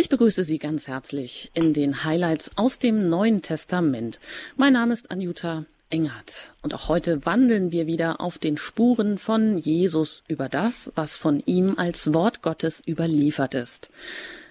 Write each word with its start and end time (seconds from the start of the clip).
Ich 0.00 0.08
begrüße 0.08 0.44
Sie 0.44 0.60
ganz 0.60 0.86
herzlich 0.86 1.50
in 1.54 1.72
den 1.72 2.04
Highlights 2.04 2.52
aus 2.54 2.78
dem 2.78 3.08
Neuen 3.08 3.42
Testament. 3.42 4.20
Mein 4.54 4.74
Name 4.74 4.94
ist 4.94 5.10
Anjuta 5.10 5.64
Engert 5.90 6.52
und 6.62 6.72
auch 6.72 6.86
heute 6.86 7.26
wandeln 7.26 7.72
wir 7.72 7.88
wieder 7.88 8.20
auf 8.20 8.38
den 8.38 8.58
Spuren 8.58 9.18
von 9.18 9.58
Jesus 9.58 10.22
über 10.28 10.48
das, 10.48 10.92
was 10.94 11.16
von 11.16 11.42
ihm 11.46 11.74
als 11.78 12.14
Wort 12.14 12.42
Gottes 12.42 12.80
überliefert 12.86 13.54
ist. 13.54 13.90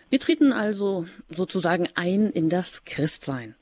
Wir 0.09 0.19
treten 0.19 0.51
also 0.51 1.05
sozusagen 1.29 1.87
ein 1.95 2.29
in 2.29 2.49
das 2.49 2.83
Christsein. 2.83 3.55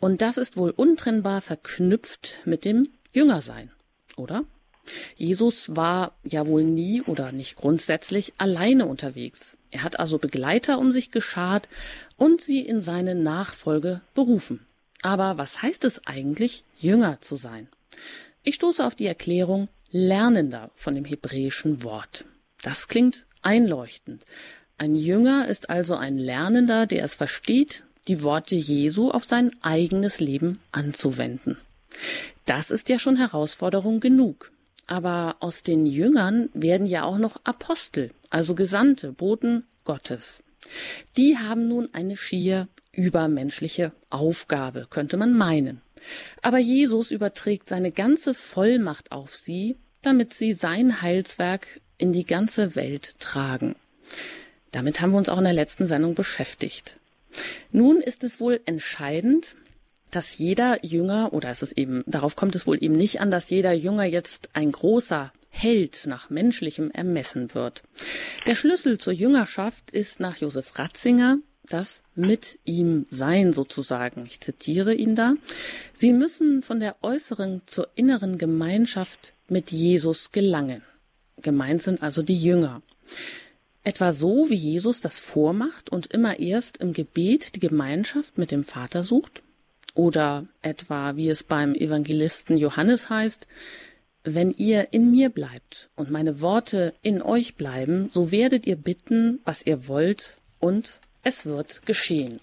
Und 0.00 0.20
das 0.20 0.36
ist 0.36 0.56
wohl 0.56 0.70
untrennbar 0.70 1.42
verknüpft 1.42 2.40
mit 2.44 2.64
dem 2.64 2.88
Jüngersein, 3.12 3.70
oder? 4.16 4.44
Jesus 5.16 5.76
war 5.76 6.16
ja 6.24 6.46
wohl 6.46 6.64
nie 6.64 7.02
oder 7.02 7.32
nicht 7.32 7.56
grundsätzlich 7.56 8.34
alleine 8.38 8.86
unterwegs. 8.86 9.58
Er 9.70 9.82
hat 9.82 9.98
also 9.98 10.18
Begleiter 10.18 10.78
um 10.78 10.92
sich 10.92 11.10
geschart 11.10 11.68
und 12.16 12.40
sie 12.40 12.60
in 12.60 12.80
seine 12.80 13.14
Nachfolge 13.14 14.02
berufen. 14.14 14.66
Aber 15.02 15.38
was 15.38 15.62
heißt 15.62 15.84
es 15.84 16.06
eigentlich, 16.06 16.64
Jünger 16.78 17.20
zu 17.20 17.36
sein? 17.36 17.68
Ich 18.42 18.56
stoße 18.56 18.84
auf 18.84 18.94
die 18.94 19.06
Erklärung 19.06 19.68
Lernender 19.90 20.70
von 20.74 20.94
dem 20.94 21.04
hebräischen 21.04 21.84
Wort. 21.84 22.24
Das 22.62 22.88
klingt 22.88 23.26
einleuchtend. 23.42 24.24
Ein 24.76 24.94
Jünger 24.94 25.46
ist 25.46 25.70
also 25.70 25.94
ein 25.94 26.18
Lernender, 26.18 26.86
der 26.86 27.04
es 27.04 27.14
versteht, 27.14 27.84
die 28.08 28.22
Worte 28.22 28.54
Jesu 28.54 29.10
auf 29.10 29.24
sein 29.24 29.50
eigenes 29.62 30.20
Leben 30.20 30.58
anzuwenden. 30.72 31.58
Das 32.44 32.70
ist 32.70 32.88
ja 32.88 32.98
schon 32.98 33.16
Herausforderung 33.16 34.00
genug. 34.00 34.50
Aber 34.86 35.36
aus 35.40 35.62
den 35.62 35.86
Jüngern 35.86 36.50
werden 36.52 36.86
ja 36.86 37.04
auch 37.04 37.18
noch 37.18 37.40
Apostel, 37.44 38.10
also 38.30 38.54
Gesandte, 38.54 39.12
Boten 39.12 39.64
Gottes. 39.84 40.42
Die 41.16 41.38
haben 41.38 41.68
nun 41.68 41.88
eine 41.92 42.16
schier 42.16 42.68
übermenschliche 42.92 43.92
Aufgabe, 44.10 44.86
könnte 44.88 45.16
man 45.16 45.32
meinen. 45.34 45.80
Aber 46.42 46.58
Jesus 46.58 47.10
überträgt 47.10 47.68
seine 47.68 47.90
ganze 47.90 48.34
Vollmacht 48.34 49.12
auf 49.12 49.34
sie, 49.34 49.76
damit 50.02 50.34
sie 50.34 50.52
sein 50.52 51.02
Heilswerk 51.02 51.80
in 51.96 52.12
die 52.12 52.24
ganze 52.24 52.74
Welt 52.74 53.18
tragen. 53.20 53.76
Damit 54.70 55.00
haben 55.00 55.12
wir 55.12 55.18
uns 55.18 55.28
auch 55.28 55.38
in 55.38 55.44
der 55.44 55.52
letzten 55.52 55.86
Sendung 55.86 56.14
beschäftigt. 56.14 56.98
Nun 57.72 58.00
ist 58.00 58.24
es 58.24 58.40
wohl 58.40 58.60
entscheidend, 58.66 59.56
dass 60.14 60.38
jeder 60.38 60.84
Jünger, 60.84 61.32
oder 61.32 61.48
es 61.50 61.62
ist 61.62 61.76
eben, 61.76 62.04
darauf 62.06 62.36
kommt 62.36 62.54
es 62.54 62.66
wohl 62.66 62.82
eben 62.82 62.94
nicht 62.94 63.20
an, 63.20 63.30
dass 63.30 63.50
jeder 63.50 63.72
Jünger 63.72 64.04
jetzt 64.04 64.50
ein 64.52 64.70
großer 64.70 65.32
Held 65.48 66.06
nach 66.06 66.30
menschlichem 66.30 66.90
Ermessen 66.90 67.54
wird. 67.54 67.82
Der 68.46 68.54
Schlüssel 68.54 68.98
zur 68.98 69.12
Jüngerschaft 69.12 69.90
ist 69.90 70.20
nach 70.20 70.36
Josef 70.36 70.78
Ratzinger 70.78 71.38
das 71.66 72.02
mit 72.14 72.58
ihm 72.64 73.06
sein 73.08 73.54
sozusagen. 73.54 74.24
Ich 74.26 74.40
zitiere 74.40 74.94
ihn 74.94 75.14
da. 75.14 75.34
Sie 75.94 76.12
müssen 76.12 76.62
von 76.62 76.78
der 76.78 76.96
äußeren 77.02 77.62
zur 77.64 77.88
inneren 77.94 78.36
Gemeinschaft 78.36 79.32
mit 79.48 79.70
Jesus 79.70 80.30
gelangen. 80.30 80.82
Gemeint 81.40 81.82
sind 81.82 82.02
also 82.02 82.22
die 82.22 82.36
Jünger. 82.36 82.82
Etwa 83.82 84.12
so, 84.12 84.50
wie 84.50 84.54
Jesus 84.54 85.00
das 85.00 85.18
vormacht 85.18 85.90
und 85.90 86.06
immer 86.08 86.38
erst 86.38 86.78
im 86.78 86.92
Gebet 86.92 87.54
die 87.54 87.60
Gemeinschaft 87.60 88.36
mit 88.38 88.50
dem 88.50 88.64
Vater 88.64 89.02
sucht 89.02 89.42
oder 89.94 90.46
etwa, 90.62 91.16
wie 91.16 91.28
es 91.28 91.42
beim 91.42 91.74
Evangelisten 91.74 92.56
Johannes 92.56 93.10
heißt, 93.10 93.46
wenn 94.24 94.52
ihr 94.52 94.92
in 94.92 95.10
mir 95.10 95.28
bleibt 95.28 95.90
und 95.96 96.10
meine 96.10 96.40
Worte 96.40 96.94
in 97.02 97.20
euch 97.20 97.56
bleiben, 97.56 98.08
so 98.10 98.30
werdet 98.30 98.66
ihr 98.66 98.76
bitten, 98.76 99.40
was 99.44 99.66
ihr 99.66 99.86
wollt, 99.86 100.38
und 100.58 101.00
es 101.22 101.44
wird 101.44 101.84
geschehen. 101.84 102.40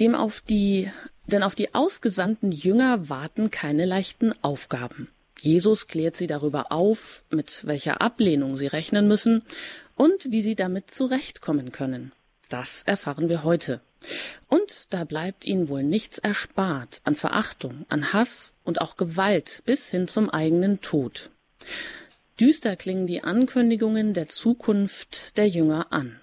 Dem 0.00 0.14
auf 0.16 0.40
die, 0.40 0.90
denn 1.26 1.44
auf 1.44 1.54
die 1.54 1.74
ausgesandten 1.74 2.50
Jünger 2.50 3.08
warten 3.08 3.52
keine 3.52 3.84
leichten 3.84 4.32
Aufgaben. 4.42 5.08
Jesus 5.40 5.86
klärt 5.86 6.16
sie 6.16 6.26
darüber 6.26 6.72
auf, 6.72 7.22
mit 7.30 7.66
welcher 7.66 8.00
Ablehnung 8.00 8.56
sie 8.56 8.66
rechnen 8.66 9.06
müssen 9.06 9.42
und 9.94 10.30
wie 10.30 10.42
sie 10.42 10.56
damit 10.56 10.90
zurechtkommen 10.90 11.70
können. 11.72 12.10
Das 12.48 12.82
erfahren 12.84 13.28
wir 13.28 13.44
heute. 13.44 13.80
Und 14.48 14.92
da 14.92 15.04
bleibt 15.04 15.46
ihnen 15.46 15.68
wohl 15.68 15.82
nichts 15.82 16.18
erspart 16.18 17.00
an 17.04 17.14
Verachtung, 17.14 17.84
an 17.88 18.12
Hass 18.12 18.54
und 18.64 18.80
auch 18.80 18.96
Gewalt 18.96 19.62
bis 19.66 19.90
hin 19.90 20.08
zum 20.08 20.30
eigenen 20.30 20.80
Tod. 20.80 21.30
Düster 22.38 22.76
klingen 22.76 23.06
die 23.06 23.24
Ankündigungen 23.24 24.12
der 24.12 24.28
Zukunft 24.28 25.38
der 25.38 25.48
Jünger 25.48 25.92
an. 25.92 26.20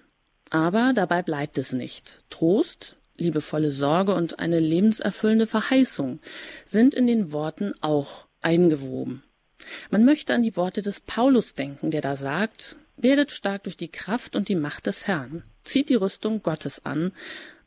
Aber 0.49 0.91
dabei 0.93 1.23
bleibt 1.23 1.57
es 1.57 1.73
nicht. 1.73 2.19
Trost, 2.29 2.97
liebevolle 3.17 3.72
Sorge 3.72 4.13
und 4.13 4.39
eine 4.39 4.59
lebenserfüllende 4.59 5.47
Verheißung 5.47 6.19
sind 6.66 6.93
in 6.93 7.07
den 7.07 7.31
Worten 7.31 7.73
auch 7.81 8.27
eingewoben. 8.41 9.23
Man 9.89 10.05
möchte 10.05 10.33
an 10.33 10.43
die 10.43 10.55
Worte 10.55 10.81
des 10.81 10.99
Paulus 10.99 11.53
denken, 11.53 11.89
der 11.89 12.01
da 12.01 12.16
sagt, 12.16 12.75
werdet 12.97 13.31
stark 13.31 13.63
durch 13.63 13.77
die 13.77 13.89
Kraft 13.89 14.35
und 14.35 14.49
die 14.49 14.55
Macht 14.55 14.85
des 14.85 15.07
Herrn, 15.07 15.43
zieht 15.63 15.89
die 15.89 15.95
Rüstung 15.95 16.43
Gottes 16.43 16.85
an 16.85 17.11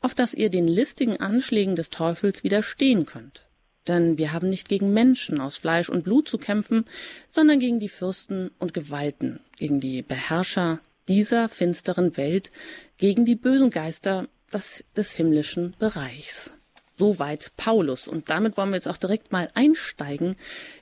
auf 0.00 0.14
dass 0.14 0.34
ihr 0.34 0.50
den 0.50 0.68
listigen 0.68 1.18
Anschlägen 1.18 1.76
des 1.76 1.90
Teufels 1.90 2.44
widerstehen 2.44 3.06
könnt. 3.06 3.46
Denn 3.88 4.18
wir 4.18 4.32
haben 4.32 4.48
nicht 4.48 4.68
gegen 4.68 4.92
Menschen 4.92 5.40
aus 5.40 5.56
Fleisch 5.56 5.88
und 5.88 6.04
Blut 6.04 6.28
zu 6.28 6.38
kämpfen, 6.38 6.84
sondern 7.30 7.58
gegen 7.60 7.78
die 7.78 7.88
Fürsten 7.88 8.50
und 8.58 8.74
Gewalten, 8.74 9.40
gegen 9.58 9.80
die 9.80 10.02
Beherrscher 10.02 10.80
dieser 11.08 11.48
finsteren 11.48 12.16
Welt, 12.16 12.50
gegen 12.98 13.24
die 13.24 13.36
bösen 13.36 13.70
Geister 13.70 14.26
des, 14.52 14.84
des 14.96 15.12
himmlischen 15.12 15.74
Bereichs. 15.78 16.52
Soweit 16.98 17.52
Paulus. 17.58 18.08
Und 18.08 18.30
damit 18.30 18.56
wollen 18.56 18.70
wir 18.70 18.76
jetzt 18.76 18.88
auch 18.88 18.96
direkt 18.96 19.30
mal 19.30 19.50
einsteigen 19.54 20.34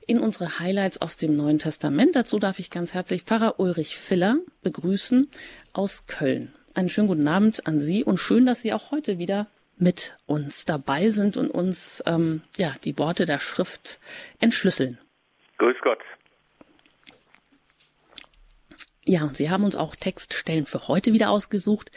in 0.07 0.19
unsere 0.19 0.59
Highlights 0.59 1.01
aus 1.01 1.17
dem 1.17 1.35
Neuen 1.35 1.59
Testament. 1.59 2.15
Dazu 2.15 2.39
darf 2.39 2.57
ich 2.59 2.69
ganz 2.69 2.93
herzlich 2.93 3.23
Pfarrer 3.23 3.59
Ulrich 3.59 3.97
Filler 3.97 4.37
begrüßen 4.61 5.27
aus 5.73 6.07
Köln. 6.07 6.53
Einen 6.75 6.89
schönen 6.89 7.07
guten 7.07 7.27
Abend 7.29 7.65
an 7.67 7.79
Sie 7.79 8.03
und 8.03 8.17
schön, 8.17 8.45
dass 8.45 8.61
Sie 8.61 8.73
auch 8.73 8.91
heute 8.91 9.17
wieder 9.17 9.47
mit 9.77 10.17
uns 10.25 10.65
dabei 10.65 11.09
sind 11.09 11.37
und 11.37 11.49
uns 11.49 12.03
ähm, 12.05 12.41
ja, 12.57 12.75
die 12.83 12.97
Worte 12.99 13.25
der 13.25 13.39
Schrift 13.39 13.99
entschlüsseln. 14.41 14.97
Grüß 15.57 15.77
Gott. 15.81 15.99
Ja, 19.05 19.23
und 19.23 19.37
Sie 19.37 19.49
haben 19.49 19.63
uns 19.63 19.77
auch 19.77 19.95
Textstellen 19.95 20.65
für 20.65 20.89
heute 20.89 21.13
wieder 21.13 21.29
ausgesucht. 21.29 21.91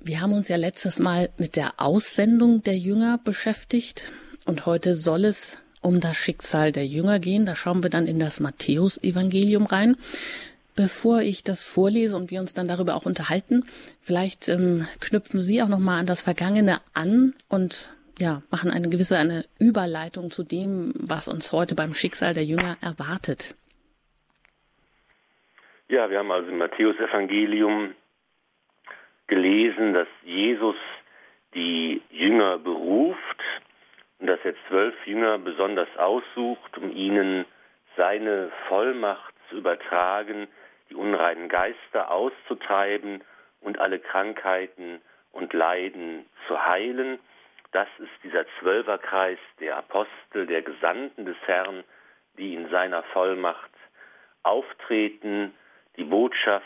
Wir 0.00 0.20
haben 0.20 0.32
uns 0.32 0.48
ja 0.48 0.56
letztes 0.56 0.98
Mal 0.98 1.30
mit 1.38 1.54
der 1.54 1.74
Aussendung 1.76 2.64
der 2.64 2.76
Jünger 2.76 3.20
beschäftigt 3.22 4.12
und 4.46 4.66
heute 4.66 4.96
soll 4.96 5.24
es 5.24 5.58
um 5.80 6.00
das 6.00 6.16
Schicksal 6.16 6.72
der 6.72 6.86
Jünger 6.88 7.20
gehen. 7.20 7.46
Da 7.46 7.54
schauen 7.54 7.84
wir 7.84 7.90
dann 7.90 8.08
in 8.08 8.18
das 8.18 8.40
Matthäusevangelium 8.40 9.66
rein. 9.66 9.96
Bevor 10.76 11.20
ich 11.20 11.42
das 11.42 11.64
vorlese 11.64 12.16
und 12.16 12.30
wir 12.30 12.40
uns 12.40 12.52
dann 12.52 12.68
darüber 12.68 12.94
auch 12.94 13.06
unterhalten, 13.06 13.64
vielleicht 14.02 14.48
ähm, 14.48 14.86
knüpfen 15.00 15.40
Sie 15.40 15.62
auch 15.62 15.68
noch 15.68 15.78
mal 15.78 15.98
an 15.98 16.06
das 16.06 16.22
Vergangene 16.22 16.78
an 16.92 17.34
und 17.48 17.90
ja, 18.18 18.42
machen 18.50 18.70
eine 18.70 18.88
gewisse 18.88 19.18
eine 19.18 19.44
Überleitung 19.58 20.30
zu 20.30 20.42
dem, 20.42 20.92
was 20.96 21.28
uns 21.28 21.52
heute 21.52 21.74
beim 21.74 21.94
Schicksal 21.94 22.34
der 22.34 22.44
Jünger 22.44 22.76
erwartet. 22.82 23.54
Ja, 25.88 26.10
wir 26.10 26.18
haben 26.18 26.32
also 26.32 26.50
im 26.50 26.58
Matthäus-Evangelium 26.58 27.94
gelesen, 29.28 29.94
dass 29.94 30.08
Jesus 30.24 30.76
die 31.54 32.02
Jünger 32.10 32.58
beruft 32.58 33.18
und 34.18 34.26
dass 34.26 34.40
er 34.44 34.54
zwölf 34.68 34.94
Jünger 35.06 35.38
besonders 35.38 35.88
aussucht, 35.96 36.76
um 36.78 36.90
ihnen 36.90 37.44
seine 37.96 38.50
Vollmacht 38.68 39.34
zu 39.48 39.56
übertragen, 39.56 40.48
die 40.90 40.94
unreinen 40.94 41.48
Geister 41.48 42.10
auszutreiben 42.10 43.22
und 43.60 43.78
alle 43.78 43.98
Krankheiten 43.98 45.00
und 45.32 45.52
Leiden 45.52 46.26
zu 46.46 46.64
heilen. 46.64 47.18
Das 47.72 47.88
ist 47.98 48.12
dieser 48.22 48.46
Zwölferkreis 48.58 49.38
der 49.60 49.76
Apostel, 49.76 50.46
der 50.46 50.62
Gesandten 50.62 51.26
des 51.26 51.36
Herrn, 51.46 51.84
die 52.38 52.54
in 52.54 52.68
seiner 52.70 53.02
Vollmacht 53.04 53.70
auftreten, 54.42 55.52
die 55.96 56.04
Botschaft 56.04 56.64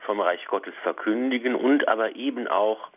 vom 0.00 0.20
Reich 0.20 0.44
Gottes 0.46 0.74
verkündigen 0.82 1.54
und 1.54 1.88
aber 1.88 2.16
eben 2.16 2.48
auch 2.48 2.90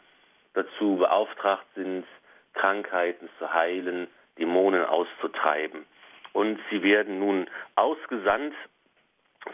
dazu 0.53 0.97
beauftragt 0.97 1.65
sind, 1.75 2.05
Krankheiten 2.53 3.29
zu 3.37 3.53
heilen, 3.53 4.07
Dämonen 4.37 4.83
auszutreiben. 4.85 5.85
Und 6.33 6.59
sie 6.69 6.83
werden 6.83 7.19
nun 7.19 7.49
ausgesandt, 7.75 8.55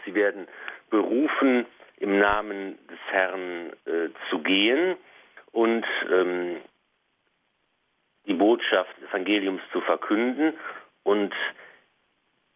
sie 0.04 0.14
werden 0.14 0.48
berufen, 0.92 1.66
im 1.96 2.18
Namen 2.18 2.78
des 2.86 2.98
Herrn 3.10 3.72
äh, 3.86 4.10
zu 4.28 4.40
gehen 4.40 4.96
und 5.52 5.84
ähm, 6.10 6.60
die 8.26 8.34
Botschaft 8.34 8.90
des 9.00 9.08
Evangeliums 9.08 9.62
zu 9.72 9.80
verkünden. 9.80 10.52
Und 11.02 11.34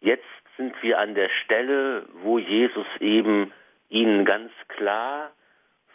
jetzt 0.01 0.23
sind 0.55 0.73
wir 0.83 0.99
an 0.99 1.15
der 1.15 1.29
Stelle, 1.43 2.05
wo 2.21 2.37
Jesus 2.37 2.85
eben 2.99 3.51
ihnen 3.89 4.23
ganz 4.23 4.51
klar 4.67 5.31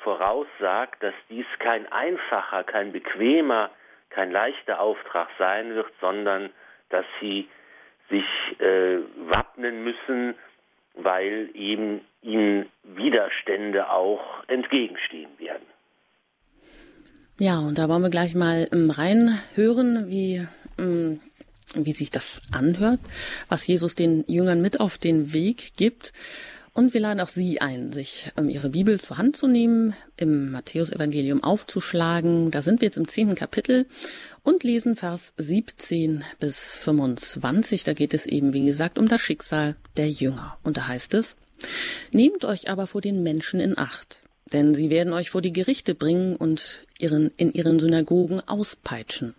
voraussagt, 0.00 1.00
dass 1.02 1.14
dies 1.30 1.46
kein 1.60 1.90
einfacher, 1.92 2.64
kein 2.64 2.90
bequemer, 2.90 3.70
kein 4.10 4.32
leichter 4.32 4.80
Auftrag 4.80 5.28
sein 5.38 5.74
wird, 5.74 5.92
sondern 6.00 6.50
dass 6.88 7.06
sie 7.20 7.48
sich 8.08 8.26
äh, 8.60 8.98
wappnen 9.28 9.84
müssen, 9.84 10.34
weil 10.94 11.50
eben 11.54 12.00
ihnen 12.22 12.66
Widerstände 12.84 13.90
auch 13.90 14.22
entgegenstehen 14.48 15.30
werden. 15.38 15.66
Ja, 17.38 17.58
und 17.58 17.78
da 17.78 17.88
wollen 17.88 18.02
wir 18.02 18.10
gleich 18.10 18.34
mal 18.34 18.68
ähm, 18.72 18.90
reinhören, 18.90 20.08
wie, 20.08 20.46
ähm, 20.78 21.20
wie 21.74 21.92
sich 21.92 22.10
das 22.10 22.42
anhört, 22.52 23.00
was 23.48 23.66
Jesus 23.66 23.94
den 23.94 24.24
Jüngern 24.28 24.60
mit 24.60 24.80
auf 24.80 24.98
den 24.98 25.32
Weg 25.32 25.76
gibt. 25.76 26.12
Und 26.74 26.94
wir 26.94 27.00
laden 27.00 27.20
auch 27.20 27.28
Sie 27.28 27.60
ein, 27.60 27.92
sich 27.92 28.32
ähm, 28.38 28.48
Ihre 28.48 28.70
Bibel 28.70 28.98
zur 28.98 29.19
Hand 29.19 29.36
zu 29.36 29.46
nehmen, 29.46 29.94
im 30.16 30.52
Matthäusevangelium 30.52 31.44
aufzuschlagen. 31.44 32.50
Da 32.50 32.62
sind 32.62 32.80
wir 32.80 32.86
jetzt 32.86 32.96
im 32.96 33.08
zehnten 33.08 33.34
Kapitel 33.34 33.86
und 34.42 34.64
lesen 34.64 34.96
Vers 34.96 35.34
17 35.36 36.24
bis 36.40 36.74
25. 36.74 37.84
Da 37.84 37.92
geht 37.92 38.14
es 38.14 38.24
eben, 38.24 38.54
wie 38.54 38.64
gesagt, 38.64 38.98
um 38.98 39.06
das 39.06 39.20
Schicksal 39.20 39.76
der 39.98 40.08
Jünger. 40.08 40.58
Und 40.62 40.78
da 40.78 40.88
heißt 40.88 41.12
es, 41.14 41.36
Nehmt 42.10 42.44
euch 42.44 42.70
aber 42.70 42.86
vor 42.86 43.00
den 43.00 43.22
Menschen 43.22 43.60
in 43.60 43.78
Acht, 43.78 44.20
denn 44.52 44.74
sie 44.74 44.90
werden 44.90 45.12
euch 45.12 45.30
vor 45.30 45.42
die 45.42 45.52
Gerichte 45.52 45.94
bringen 45.94 46.36
und 46.36 46.84
ihren, 46.98 47.30
in 47.36 47.52
ihren 47.52 47.78
Synagogen 47.78 48.40
auspeitschen. 48.40 49.34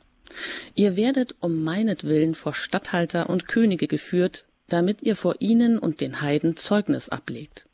Ihr 0.73 0.95
werdet 0.95 1.35
um 1.39 1.63
meinetwillen 1.63 2.35
vor 2.35 2.53
Statthalter 2.53 3.29
und 3.29 3.47
Könige 3.47 3.87
geführt, 3.87 4.45
damit 4.67 5.01
ihr 5.01 5.15
vor 5.15 5.35
ihnen 5.39 5.77
und 5.77 6.01
den 6.01 6.21
Heiden 6.21 6.57
Zeugnis 6.57 7.09
ablegt. 7.09 7.67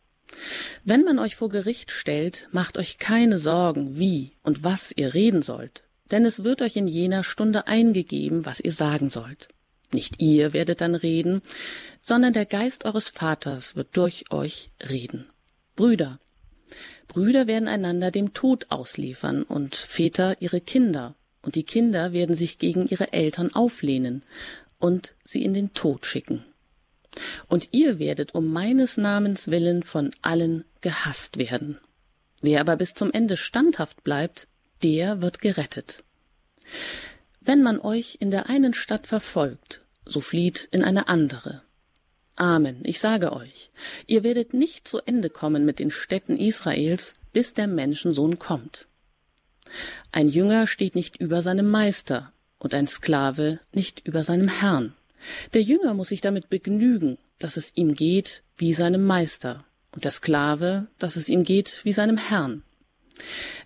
Wenn 0.84 1.04
man 1.04 1.20
euch 1.20 1.36
vor 1.36 1.50
Gericht 1.50 1.92
stellt, 1.92 2.48
macht 2.52 2.78
euch 2.78 2.98
keine 2.98 3.40
Sorgen, 3.40 3.98
wie 3.98 4.32
und 4.44 4.64
was 4.64 4.92
ihr 4.96 5.14
reden 5.14 5.42
sollt, 5.42 5.84
denn 6.12 6.26
es 6.26 6.44
wird 6.44 6.62
euch 6.62 6.76
in 6.76 6.88
jener 6.88 7.24
Stunde 7.24 7.68
eingegeben, 7.68 8.46
was 8.46 8.60
ihr 8.60 8.72
sagen 8.72 9.10
sollt. 9.10 9.48
Nicht 9.92 10.22
ihr 10.22 10.54
werdet 10.54 10.82
dann 10.82 10.96
reden, 10.96 11.42
sondern 12.02 12.34
der 12.34 12.46
Geist 12.46 12.86
eures 12.86 13.10
Vaters 13.10 13.76
wird 13.76 13.98
durch 13.98 14.26
euch 14.32 14.70
reden. 14.88 15.26
Brüder, 15.76 16.20
Brüder 17.08 17.48
werden 17.48 17.68
einander 17.68 18.12
dem 18.12 18.34
Tod 18.34 18.68
ausliefern 18.70 19.44
und 19.44 19.76
Väter 19.76 20.42
ihre 20.42 20.62
Kinder, 20.62 21.16
und 21.42 21.56
die 21.56 21.64
Kinder 21.64 22.14
werden 22.14 22.36
sich 22.36 22.60
gegen 22.60 22.88
ihre 22.88 23.14
Eltern 23.14 23.54
auflehnen 23.56 24.24
und 24.78 25.16
sie 25.24 25.44
in 25.44 25.54
den 25.54 25.74
Tod 25.74 26.06
schicken. 26.06 26.46
Und 27.48 27.70
ihr 27.72 28.00
werdet 28.00 28.36
um 28.36 28.52
meines 28.52 28.98
Namens 28.98 29.48
willen 29.48 29.84
von 29.84 30.12
allen 30.22 30.66
gehasst 30.82 31.38
werden. 31.38 31.80
Wer 32.42 32.62
aber 32.62 32.76
bis 32.78 32.94
zum 32.94 33.12
Ende 33.12 33.38
standhaft 33.38 34.04
bleibt, 34.04 34.48
der 34.84 35.22
wird 35.22 35.40
gerettet. 35.40 36.04
Wenn 37.42 37.64
man 37.64 37.80
euch 37.80 38.18
in 38.20 38.32
der 38.32 38.50
einen 38.50 38.74
Stadt 38.74 39.08
verfolgt, 39.08 39.82
so 40.06 40.22
flieht 40.22 40.68
in 40.72 40.84
eine 40.84 41.08
andere. 41.08 41.64
Amen, 42.36 42.80
ich 42.84 43.00
sage 43.00 43.34
euch, 43.34 43.70
ihr 44.08 44.24
werdet 44.24 44.54
nicht 44.54 44.88
zu 44.88 45.00
Ende 45.00 45.30
kommen 45.30 45.66
mit 45.66 45.80
den 45.80 45.92
Städten 45.92 46.38
Israels, 46.38 47.14
bis 47.34 47.54
der 47.54 47.68
Menschensohn 47.68 48.40
kommt. 48.40 48.88
Ein 50.12 50.30
Jünger 50.30 50.66
steht 50.66 50.96
nicht 50.96 51.18
über 51.18 51.42
seinem 51.42 51.70
Meister 51.70 52.32
und 52.58 52.74
ein 52.74 52.88
Sklave 52.88 53.60
nicht 53.74 54.08
über 54.08 54.24
seinem 54.24 54.48
Herrn. 54.48 54.96
Der 55.54 55.62
Jünger 55.62 55.94
muss 55.94 56.10
sich 56.10 56.22
damit 56.22 56.50
begnügen, 56.50 57.18
dass 57.40 57.58
es 57.58 57.72
ihm 57.76 57.96
geht 57.96 58.44
wie 58.58 58.74
seinem 58.74 59.06
Meister, 59.06 59.66
und 59.92 60.04
der 60.04 60.12
Sklave, 60.12 60.88
dass 61.00 61.16
es 61.16 61.30
ihm 61.30 61.44
geht 61.44 61.82
wie 61.84 61.94
seinem 61.94 62.18
Herrn. 62.18 62.64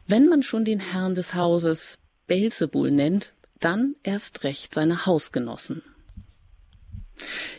Wenn 0.07 0.27
man 0.27 0.43
schon 0.43 0.65
den 0.65 0.79
Herrn 0.79 1.15
des 1.15 1.33
Hauses 1.33 1.99
Belzebul 2.27 2.91
nennt, 2.91 3.33
dann 3.59 3.95
erst 4.03 4.43
recht 4.43 4.73
seine 4.73 5.05
Hausgenossen. 5.05 5.81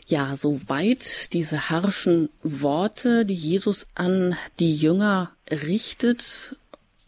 Ja, 0.07 0.37
soweit 0.37 1.33
diese 1.33 1.71
harschen 1.71 2.29
Worte, 2.43 3.25
die 3.25 3.35
Jesus 3.35 3.87
an 3.95 4.37
die 4.59 4.75
Jünger 4.75 5.33
richtet, 5.51 6.57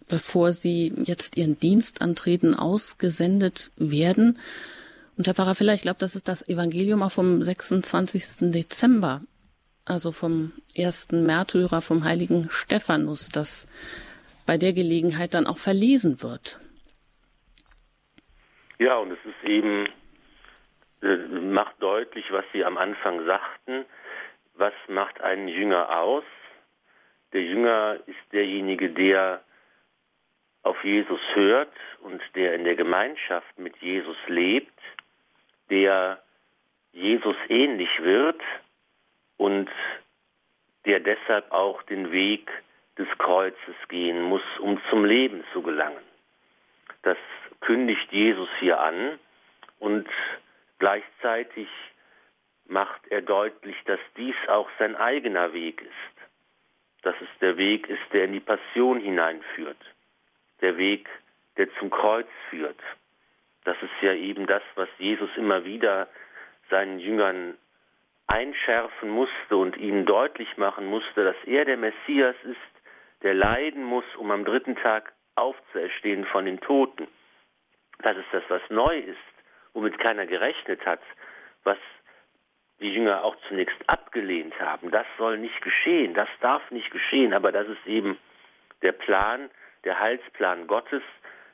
bevor 0.08 0.52
sie 0.52 0.92
jetzt 1.04 1.36
ihren 1.36 1.58
Dienst 1.58 2.00
antreten, 2.00 2.54
ausgesendet 2.54 3.70
werden. 3.76 4.38
Und 5.16 5.26
Herr 5.26 5.34
Pfarrer 5.34 5.54
vielleicht 5.54 5.82
glaubt, 5.82 6.02
das 6.02 6.14
ist 6.14 6.28
das 6.28 6.46
Evangelium 6.46 7.02
auch 7.02 7.10
vom 7.10 7.40
26. 7.40 8.52
Dezember, 8.52 9.22
also 9.86 10.12
vom 10.12 10.52
ersten 10.76 11.24
Märtyrer, 11.24 11.80
vom 11.80 12.04
heiligen 12.04 12.48
Stephanus, 12.50 13.30
das 13.30 13.66
bei 14.46 14.58
der 14.58 14.74
Gelegenheit 14.74 15.32
dann 15.32 15.46
auch 15.46 15.58
verlesen 15.58 16.22
wird. 16.22 16.60
Ja, 18.78 18.96
und 18.98 19.10
es 19.10 19.18
ist 19.24 19.48
eben, 19.48 19.88
äh, 21.02 21.16
macht 21.16 21.80
deutlich, 21.80 22.26
was 22.30 22.44
Sie 22.52 22.62
am 22.62 22.76
Anfang 22.76 23.24
sagten. 23.24 23.86
Was 24.54 24.74
macht 24.88 25.20
einen 25.22 25.48
Jünger 25.48 25.98
aus? 25.98 26.24
Der 27.32 27.42
Jünger 27.42 27.98
ist 28.06 28.32
derjenige, 28.32 28.90
der 28.90 29.42
auf 30.62 30.82
Jesus 30.84 31.20
hört 31.34 31.72
und 32.00 32.20
der 32.34 32.54
in 32.54 32.64
der 32.64 32.74
Gemeinschaft 32.74 33.58
mit 33.58 33.76
Jesus 33.78 34.16
lebt 34.26 34.75
der 35.70 36.22
Jesus 36.92 37.36
ähnlich 37.48 37.90
wird 38.00 38.40
und 39.36 39.68
der 40.84 41.00
deshalb 41.00 41.50
auch 41.52 41.82
den 41.82 42.12
Weg 42.12 42.50
des 42.96 43.08
Kreuzes 43.18 43.76
gehen 43.88 44.22
muss, 44.22 44.42
um 44.60 44.80
zum 44.88 45.04
Leben 45.04 45.44
zu 45.52 45.62
gelangen. 45.62 46.02
Das 47.02 47.18
kündigt 47.60 48.10
Jesus 48.10 48.48
hier 48.60 48.80
an 48.80 49.18
und 49.78 50.08
gleichzeitig 50.78 51.68
macht 52.66 53.06
er 53.08 53.22
deutlich, 53.22 53.76
dass 53.84 54.00
dies 54.16 54.34
auch 54.48 54.68
sein 54.78 54.96
eigener 54.96 55.52
Weg 55.52 55.82
ist, 55.82 57.02
dass 57.02 57.14
es 57.20 57.28
der 57.40 57.56
Weg 57.56 57.88
ist, 57.88 58.02
der 58.12 58.24
in 58.24 58.32
die 58.32 58.40
Passion 58.40 59.00
hineinführt, 59.00 59.78
der 60.60 60.76
Weg, 60.76 61.08
der 61.56 61.72
zum 61.78 61.90
Kreuz 61.90 62.28
führt. 62.50 62.80
Das 63.66 63.76
ist 63.82 64.00
ja 64.00 64.14
eben 64.14 64.46
das, 64.46 64.62
was 64.76 64.88
Jesus 64.96 65.28
immer 65.36 65.64
wieder 65.64 66.08
seinen 66.70 67.00
Jüngern 67.00 67.58
einschärfen 68.28 69.10
musste 69.10 69.56
und 69.56 69.76
ihnen 69.76 70.06
deutlich 70.06 70.56
machen 70.56 70.86
musste, 70.86 71.24
dass 71.24 71.36
er 71.46 71.64
der 71.64 71.76
Messias 71.76 72.36
ist, 72.44 72.56
der 73.22 73.34
leiden 73.34 73.82
muss, 73.82 74.04
um 74.18 74.30
am 74.30 74.44
dritten 74.44 74.76
Tag 74.76 75.12
aufzuerstehen 75.34 76.26
von 76.26 76.44
den 76.44 76.60
Toten. 76.60 77.08
Das 77.98 78.16
ist 78.16 78.28
das, 78.30 78.44
was 78.48 78.62
neu 78.70 78.98
ist, 79.00 79.18
womit 79.74 79.98
keiner 79.98 80.26
gerechnet 80.26 80.86
hat, 80.86 81.00
was 81.64 81.78
die 82.78 82.94
Jünger 82.94 83.24
auch 83.24 83.34
zunächst 83.48 83.76
abgelehnt 83.88 84.58
haben. 84.60 84.92
Das 84.92 85.06
soll 85.18 85.38
nicht 85.38 85.60
geschehen, 85.60 86.14
das 86.14 86.28
darf 86.40 86.70
nicht 86.70 86.92
geschehen, 86.92 87.34
aber 87.34 87.50
das 87.50 87.66
ist 87.66 87.84
eben 87.84 88.16
der 88.82 88.92
Plan, 88.92 89.50
der 89.82 89.98
Heilsplan 89.98 90.68
Gottes, 90.68 91.02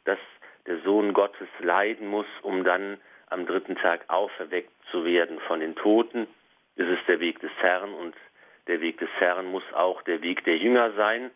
dass 0.05 0.19
der 0.67 0.79
Sohn 0.81 1.13
Gottes 1.13 1.49
leiden 1.61 2.07
muss, 2.07 2.27
um 2.43 2.65
dann 2.65 2.99
am 3.29 3.47
dritten 3.47 3.77
Tag 3.77 4.05
auferweckt 4.09 4.73
zu 4.91 5.05
werden 5.05 5.41
von 5.41 5.61
den 5.61 5.75
Toten. 5.75 6.27
Es 6.77 6.87
ist 6.87 7.07
der 7.09 7.21
Weg 7.21 7.41
des 7.41 7.51
Herrn 7.61 7.93
und 7.95 8.15
der 8.67 8.81
Weg 8.81 8.99
des 8.99 9.11
Herrn 9.19 9.47
muss 9.47 9.65
auch 9.73 10.03
der 10.03 10.23
Weg 10.23 10.45
der 10.45 10.57
Jünger 10.57 10.93
sein. 10.93 11.31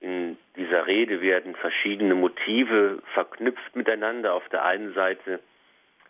In 0.00 0.36
dieser 0.56 0.86
Rede 0.86 1.20
werden 1.20 1.54
verschiedene 1.56 2.14
Motive 2.14 3.02
verknüpft 3.14 3.74
miteinander. 3.76 4.34
Auf 4.34 4.48
der 4.48 4.64
einen 4.64 4.94
Seite 4.94 5.40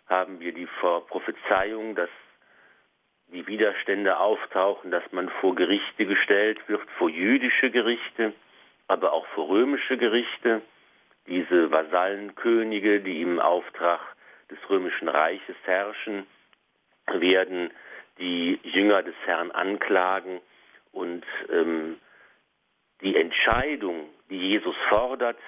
haben 0.09 0.41
wir 0.41 0.53
die 0.53 0.69
Prophezeiung, 1.09 1.95
dass 1.95 2.11
die 3.29 3.47
Widerstände 3.47 4.19
auftauchen, 4.19 4.91
dass 4.91 5.05
man 5.13 5.29
vor 5.41 5.55
Gerichte 5.55 6.07
gestellt 6.07 6.59
wird, 6.69 6.83
vor 6.99 7.09
jüdische 7.09 7.71
Gerichte, 7.71 8.35
aber 8.89 9.13
auch 9.13 9.27
vor 9.29 9.49
römische 9.49 9.97
Gerichte 9.97 10.63
diese 11.27 11.71
Vasallenkönige, 11.71 13.01
die 13.01 13.23
im 13.23 13.39
Auftrag 13.39 14.01
des 14.51 14.59
römischen 14.69 15.09
Reiches 15.09 15.57
herrschen, 15.65 16.27
werden 17.07 17.71
die 18.19 18.59
Jünger 18.63 19.03
des 19.03 19.15
Herrn 19.25 19.51
anklagen 19.51 20.41
und 20.93 21.25
ähm, 21.51 21.99
die 23.01 23.17
Entscheidung, 23.17 24.09
die 24.31 24.39
Jesus 24.39 24.77
fordert, 24.89 25.39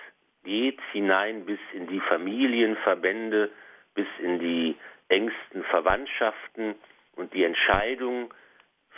geht 0.42 0.80
hinein 0.92 1.46
bis 1.46 1.58
in 1.72 1.86
die 1.86 2.00
Familienverbände, 2.00 3.50
bis 3.94 4.06
in 4.18 4.38
die 4.40 4.76
engsten 5.08 5.62
Verwandtschaften 5.64 6.74
und 7.16 7.32
die 7.32 7.44
Entscheidung 7.44 8.32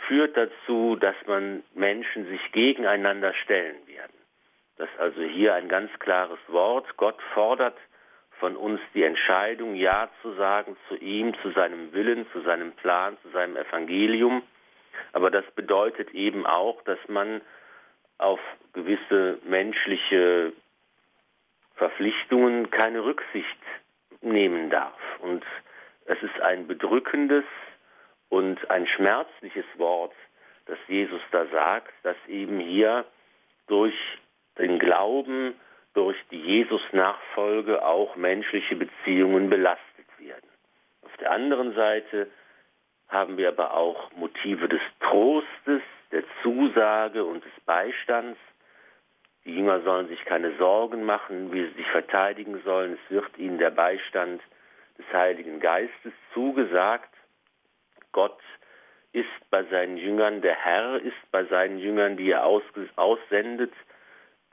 führt 0.07 0.35
dazu, 0.37 0.95
dass 0.95 1.15
man 1.25 1.63
Menschen 1.73 2.27
sich 2.27 2.51
gegeneinander 2.51 3.33
stellen 3.33 3.87
werden. 3.87 4.16
Das 4.77 4.89
ist 4.89 4.99
also 4.99 5.21
hier 5.21 5.55
ein 5.55 5.67
ganz 5.69 5.91
klares 5.99 6.39
Wort. 6.47 6.85
Gott 6.97 7.19
fordert 7.33 7.77
von 8.39 8.55
uns 8.55 8.79
die 8.93 9.03
Entscheidung, 9.03 9.75
Ja 9.75 10.09
zu 10.21 10.33
sagen 10.33 10.77
zu 10.87 10.95
ihm, 10.95 11.33
zu 11.41 11.51
seinem 11.51 11.91
Willen, 11.93 12.27
zu 12.31 12.41
seinem 12.41 12.71
Plan, 12.73 13.17
zu 13.23 13.29
seinem 13.29 13.57
Evangelium. 13.57 14.43
Aber 15.13 15.31
das 15.31 15.45
bedeutet 15.55 16.11
eben 16.11 16.45
auch, 16.45 16.81
dass 16.83 16.99
man 17.07 17.41
auf 18.19 18.39
gewisse 18.73 19.39
menschliche 19.43 20.53
Verpflichtungen 21.75 22.69
keine 22.69 23.03
Rücksicht 23.03 23.57
nehmen 24.21 24.69
darf. 24.69 24.99
Und 25.19 25.43
es 26.05 26.21
ist 26.21 26.39
ein 26.41 26.67
bedrückendes 26.67 27.45
und 28.29 28.69
ein 28.69 28.87
schmerzliches 28.87 29.65
Wort, 29.77 30.13
das 30.65 30.77
Jesus 30.87 31.21
da 31.31 31.45
sagt, 31.47 31.93
dass 32.03 32.17
eben 32.27 32.59
hier 32.59 33.05
durch 33.67 33.95
den 34.57 34.79
Glauben, 34.79 35.55
durch 35.93 36.17
die 36.29 36.39
Jesus-Nachfolge 36.39 37.83
auch 37.83 38.15
menschliche 38.15 38.75
Beziehungen 38.75 39.49
belastet 39.49 40.07
werden. 40.19 40.47
Auf 41.01 41.15
der 41.17 41.31
anderen 41.31 41.73
Seite 41.73 42.27
haben 43.07 43.37
wir 43.37 43.47
aber 43.47 43.73
auch 43.73 44.11
Motive 44.13 44.67
des 44.67 44.81
Trostes, 44.99 45.81
der 46.11 46.23
Zusage 46.43 47.23
und 47.23 47.43
des 47.43 47.59
Beistands. 47.65 48.39
Die 49.45 49.55
Jünger 49.55 49.81
sollen 49.81 50.07
sich 50.07 50.23
keine 50.25 50.55
Sorgen 50.57 51.03
machen, 51.03 51.51
wie 51.51 51.65
sie 51.65 51.73
sich 51.73 51.87
verteidigen 51.87 52.61
sollen. 52.63 52.93
Es 52.93 53.11
wird 53.11 53.37
ihnen 53.37 53.57
der 53.57 53.71
Beistand 53.71 54.41
des 54.97 55.05
Heiligen 55.13 55.59
Geistes 55.59 56.13
zugesagt. 56.33 57.13
Gott 58.11 58.39
ist 59.13 59.49
bei 59.49 59.63
seinen 59.63 59.97
Jüngern, 59.97 60.41
der 60.41 60.55
Herr 60.55 60.99
ist 61.01 61.31
bei 61.31 61.45
seinen 61.45 61.79
Jüngern, 61.79 62.17
die 62.17 62.31
er 62.31 62.45
aussendet. 62.45 63.73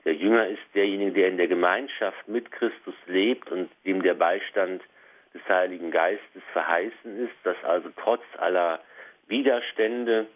Der 0.05 0.13
Jünger 0.13 0.47
ist 0.47 0.61
derjenige, 0.75 1.13
der 1.13 1.27
in 1.29 1.37
der 1.37 1.47
Gemeinschaft 1.47 2.27
mit 2.27 2.51
Christus 2.51 2.95
lebt 3.07 3.51
und 3.51 3.69
dem 3.85 4.03
der 4.03 4.13
Beistand 4.13 4.83
des 5.33 5.41
Heiligen 5.49 5.91
Geistes 5.91 6.43
verheißen 6.53 7.25
ist, 7.25 7.35
dass 7.43 7.61
also 7.63 7.89
trotz 7.97 8.23
aller 8.37 8.79
Widerstände, 9.27 10.27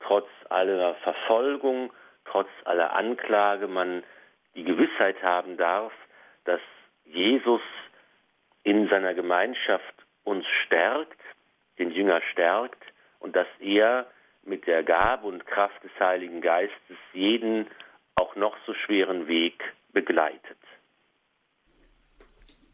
trotz 0.00 0.28
aller 0.50 0.94
Verfolgung, 0.96 1.92
trotz 2.24 2.48
aller 2.64 2.94
Anklage 2.94 3.68
man 3.68 4.02
die 4.54 4.64
Gewissheit 4.64 5.22
haben 5.22 5.56
darf, 5.56 5.92
dass 6.44 6.60
Jesus 7.04 7.62
in 8.64 8.88
seiner 8.88 9.14
Gemeinschaft 9.14 9.94
uns 10.24 10.44
stärkt, 10.66 11.18
den 11.78 11.90
Jünger 11.90 12.20
stärkt 12.32 12.82
und 13.20 13.36
dass 13.36 13.46
er 13.60 14.06
mit 14.44 14.66
der 14.66 14.82
Gabe 14.82 15.26
und 15.26 15.46
Kraft 15.46 15.82
des 15.84 15.92
Heiligen 16.00 16.40
Geistes 16.40 16.96
jeden 17.12 17.68
auch 18.32 18.36
noch 18.36 18.56
so 18.66 18.74
schweren 18.74 19.28
Weg 19.28 19.62
begleitet. 19.92 20.58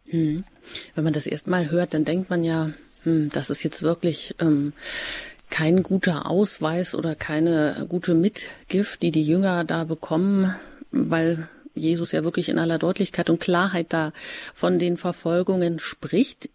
Hm. 0.08 0.44
Wenn 0.94 1.04
man 1.04 1.12
das 1.12 1.26
erstmal 1.26 1.70
hört, 1.70 1.94
dann 1.94 2.04
denkt 2.04 2.30
man 2.30 2.44
ja, 2.44 2.70
hm, 3.02 3.30
das 3.32 3.50
ist 3.50 3.62
jetzt 3.62 3.82
wirklich 3.82 4.34
ähm, 4.40 4.72
kein 5.50 5.82
guter 5.82 6.26
Ausweis 6.26 6.94
oder 6.94 7.14
keine 7.14 7.86
gute 7.88 8.14
Mitgift, 8.14 9.02
die 9.02 9.10
die 9.10 9.22
Jünger 9.22 9.64
da 9.64 9.84
bekommen, 9.84 10.54
weil 10.90 11.48
Jesus 11.74 12.12
ja 12.12 12.24
wirklich 12.24 12.48
in 12.48 12.58
aller 12.58 12.78
Deutlichkeit 12.78 13.30
und 13.30 13.40
Klarheit 13.40 13.92
da 13.92 14.12
von 14.54 14.78
den 14.78 14.96
Verfolgungen 14.96 15.78
spricht, 15.78 16.50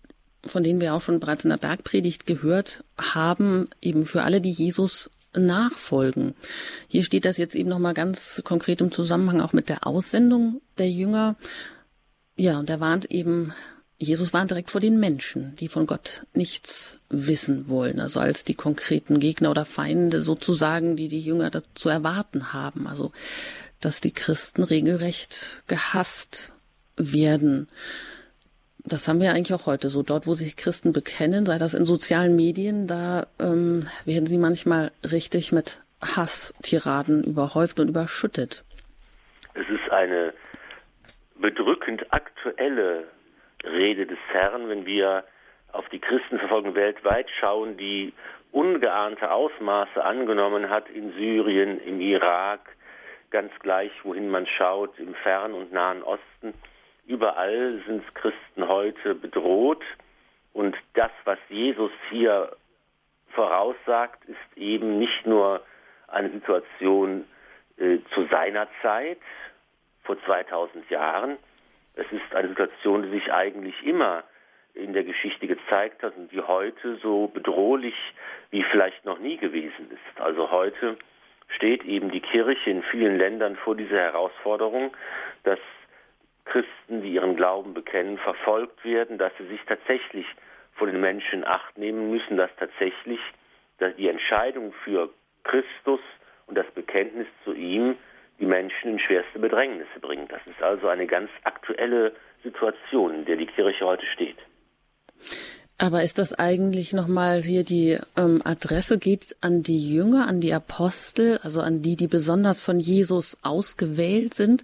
von 0.45 0.63
denen 0.63 0.81
wir 0.81 0.93
auch 0.93 1.01
schon 1.01 1.19
bereits 1.19 1.45
in 1.45 1.51
der 1.51 1.57
Bergpredigt 1.57 2.25
gehört 2.25 2.83
haben, 2.97 3.69
eben 3.81 4.05
für 4.05 4.23
alle, 4.23 4.41
die 4.41 4.51
Jesus 4.51 5.09
nachfolgen. 5.35 6.35
Hier 6.87 7.03
steht 7.03 7.25
das 7.25 7.37
jetzt 7.37 7.55
eben 7.55 7.69
nochmal 7.69 7.93
ganz 7.93 8.41
konkret 8.43 8.81
im 8.81 8.91
Zusammenhang 8.91 9.41
auch 9.41 9.53
mit 9.53 9.69
der 9.69 9.85
Aussendung 9.87 10.61
der 10.77 10.89
Jünger. 10.89 11.35
Ja, 12.35 12.59
und 12.59 12.69
er 12.69 12.79
warnt 12.79 13.11
eben, 13.11 13.53
Jesus 13.97 14.33
warnt 14.33 14.51
direkt 14.51 14.71
vor 14.71 14.81
den 14.81 14.99
Menschen, 14.99 15.55
die 15.57 15.67
von 15.67 15.85
Gott 15.85 16.23
nichts 16.33 16.99
wissen 17.09 17.67
wollen, 17.67 17.99
also 17.99 18.19
als 18.19 18.43
die 18.43 18.55
konkreten 18.55 19.19
Gegner 19.19 19.51
oder 19.51 19.65
Feinde 19.65 20.21
sozusagen, 20.21 20.95
die 20.95 21.07
die 21.07 21.19
Jünger 21.19 21.49
dazu 21.49 21.89
erwarten 21.89 22.53
haben. 22.53 22.87
Also, 22.87 23.11
dass 23.79 24.01
die 24.01 24.11
Christen 24.11 24.63
regelrecht 24.63 25.59
gehasst 25.67 26.53
werden. 26.95 27.67
Das 28.85 29.07
haben 29.07 29.21
wir 29.21 29.31
eigentlich 29.31 29.53
auch 29.53 29.65
heute 29.65 29.89
so. 29.89 30.03
Dort, 30.03 30.27
wo 30.27 30.33
sich 30.33 30.57
Christen 30.57 30.91
bekennen, 30.91 31.45
sei 31.45 31.57
das 31.57 31.73
in 31.73 31.85
sozialen 31.85 32.35
Medien, 32.35 32.87
da 32.87 33.27
ähm, 33.39 33.87
werden 34.05 34.25
sie 34.25 34.37
manchmal 34.37 34.91
richtig 35.09 35.51
mit 35.51 35.79
Hasstiraden 36.01 37.23
überhäuft 37.23 37.79
und 37.79 37.87
überschüttet. 37.87 38.63
Es 39.53 39.69
ist 39.69 39.89
eine 39.91 40.33
bedrückend 41.35 42.13
aktuelle 42.13 43.05
Rede 43.63 44.05
des 44.05 44.17
Herrn, 44.31 44.67
wenn 44.67 44.85
wir 44.85 45.23
auf 45.71 45.87
die 45.89 45.99
Christenverfolgung 45.99 46.75
weltweit 46.75 47.27
schauen, 47.39 47.77
die 47.77 48.13
ungeahnte 48.51 49.31
Ausmaße 49.31 50.03
angenommen 50.03 50.69
hat 50.69 50.89
in 50.89 51.13
Syrien, 51.13 51.79
im 51.79 51.99
Irak, 52.01 52.61
ganz 53.31 53.51
gleich, 53.59 53.91
wohin 54.03 54.29
man 54.29 54.45
schaut, 54.45 54.99
im 54.99 55.15
Fern- 55.15 55.53
und 55.53 55.73
Nahen 55.73 56.03
Osten. 56.03 56.53
Überall 57.05 57.71
sind 57.85 58.15
Christen 58.15 58.67
heute 58.67 59.15
bedroht 59.15 59.83
und 60.53 60.75
das, 60.93 61.11
was 61.25 61.39
Jesus 61.49 61.91
hier 62.09 62.55
voraussagt, 63.31 64.23
ist 64.25 64.57
eben 64.57 64.99
nicht 64.99 65.25
nur 65.25 65.61
eine 66.07 66.29
Situation 66.29 67.25
äh, 67.77 67.97
zu 68.13 68.25
seiner 68.29 68.67
Zeit, 68.81 69.19
vor 70.03 70.21
2000 70.25 70.89
Jahren. 70.89 71.37
Es 71.95 72.05
ist 72.11 72.35
eine 72.35 72.49
Situation, 72.49 73.03
die 73.03 73.19
sich 73.19 73.33
eigentlich 73.33 73.75
immer 73.83 74.23
in 74.73 74.93
der 74.93 75.03
Geschichte 75.03 75.47
gezeigt 75.47 76.03
hat 76.03 76.15
und 76.17 76.31
die 76.31 76.41
heute 76.41 76.97
so 76.97 77.27
bedrohlich 77.27 77.95
wie 78.49 78.63
vielleicht 78.63 79.05
noch 79.05 79.19
nie 79.19 79.37
gewesen 79.37 79.91
ist. 79.91 80.21
Also 80.21 80.51
heute 80.51 80.97
steht 81.55 81.83
eben 81.83 82.11
die 82.11 82.21
Kirche 82.21 82.69
in 82.69 82.83
vielen 82.83 83.17
Ländern 83.17 83.55
vor 83.55 83.75
dieser 83.75 83.99
Herausforderung, 83.99 84.95
dass 85.43 85.59
Christen, 86.45 87.01
die 87.01 87.13
ihren 87.13 87.35
Glauben 87.35 87.73
bekennen, 87.73 88.17
verfolgt 88.17 88.83
werden, 88.83 89.17
dass 89.17 89.31
sie 89.37 89.47
sich 89.47 89.61
tatsächlich 89.67 90.25
vor 90.73 90.87
den 90.87 90.99
Menschen 90.99 91.45
acht 91.45 91.77
nehmen 91.77 92.11
müssen, 92.11 92.37
dass 92.37 92.49
tatsächlich 92.57 93.19
dass 93.79 93.95
die 93.95 94.07
Entscheidung 94.07 94.73
für 94.83 95.09
Christus 95.43 95.99
und 96.47 96.57
das 96.57 96.65
Bekenntnis 96.73 97.27
zu 97.43 97.53
ihm 97.53 97.95
die 98.39 98.45
Menschen 98.45 98.91
in 98.91 98.99
schwerste 98.99 99.39
Bedrängnisse 99.39 99.99
bringt. 99.99 100.31
Das 100.31 100.41
ist 100.47 100.61
also 100.61 100.87
eine 100.87 101.07
ganz 101.07 101.29
aktuelle 101.43 102.13
Situation, 102.43 103.13
in 103.13 103.25
der 103.25 103.37
die 103.37 103.45
Kirche 103.45 103.85
heute 103.85 104.05
steht. 104.13 104.37
Aber 105.77 106.03
ist 106.03 106.17
das 106.19 106.33
eigentlich 106.37 106.93
nochmal 106.93 107.41
hier 107.41 107.63
die 107.63 107.97
ähm, 108.15 108.41
Adresse? 108.45 108.99
Geht 108.99 109.35
an 109.41 109.63
die 109.63 109.93
Jünger, 109.93 110.27
an 110.27 110.39
die 110.39 110.53
Apostel, 110.53 111.39
also 111.43 111.61
an 111.61 111.81
die, 111.81 111.95
die 111.95 112.07
besonders 112.07 112.61
von 112.61 112.79
Jesus 112.79 113.37
ausgewählt 113.43 114.33
sind? 114.33 114.63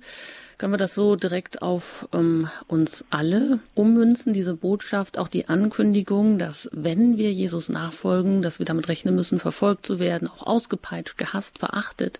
Können 0.60 0.74
wir 0.74 0.78
das 0.78 0.94
so 0.94 1.16
direkt 1.16 1.62
auf 1.62 2.10
ähm, 2.13 2.50
uns 2.68 3.08
alle 3.12 3.60
ummünzen, 3.75 4.34
diese 4.34 4.58
Botschaft, 4.58 5.18
auch 5.18 5.30
die 5.30 5.48
Ankündigung, 5.48 6.38
dass 6.38 6.70
wenn 6.74 7.18
wir 7.18 7.32
Jesus 7.32 7.70
nachfolgen, 7.70 8.42
dass 8.42 8.60
wir 8.60 8.66
damit 8.66 8.89
rechnen 8.89 9.16
müssen, 9.16 9.39
verfolgt 9.39 9.86
zu 9.86 10.01
werden, 10.01 10.28
auch 10.28 10.46
ausgepeitscht, 10.46 11.18
gehasst, 11.18 11.60
verachtet 11.60 12.20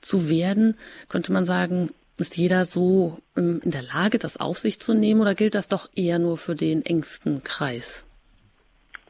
zu 0.00 0.28
werden? 0.28 0.76
Könnte 1.08 1.32
man 1.32 1.44
sagen, 1.44 1.90
ist 2.18 2.36
jeder 2.36 2.64
so 2.64 3.18
ähm, 3.36 3.60
in 3.62 3.70
der 3.70 3.82
Lage, 3.82 4.18
das 4.18 4.40
auf 4.40 4.58
sich 4.58 4.80
zu 4.80 4.92
nehmen 4.92 5.20
oder 5.20 5.36
gilt 5.36 5.54
das 5.54 5.68
doch 5.68 5.88
eher 5.94 6.18
nur 6.18 6.38
für 6.38 6.56
den 6.56 6.84
engsten 6.84 7.44
Kreis? 7.44 8.04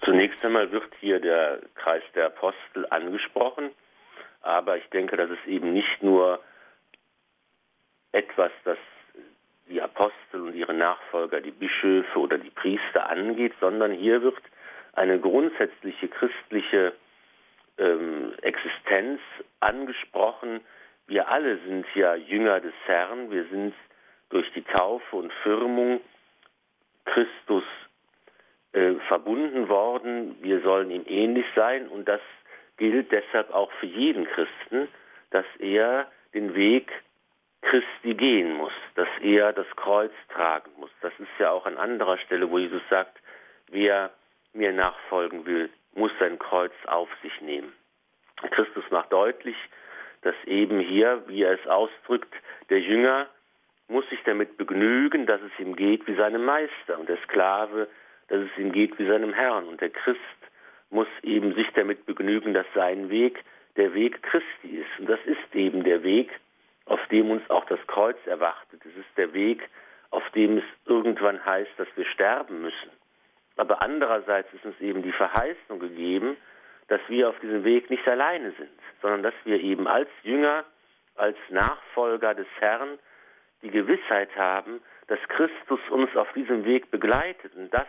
Zunächst 0.05 0.45
einmal 0.45 0.71
wird 0.71 0.93
hier 1.01 1.19
der 1.19 1.61
Kreis 1.77 2.03
der 2.15 2.27
Apostel 2.27 2.87
angesprochen, 2.91 3.71
aber 4.43 4.77
ich 4.77 4.85
denke, 4.91 5.17
dass 5.17 5.31
es 5.31 5.49
eben 5.49 5.73
nicht 5.73 6.03
nur 6.03 6.41
etwas, 8.17 8.51
das 8.65 8.79
die 9.69 9.83
Apostel 9.83 10.43
und 10.43 10.55
ihre 10.55 10.75
Nachfolger, 10.75 11.41
die 11.41 11.51
Bischöfe 11.51 12.19
oder 12.19 12.39
die 12.39 12.51
Priester 12.51 13.09
angeht, 13.09 13.53
sondern 13.61 13.93
hier 13.93 14.23
wird 14.23 14.37
eine 14.93 15.19
grundsätzliche 15.19 16.09
christliche 16.09 16.93
ähm, 17.79 18.33
Existenz 18.43 19.21
angesprochen. 19.61 20.61
Wir 21.09 21.29
alle 21.29 21.59
sind 21.67 21.85
ja 21.95 22.15
Jünger 22.15 22.61
des 22.61 22.75
Herrn, 22.87 23.31
wir 23.31 23.45
sind 23.47 23.75
durch 24.31 24.51
die 24.55 24.63
Taufe 24.63 25.17
und 25.17 25.33
Firmung 25.43 26.01
Christus 27.05 27.65
äh, 28.73 28.95
verbunden 29.09 29.69
worden, 29.69 30.37
wir 30.43 30.61
sollen 30.61 30.91
ihm 30.91 31.05
ähnlich 31.07 31.47
sein. 31.55 31.89
Und 31.89 32.09
das 32.09 32.21
gilt 32.77 33.11
deshalb 33.13 33.53
auch 33.53 33.71
für 33.73 33.87
jeden 33.87 34.27
Christen, 34.27 34.89
dass 35.31 35.47
er 35.59 36.11
den 36.35 36.55
Weg 36.55 36.91
Christi 37.63 38.15
gehen 38.15 38.55
muss, 38.55 38.73
dass 38.95 39.09
er 39.21 39.53
das 39.53 39.67
Kreuz 39.77 40.13
tragen 40.33 40.71
muss. 40.79 40.91
Das 41.01 41.13
ist 41.19 41.29
ja 41.39 41.51
auch 41.51 41.67
an 41.67 41.77
anderer 41.77 42.19
Stelle, 42.19 42.51
wo 42.51 42.59
Jesus 42.59 42.83
sagt, 42.89 43.19
wer 43.69 44.11
mir 44.53 44.73
nachfolgen 44.73 45.47
will, 45.47 45.71
muss 45.95 46.13
sein 46.19 46.39
Kreuz 46.39 46.73
auf 46.87 47.09
sich 47.23 47.41
nehmen. 47.41 47.73
Christus 48.51 48.85
macht 48.91 49.13
deutlich, 49.13 49.57
dass 50.23 50.35
eben 50.45 50.81
hier, 50.81 51.23
wie 51.27 51.43
er 51.43 51.53
es 51.53 51.67
ausdrückt, 51.67 52.33
der 52.69 52.81
Jünger 52.81 53.29
muss 53.89 54.09
sich 54.11 54.23
damit 54.25 54.57
begnügen, 54.57 55.27
dass 55.27 55.41
es 55.41 55.59
ihm 55.59 55.77
geht 55.77 56.07
wie 56.07 56.15
seinem 56.15 56.45
Meister 56.45 56.99
und 56.99 57.09
der 57.09 57.19
Sklave, 57.19 57.89
dass 58.29 58.41
es 58.41 58.59
ihm 58.59 58.73
geht 58.73 58.99
wie 58.99 59.07
seinem 59.07 59.33
Herrn 59.33 59.67
und 59.69 59.81
der 59.81 59.91
Christ 59.91 60.21
muss 60.91 61.09
eben 61.23 61.55
sich 61.55 61.69
damit 61.75 62.07
begnügen, 62.07 62.55
dass 62.55 62.67
sein 62.75 63.11
Weg 63.11 63.43
der 63.77 63.95
Weg 63.95 64.23
Christi 64.23 64.79
ist. 64.79 65.01
Und 65.01 65.09
das 65.09 65.21
ist 65.25 65.55
eben 65.55 65.85
der 65.85 66.03
Weg, 66.03 66.31
auf 66.87 67.01
dem 67.09 67.31
uns 67.31 67.49
auch 67.51 67.65
das 67.67 67.85
Kreuz 67.87 68.17
erwartet. 68.27 68.81
Es 68.85 68.97
ist 68.97 69.17
der 69.17 69.33
Weg, 69.33 69.69
auf 70.11 70.29
dem 70.31 70.59
es 70.59 70.65
irgendwann 70.87 71.45
heißt, 71.45 71.73
dass 71.77 71.89
wir 71.97 72.07
sterben 72.07 72.63
müssen. 72.63 72.91
Aber 73.57 73.83
andererseits 73.83 74.53
ist 74.55 74.65
uns 74.65 74.81
eben 74.81 75.03
die 75.03 75.13
Verheißung 75.13 75.79
gegeben, 75.79 76.37
dass 76.89 77.01
wir 77.09 77.29
auf 77.29 77.39
diesem 77.41 77.65
Weg 77.65 77.91
nicht 77.91 78.07
alleine 78.07 78.53
sind, 78.53 78.71
sondern 79.03 79.23
dass 79.23 79.35
wir 79.45 79.61
eben 79.61 79.89
als 79.89 80.09
Jünger, 80.23 80.65
als 81.17 81.37
Nachfolger 81.49 82.35
des 82.35 82.47
Herrn 82.61 82.99
die 83.63 83.71
Gewissheit 83.71 84.35
haben, 84.37 84.81
dass 85.09 85.19
Christus 85.29 85.81
uns 85.91 86.15
auf 86.17 86.33
diesem 86.35 86.65
Weg 86.65 86.91
begleitet 86.91 87.55
und 87.57 87.73
dass, 87.73 87.89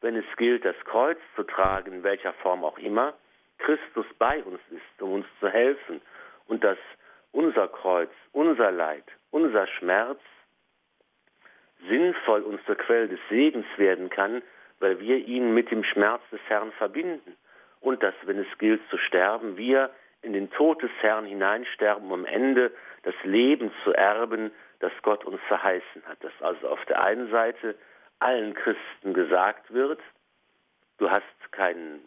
wenn 0.00 0.16
es 0.16 0.24
gilt, 0.36 0.64
das 0.64 0.76
Kreuz 0.84 1.18
zu 1.34 1.42
tragen, 1.42 1.92
in 1.92 2.02
welcher 2.02 2.32
Form 2.34 2.64
auch 2.64 2.78
immer, 2.78 3.14
Christus 3.58 4.06
bei 4.18 4.42
uns 4.44 4.60
ist, 4.70 5.02
um 5.02 5.14
uns 5.14 5.26
zu 5.40 5.48
helfen 5.48 6.00
und 6.46 6.62
dass 6.62 6.78
unser 7.32 7.68
Kreuz, 7.68 8.10
unser 8.32 8.70
Leid, 8.70 9.04
unser 9.30 9.66
Schmerz 9.66 10.20
sinnvoll 11.88 12.42
und 12.42 12.64
zur 12.66 12.76
Quelle 12.76 13.08
des 13.08 13.20
Segens 13.28 13.66
werden 13.76 14.10
kann, 14.10 14.42
weil 14.80 15.00
wir 15.00 15.16
ihn 15.16 15.54
mit 15.54 15.70
dem 15.70 15.84
Schmerz 15.84 16.22
des 16.30 16.40
Herrn 16.48 16.72
verbinden 16.72 17.36
und 17.80 18.02
dass, 18.02 18.14
wenn 18.24 18.38
es 18.38 18.58
gilt 18.58 18.80
zu 18.90 18.98
sterben, 18.98 19.56
wir 19.56 19.90
in 20.22 20.32
den 20.32 20.50
Tod 20.50 20.82
des 20.82 20.90
Herrn 21.00 21.26
hineinsterben, 21.26 22.06
um 22.06 22.12
am 22.12 22.24
Ende 22.24 22.72
das 23.02 23.14
Leben 23.22 23.70
zu 23.84 23.92
erben, 23.92 24.50
das 24.80 24.92
Gott 25.02 25.24
uns 25.24 25.40
verheißen 25.46 26.02
hat. 26.06 26.22
Dass 26.22 26.32
also 26.40 26.68
auf 26.68 26.84
der 26.86 27.04
einen 27.04 27.30
Seite 27.30 27.76
allen 28.18 28.54
Christen 28.54 29.14
gesagt 29.14 29.72
wird, 29.72 30.00
du 30.98 31.08
hast 31.08 31.52
keinen 31.52 32.00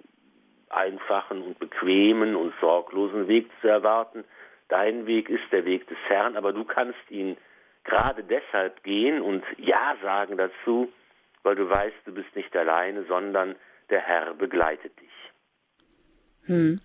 einfachen 0.69 1.41
und 1.41 1.59
bequemen 1.59 2.35
und 2.35 2.53
sorglosen 2.59 3.27
Weg 3.27 3.49
zu 3.61 3.67
erwarten, 3.67 4.23
dein 4.71 5.05
Weg 5.05 5.29
ist 5.29 5.43
der 5.51 5.65
Weg 5.65 5.87
des 5.87 5.97
Herrn, 6.07 6.37
aber 6.37 6.53
du 6.53 6.63
kannst 6.63 6.99
ihn 7.09 7.37
gerade 7.83 8.23
deshalb 8.23 8.83
gehen 8.83 9.21
und 9.21 9.43
Ja 9.57 9.95
sagen 10.01 10.37
dazu, 10.37 10.91
weil 11.43 11.55
du 11.55 11.69
weißt, 11.69 11.95
du 12.05 12.13
bist 12.13 12.35
nicht 12.35 12.55
alleine, 12.55 13.03
sondern 13.05 13.55
der 13.89 14.01
Herr 14.01 14.33
begleitet 14.33 14.93
dich. 14.99 15.09
Hm. 16.45 16.79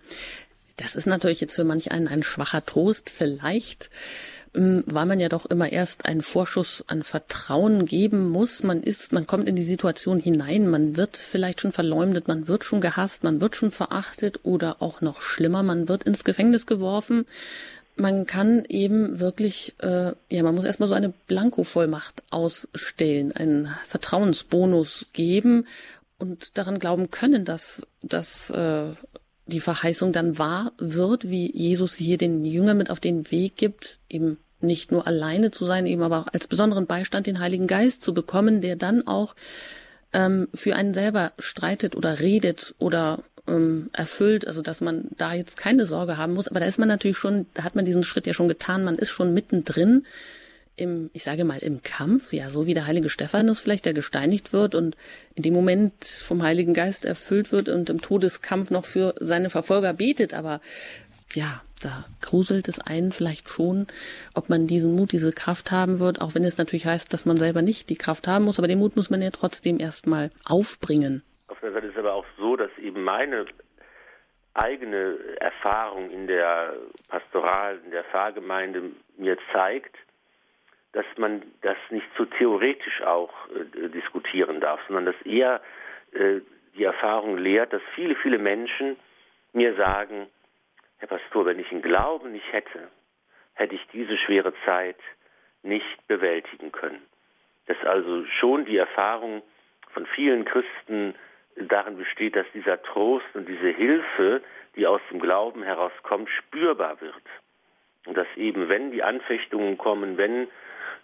Das 0.77 0.95
ist 0.95 1.07
natürlich 1.07 1.41
jetzt 1.41 1.55
für 1.55 1.63
manch 1.63 1.91
einen 1.91 2.07
ein 2.07 2.21
schwacher 2.21 2.63
Trost. 2.63 3.09
Vielleicht, 3.09 3.89
hm, 4.53 4.83
weil 4.85 5.07
man 5.07 5.19
ja 5.19 5.27
doch 5.27 5.47
immer 5.47 5.71
erst 5.71 6.05
einen 6.07 6.21
Vorschuss 6.21 6.83
an 6.87 7.01
Vertrauen 7.01 7.85
geben 7.85 8.29
muss. 8.29 8.61
Man 8.61 8.83
ist, 8.83 9.11
man 9.11 9.25
kommt 9.25 9.49
in 9.49 9.55
die 9.55 9.63
Situation 9.63 10.19
hinein, 10.19 10.67
man 10.67 10.95
wird 10.95 11.17
vielleicht 11.17 11.61
schon 11.61 11.71
verleumdet, 11.71 12.27
man 12.27 12.47
wird 12.47 12.63
schon 12.63 12.79
gehasst, 12.79 13.23
man 13.23 13.41
wird 13.41 13.55
schon 13.55 13.71
verachtet 13.71 14.41
oder 14.43 14.79
auch 14.79 15.01
noch 15.01 15.23
schlimmer, 15.23 15.63
man 15.63 15.89
wird 15.89 16.03
ins 16.03 16.23
Gefängnis 16.23 16.67
geworfen. 16.67 17.25
Man 17.97 18.25
kann 18.25 18.63
eben 18.65 19.19
wirklich, 19.19 19.75
äh, 19.79 20.13
ja, 20.29 20.43
man 20.43 20.55
muss 20.55 20.65
erstmal 20.65 20.87
so 20.87 20.95
eine 20.95 21.13
Blankovollmacht 21.27 22.23
ausstellen, 22.29 23.31
einen 23.35 23.69
Vertrauensbonus 23.85 25.07
geben 25.13 25.65
und 26.19 26.57
daran 26.57 26.79
glauben 26.79 27.11
können, 27.11 27.43
dass, 27.43 27.85
dass 28.01 28.49
äh, 28.51 28.93
die 29.47 29.59
Verheißung 29.59 30.11
dann 30.11 30.37
wahr 30.37 30.73
wird, 30.77 31.29
wie 31.29 31.51
Jesus 31.51 31.95
hier 31.95 32.17
den 32.17 32.45
Jüngern 32.45 32.77
mit 32.77 32.89
auf 32.89 32.99
den 32.99 33.31
Weg 33.31 33.55
gibt, 33.55 33.99
eben 34.09 34.37
nicht 34.59 34.91
nur 34.91 35.07
alleine 35.07 35.51
zu 35.51 35.65
sein, 35.65 35.85
eben 35.85 36.01
aber 36.01 36.19
auch 36.19 36.27
als 36.33 36.47
besonderen 36.47 36.87
Beistand 36.87 37.27
den 37.27 37.39
Heiligen 37.39 37.67
Geist 37.67 38.01
zu 38.01 38.13
bekommen, 38.13 38.61
der 38.61 38.75
dann 38.75 39.05
auch 39.07 39.35
ähm, 40.13 40.47
für 40.53 40.75
einen 40.75 40.93
selber 40.93 41.33
streitet 41.39 41.95
oder 41.95 42.19
redet 42.19 42.73
oder 42.79 43.23
ähm, 43.47 43.89
erfüllt, 43.93 44.45
also 44.47 44.61
dass 44.61 44.81
man 44.81 45.05
da 45.17 45.33
jetzt 45.33 45.57
keine 45.57 45.85
Sorge 45.85 46.17
haben 46.17 46.33
muss. 46.33 46.47
Aber 46.47 46.59
da 46.59 46.65
ist 46.65 46.79
man 46.79 46.87
natürlich 46.87 47.17
schon, 47.17 47.45
da 47.53 47.63
hat 47.63 47.75
man 47.75 47.85
diesen 47.85 48.03
Schritt 48.03 48.27
ja 48.27 48.33
schon 48.33 48.47
getan, 48.47 48.83
man 48.83 48.97
ist 48.97 49.09
schon 49.09 49.33
mittendrin 49.33 50.05
im, 50.77 51.09
ich 51.13 51.23
sage 51.23 51.43
mal, 51.43 51.57
im 51.57 51.81
Kampf, 51.81 52.33
ja, 52.33 52.51
so 52.51 52.67
wie 52.67 52.75
der 52.75 52.85
heilige 52.85 53.09
Stephanus 53.09 53.59
vielleicht, 53.59 53.85
der 53.85 53.93
gesteinigt 53.93 54.53
wird 54.53 54.75
und 54.75 54.95
in 55.33 55.41
dem 55.41 55.53
Moment 55.53 56.05
vom 56.05 56.43
Heiligen 56.43 56.75
Geist 56.75 57.03
erfüllt 57.03 57.51
wird 57.51 57.67
und 57.67 57.89
im 57.89 57.99
Todeskampf 57.99 58.69
noch 58.69 58.85
für 58.85 59.15
seine 59.19 59.49
Verfolger 59.49 59.93
betet, 59.93 60.35
aber 60.35 60.61
ja, 61.33 61.61
da 61.81 62.05
gruselt 62.21 62.67
es 62.67 62.79
einen 62.79 63.11
vielleicht 63.11 63.49
schon, 63.49 63.87
ob 64.33 64.49
man 64.49 64.67
diesen 64.67 64.95
Mut, 64.95 65.11
diese 65.11 65.31
Kraft 65.31 65.71
haben 65.71 65.99
wird, 65.99 66.21
auch 66.21 66.35
wenn 66.35 66.43
es 66.43 66.57
natürlich 66.57 66.85
heißt, 66.85 67.13
dass 67.13 67.25
man 67.25 67.37
selber 67.37 67.61
nicht 67.61 67.89
die 67.89 67.97
Kraft 67.97 68.27
haben 68.27 68.45
muss, 68.45 68.59
aber 68.59 68.67
den 68.67 68.79
Mut 68.79 68.95
muss 68.95 69.09
man 69.09 69.21
ja 69.21 69.29
trotzdem 69.31 69.79
erstmal 69.79 70.31
aufbringen. 70.45 71.23
Auf 71.47 71.59
der 71.59 71.73
Seite 71.73 71.87
ist 71.87 71.97
aber 71.97 72.13
auch 72.13 72.25
so, 72.37 72.55
dass 72.55 72.71
eben 72.77 73.03
meine 73.03 73.45
eigene 74.53 75.17
Erfahrung 75.39 76.09
in 76.09 76.27
der 76.27 76.73
Pastoral, 77.09 77.79
in 77.85 77.91
der 77.91 78.03
Pfarrgemeinde 78.05 78.91
mir 79.17 79.37
zeigt, 79.53 79.95
dass 80.93 81.05
man 81.17 81.43
das 81.61 81.77
nicht 81.91 82.07
zu 82.15 82.25
theoretisch 82.25 83.03
auch 83.03 83.31
äh, 83.49 83.89
diskutieren 83.89 84.59
darf, 84.59 84.79
sondern 84.87 85.05
dass 85.05 85.21
eher 85.25 85.61
äh, 86.13 86.39
die 86.75 86.85
Erfahrung 86.85 87.37
lehrt, 87.37 87.71
dass 87.73 87.81
viele, 87.93 88.15
viele 88.15 88.39
Menschen 88.39 88.97
mir 89.53 89.75
sagen, 89.75 90.27
Herr 90.99 91.07
Pastor, 91.07 91.45
wenn 91.45 91.59
ich 91.59 91.71
einen 91.71 91.81
Glauben 91.81 92.31
nicht 92.31 92.51
hätte, 92.51 92.89
hätte 93.53 93.75
ich 93.75 93.87
diese 93.93 94.17
schwere 94.17 94.53
Zeit 94.65 94.97
nicht 95.63 96.07
bewältigen 96.07 96.71
können. 96.71 97.01
Dass 97.67 97.77
also 97.83 98.25
schon 98.39 98.65
die 98.65 98.77
Erfahrung 98.77 99.41
von 99.91 100.05
vielen 100.07 100.45
Christen 100.45 101.15
darin 101.55 101.97
besteht, 101.97 102.35
dass 102.35 102.45
dieser 102.53 102.81
Trost 102.81 103.25
und 103.33 103.47
diese 103.47 103.69
Hilfe, 103.69 104.41
die 104.75 104.87
aus 104.87 105.01
dem 105.11 105.19
Glauben 105.19 105.63
herauskommt, 105.63 106.29
spürbar 106.29 107.01
wird. 107.01 107.13
Und 108.05 108.15
dass 108.15 108.27
eben, 108.35 108.69
wenn 108.69 108.91
die 108.91 109.03
Anfechtungen 109.03 109.77
kommen, 109.77 110.17
wenn 110.17 110.47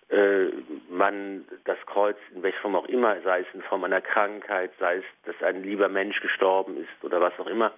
äh, 0.10 0.52
man 0.90 1.46
das 1.66 1.78
Kreuz 1.86 2.18
in 2.34 2.44
welcher 2.44 2.60
Form 2.60 2.76
auch 2.76 2.88
immer, 2.88 3.20
sei 3.22 3.42
es 3.42 3.48
in 3.54 3.62
Form 3.64 3.84
einer 3.84 4.02
Krankheit, 4.02 4.72
sei 4.80 4.98
es, 4.98 5.04
dass 5.26 5.42
ein 5.44 5.64
lieber 5.64 5.90
Mensch 5.90 6.20
gestorben 6.22 6.78
ist 6.78 7.04
oder 7.04 7.20
was 7.20 7.38
auch 7.40 7.48
immer, 7.48 7.74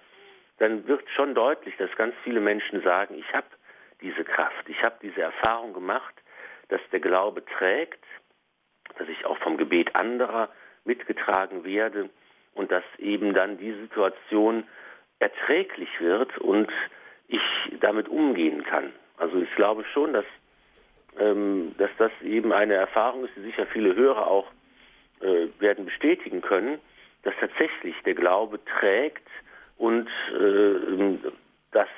dann 0.58 0.86
wird 0.86 1.08
schon 1.10 1.34
deutlich, 1.34 1.76
dass 1.76 1.94
ganz 1.96 2.14
viele 2.24 2.40
Menschen 2.40 2.82
sagen, 2.82 3.14
ich 3.18 3.32
habe 3.32 3.46
diese 4.00 4.24
Kraft, 4.24 4.68
ich 4.68 4.82
habe 4.82 4.96
diese 5.02 5.22
Erfahrung 5.22 5.72
gemacht, 5.72 6.14
dass 6.68 6.80
der 6.92 7.00
Glaube 7.00 7.44
trägt, 7.44 8.02
dass 8.98 9.08
ich 9.08 9.24
auch 9.26 9.38
vom 9.38 9.56
Gebet 9.56 9.94
anderer 9.94 10.48
mitgetragen 10.84 11.64
werde 11.64 12.08
und 12.54 12.70
dass 12.70 12.84
eben 12.98 13.34
dann 13.34 13.58
die 13.58 13.72
Situation 13.72 14.64
erträglich 15.18 15.88
wird 16.00 16.38
und 16.38 16.70
ich 17.28 17.40
damit 17.80 18.08
umgehen 18.08 18.64
kann. 18.64 18.92
Also 19.16 19.40
ich 19.40 19.54
glaube 19.56 19.84
schon, 19.92 20.12
dass 20.12 20.24
ähm, 21.18 21.74
dass 21.78 21.90
das 21.98 22.12
eben 22.22 22.52
eine 22.52 22.74
Erfahrung 22.74 23.24
ist, 23.24 23.34
die 23.36 23.42
sicher 23.42 23.66
viele 23.66 23.94
Hörer 23.94 24.26
auch 24.26 24.50
äh, 25.20 25.46
werden 25.58 25.86
bestätigen 25.86 26.42
können, 26.42 26.78
dass 27.22 27.34
tatsächlich 27.40 27.94
der 28.04 28.14
Glaube 28.14 28.60
trägt 28.64 29.26
und 29.76 30.08
äh, 30.32 31.18
dass 31.72 31.88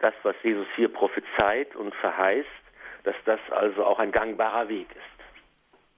das, 0.00 0.14
was 0.22 0.34
Jesus 0.42 0.66
hier 0.76 0.88
prophezeit 0.88 1.74
und 1.76 1.94
verheißt, 1.94 2.48
dass 3.04 3.16
das 3.24 3.40
also 3.50 3.84
auch 3.84 3.98
ein 3.98 4.12
gangbarer 4.12 4.68
Weg 4.68 4.88
ist. 4.90 5.14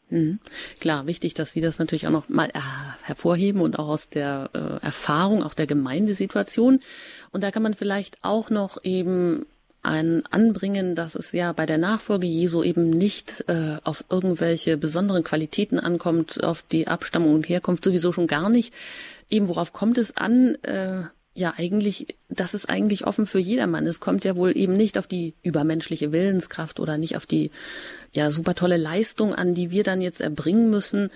Mhm. 0.09 0.39
Klar, 0.81 1.07
wichtig, 1.07 1.35
dass 1.35 1.53
Sie 1.53 1.61
das 1.61 1.79
natürlich 1.79 2.07
auch 2.07 2.13
noch 2.13 2.29
mal 2.29 2.49
äh, 2.49 2.61
hervorheben 3.03 3.61
und 3.61 3.79
auch 3.79 3.89
aus 3.89 4.09
der 4.09 4.51
äh, 4.55 4.85
Erfahrung, 4.85 5.43
auch 5.43 5.55
der 5.55 5.67
Gemeindesituation. 5.67 6.81
Und 7.33 7.43
da 7.43 7.51
kann 7.51 7.63
man 7.63 7.75
vielleicht 7.75 8.19
auch 8.23 8.51
noch 8.51 8.79
eben 8.85 9.47
ein 9.87 10.25
Anbringen, 10.31 10.95
dass 10.95 11.15
es 11.15 11.33
ja 11.33 11.53
bei 11.53 11.65
der 11.65 11.79
Nachfolge 11.79 12.27
Jesu 12.27 12.63
eben 12.63 12.91
nicht 12.91 13.45
äh, 13.49 13.77
auf 13.85 14.05
irgendwelche 14.11 14.77
besonderen 14.77 15.25
Qualitäten 15.25 15.79
ankommt, 15.79 16.43
auf 16.43 16.63
die 16.63 16.89
Abstammung 16.89 17.35
und 17.35 17.49
Herkunft 17.49 17.85
sowieso 17.85 18.13
schon 18.13 18.27
gar 18.27 18.49
nicht. 18.49 18.75
Eben 19.31 19.49
worauf 19.49 19.73
kommt 19.73 19.99
es 19.99 20.17
an? 20.17 20.57
Äh, 20.63 21.05
ja, 21.35 21.55
eigentlich, 21.57 22.17
das 22.29 22.55
ist 22.55 22.69
eigentlich 22.69 23.07
offen 23.07 23.27
für 23.27 23.39
jedermann. 23.39 23.87
Es 23.87 24.01
kommt 24.01 24.25
ja 24.25 24.37
wohl 24.37 24.57
eben 24.57 24.77
nicht 24.77 24.99
auf 24.99 25.07
die 25.07 25.35
übermenschliche 25.43 26.11
Willenskraft 26.11 26.81
oder 26.81 26.99
nicht 26.99 27.17
auf 27.17 27.27
die 27.27 27.51
ja 28.13 28.31
super 28.31 28.55
tolle 28.55 28.79
Leistung 28.79 29.35
an, 29.35 29.55
die 29.55 29.71
wir 29.71 29.85
dann 29.85 30.01
jetzt 30.01 30.21
erbringen 30.21 30.71
müssen, 30.71 31.11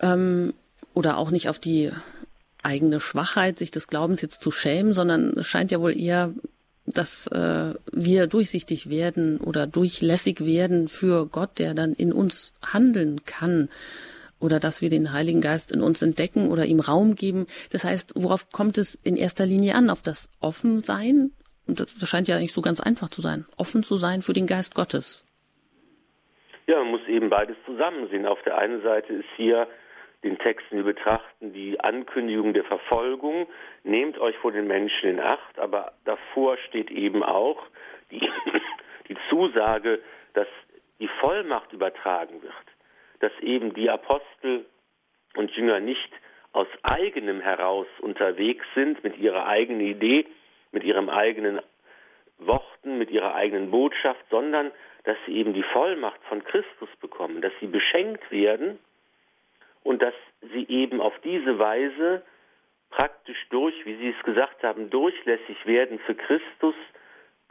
ähm, 0.00 0.54
oder 0.92 1.18
auch 1.18 1.30
nicht 1.30 1.48
auf 1.48 1.58
die 1.58 1.92
eigene 2.62 3.00
Schwachheit, 3.00 3.58
sich 3.58 3.70
des 3.70 3.86
Glaubens 3.86 4.20
jetzt 4.20 4.42
zu 4.42 4.50
schämen, 4.50 4.92
sondern 4.92 5.30
es 5.38 5.46
scheint 5.46 5.70
ja 5.70 5.80
wohl 5.80 5.98
eher 5.98 6.34
dass 6.90 7.26
äh, 7.28 7.74
wir 7.92 8.26
durchsichtig 8.26 8.90
werden 8.90 9.38
oder 9.38 9.66
durchlässig 9.66 10.46
werden 10.46 10.88
für 10.88 11.26
Gott, 11.26 11.58
der 11.58 11.74
dann 11.74 11.92
in 11.92 12.12
uns 12.12 12.52
handeln 12.62 13.24
kann 13.24 13.68
oder 14.40 14.58
dass 14.58 14.82
wir 14.82 14.88
den 14.88 15.12
Heiligen 15.12 15.40
Geist 15.40 15.72
in 15.72 15.82
uns 15.82 16.02
entdecken 16.02 16.50
oder 16.50 16.64
ihm 16.64 16.80
Raum 16.80 17.14
geben. 17.14 17.46
Das 17.72 17.84
heißt, 17.84 18.14
worauf 18.16 18.50
kommt 18.50 18.78
es 18.78 18.94
in 18.94 19.16
erster 19.16 19.46
Linie 19.46 19.74
an? 19.74 19.90
Auf 19.90 20.02
das 20.02 20.30
Offensein? 20.40 21.32
Das, 21.66 22.08
scheint 22.08 22.26
ja 22.26 22.38
nicht 22.38 22.54
so 22.54 22.62
ganz 22.62 22.80
einfach 22.80 23.10
zu 23.10 23.20
sein. 23.20 23.44
Offen 23.56 23.82
zu 23.82 23.96
sein 23.96 24.22
für 24.22 24.32
den 24.32 24.46
Geist 24.46 24.74
Gottes. 24.74 25.24
Ja, 26.66 26.78
man 26.78 26.92
muss 26.92 27.06
eben 27.08 27.30
beides 27.30 27.56
zusammen 27.68 28.08
sehen. 28.10 28.26
Auf 28.26 28.42
der 28.42 28.58
einen 28.58 28.82
Seite 28.82 29.12
ist 29.12 29.28
hier 29.36 29.68
den 30.22 30.38
Texten 30.38 30.76
wir 30.76 30.84
betrachten, 30.84 31.52
die 31.52 31.80
Ankündigung 31.80 32.52
der 32.52 32.64
Verfolgung, 32.64 33.46
nehmt 33.84 34.18
euch 34.18 34.36
vor 34.38 34.52
den 34.52 34.66
Menschen 34.66 35.10
in 35.10 35.20
Acht, 35.20 35.58
aber 35.58 35.92
davor 36.04 36.56
steht 36.68 36.90
eben 36.90 37.22
auch 37.22 37.62
die, 38.10 38.20
die 39.08 39.16
Zusage, 39.28 40.00
dass 40.34 40.48
die 40.98 41.08
Vollmacht 41.08 41.72
übertragen 41.72 42.42
wird, 42.42 42.54
dass 43.20 43.32
eben 43.40 43.74
die 43.74 43.90
Apostel 43.90 44.66
und 45.36 45.50
Jünger 45.52 45.80
nicht 45.80 46.10
aus 46.52 46.66
eigenem 46.82 47.40
heraus 47.40 47.86
unterwegs 48.00 48.64
sind 48.74 49.02
mit 49.04 49.16
ihrer 49.18 49.46
eigenen 49.46 49.82
Idee, 49.82 50.26
mit 50.72 50.84
ihrem 50.84 51.08
eigenen 51.08 51.60
Worten, 52.38 52.98
mit 52.98 53.10
ihrer 53.10 53.34
eigenen 53.34 53.70
Botschaft, 53.70 54.24
sondern 54.30 54.72
dass 55.04 55.16
sie 55.26 55.36
eben 55.36 55.54
die 55.54 55.62
Vollmacht 55.62 56.20
von 56.24 56.42
Christus 56.44 56.88
bekommen, 57.00 57.40
dass 57.40 57.52
sie 57.60 57.66
beschenkt 57.66 58.30
werden 58.30 58.78
und 59.82 60.02
dass 60.02 60.14
sie 60.52 60.66
eben 60.68 61.00
auf 61.00 61.14
diese 61.24 61.58
Weise 61.58 62.22
praktisch 62.90 63.38
durch, 63.50 63.74
wie 63.84 63.96
Sie 63.96 64.14
es 64.16 64.24
gesagt 64.24 64.62
haben, 64.62 64.90
durchlässig 64.90 65.64
werden 65.66 65.98
für 66.00 66.14
Christus, 66.14 66.74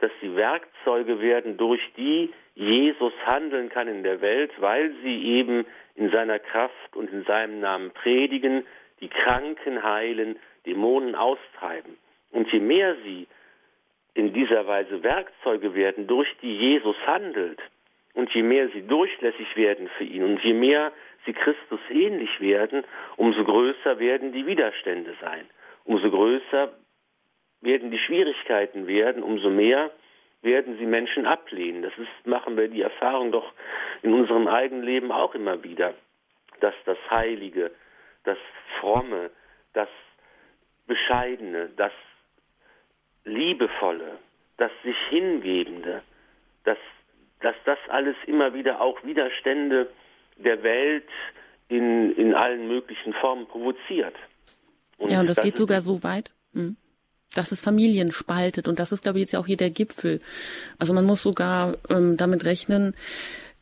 dass 0.00 0.10
sie 0.20 0.34
Werkzeuge 0.34 1.20
werden, 1.20 1.56
durch 1.56 1.80
die 1.96 2.32
Jesus 2.54 3.12
handeln 3.26 3.68
kann 3.68 3.88
in 3.88 4.02
der 4.02 4.20
Welt, 4.20 4.50
weil 4.58 4.92
sie 5.02 5.24
eben 5.24 5.66
in 5.94 6.10
seiner 6.10 6.38
Kraft 6.38 6.96
und 6.96 7.12
in 7.12 7.24
seinem 7.24 7.60
Namen 7.60 7.90
predigen, 7.90 8.66
die 9.00 9.08
Kranken 9.08 9.82
heilen, 9.82 10.36
Dämonen 10.66 11.14
austreiben. 11.14 11.96
Und 12.32 12.50
je 12.52 12.60
mehr 12.60 12.96
sie 13.04 13.26
in 14.14 14.32
dieser 14.32 14.66
Weise 14.66 15.02
Werkzeuge 15.02 15.74
werden, 15.74 16.06
durch 16.06 16.28
die 16.42 16.56
Jesus 16.56 16.96
handelt, 17.06 17.60
und 18.14 18.32
je 18.34 18.42
mehr 18.42 18.68
sie 18.70 18.82
durchlässig 18.82 19.56
werden 19.56 19.88
für 19.96 20.04
ihn 20.04 20.24
und 20.24 20.42
je 20.42 20.52
mehr 20.52 20.92
sie 21.26 21.32
Christus 21.32 21.80
ähnlich 21.90 22.40
werden, 22.40 22.84
umso 23.16 23.44
größer 23.44 23.98
werden 23.98 24.32
die 24.32 24.46
Widerstände 24.46 25.14
sein. 25.20 25.48
Umso 25.84 26.10
größer 26.10 26.72
werden 27.60 27.90
die 27.90 27.98
Schwierigkeiten 27.98 28.86
werden, 28.86 29.22
umso 29.22 29.50
mehr 29.50 29.90
werden 30.42 30.78
sie 30.78 30.86
Menschen 30.86 31.26
ablehnen. 31.26 31.82
Das 31.82 31.92
ist, 31.98 32.26
machen 32.26 32.56
wir 32.56 32.68
die 32.68 32.82
Erfahrung 32.82 33.32
doch 33.32 33.52
in 34.02 34.14
unserem 34.14 34.48
eigenen 34.48 34.82
Leben 34.82 35.12
auch 35.12 35.34
immer 35.34 35.62
wieder, 35.62 35.94
dass 36.60 36.74
das 36.86 36.98
Heilige, 37.10 37.70
das 38.24 38.38
Fromme, 38.78 39.30
das 39.74 39.88
Bescheidene, 40.86 41.70
das 41.76 41.92
Liebevolle, 43.24 44.18
das 44.56 44.72
sich 44.82 44.96
Hingebende, 45.10 46.02
dass, 46.64 46.78
dass 47.40 47.56
das 47.64 47.78
alles 47.88 48.16
immer 48.26 48.54
wieder 48.54 48.80
auch 48.80 49.02
Widerstände 49.04 49.90
der 50.44 50.62
Welt 50.62 51.08
in, 51.68 52.12
in 52.16 52.34
allen 52.34 52.68
möglichen 52.68 53.12
Formen 53.14 53.46
provoziert. 53.46 54.14
Und 54.98 55.10
ja, 55.10 55.20
und 55.20 55.28
das, 55.28 55.36
das 55.36 55.44
geht 55.44 55.56
sogar 55.56 55.80
so 55.80 56.02
weit. 56.02 56.32
Hm 56.52 56.76
dass 57.34 57.52
es 57.52 57.60
Familien 57.60 58.10
spaltet. 58.10 58.68
Und 58.68 58.78
das 58.78 58.92
ist, 58.92 59.02
glaube 59.02 59.18
ich, 59.18 59.22
jetzt 59.22 59.32
ja 59.32 59.38
auch 59.38 59.46
hier 59.46 59.56
der 59.56 59.70
Gipfel. 59.70 60.20
Also 60.78 60.94
man 60.94 61.04
muss 61.04 61.22
sogar 61.22 61.76
ähm, 61.88 62.16
damit 62.16 62.44
rechnen, 62.44 62.94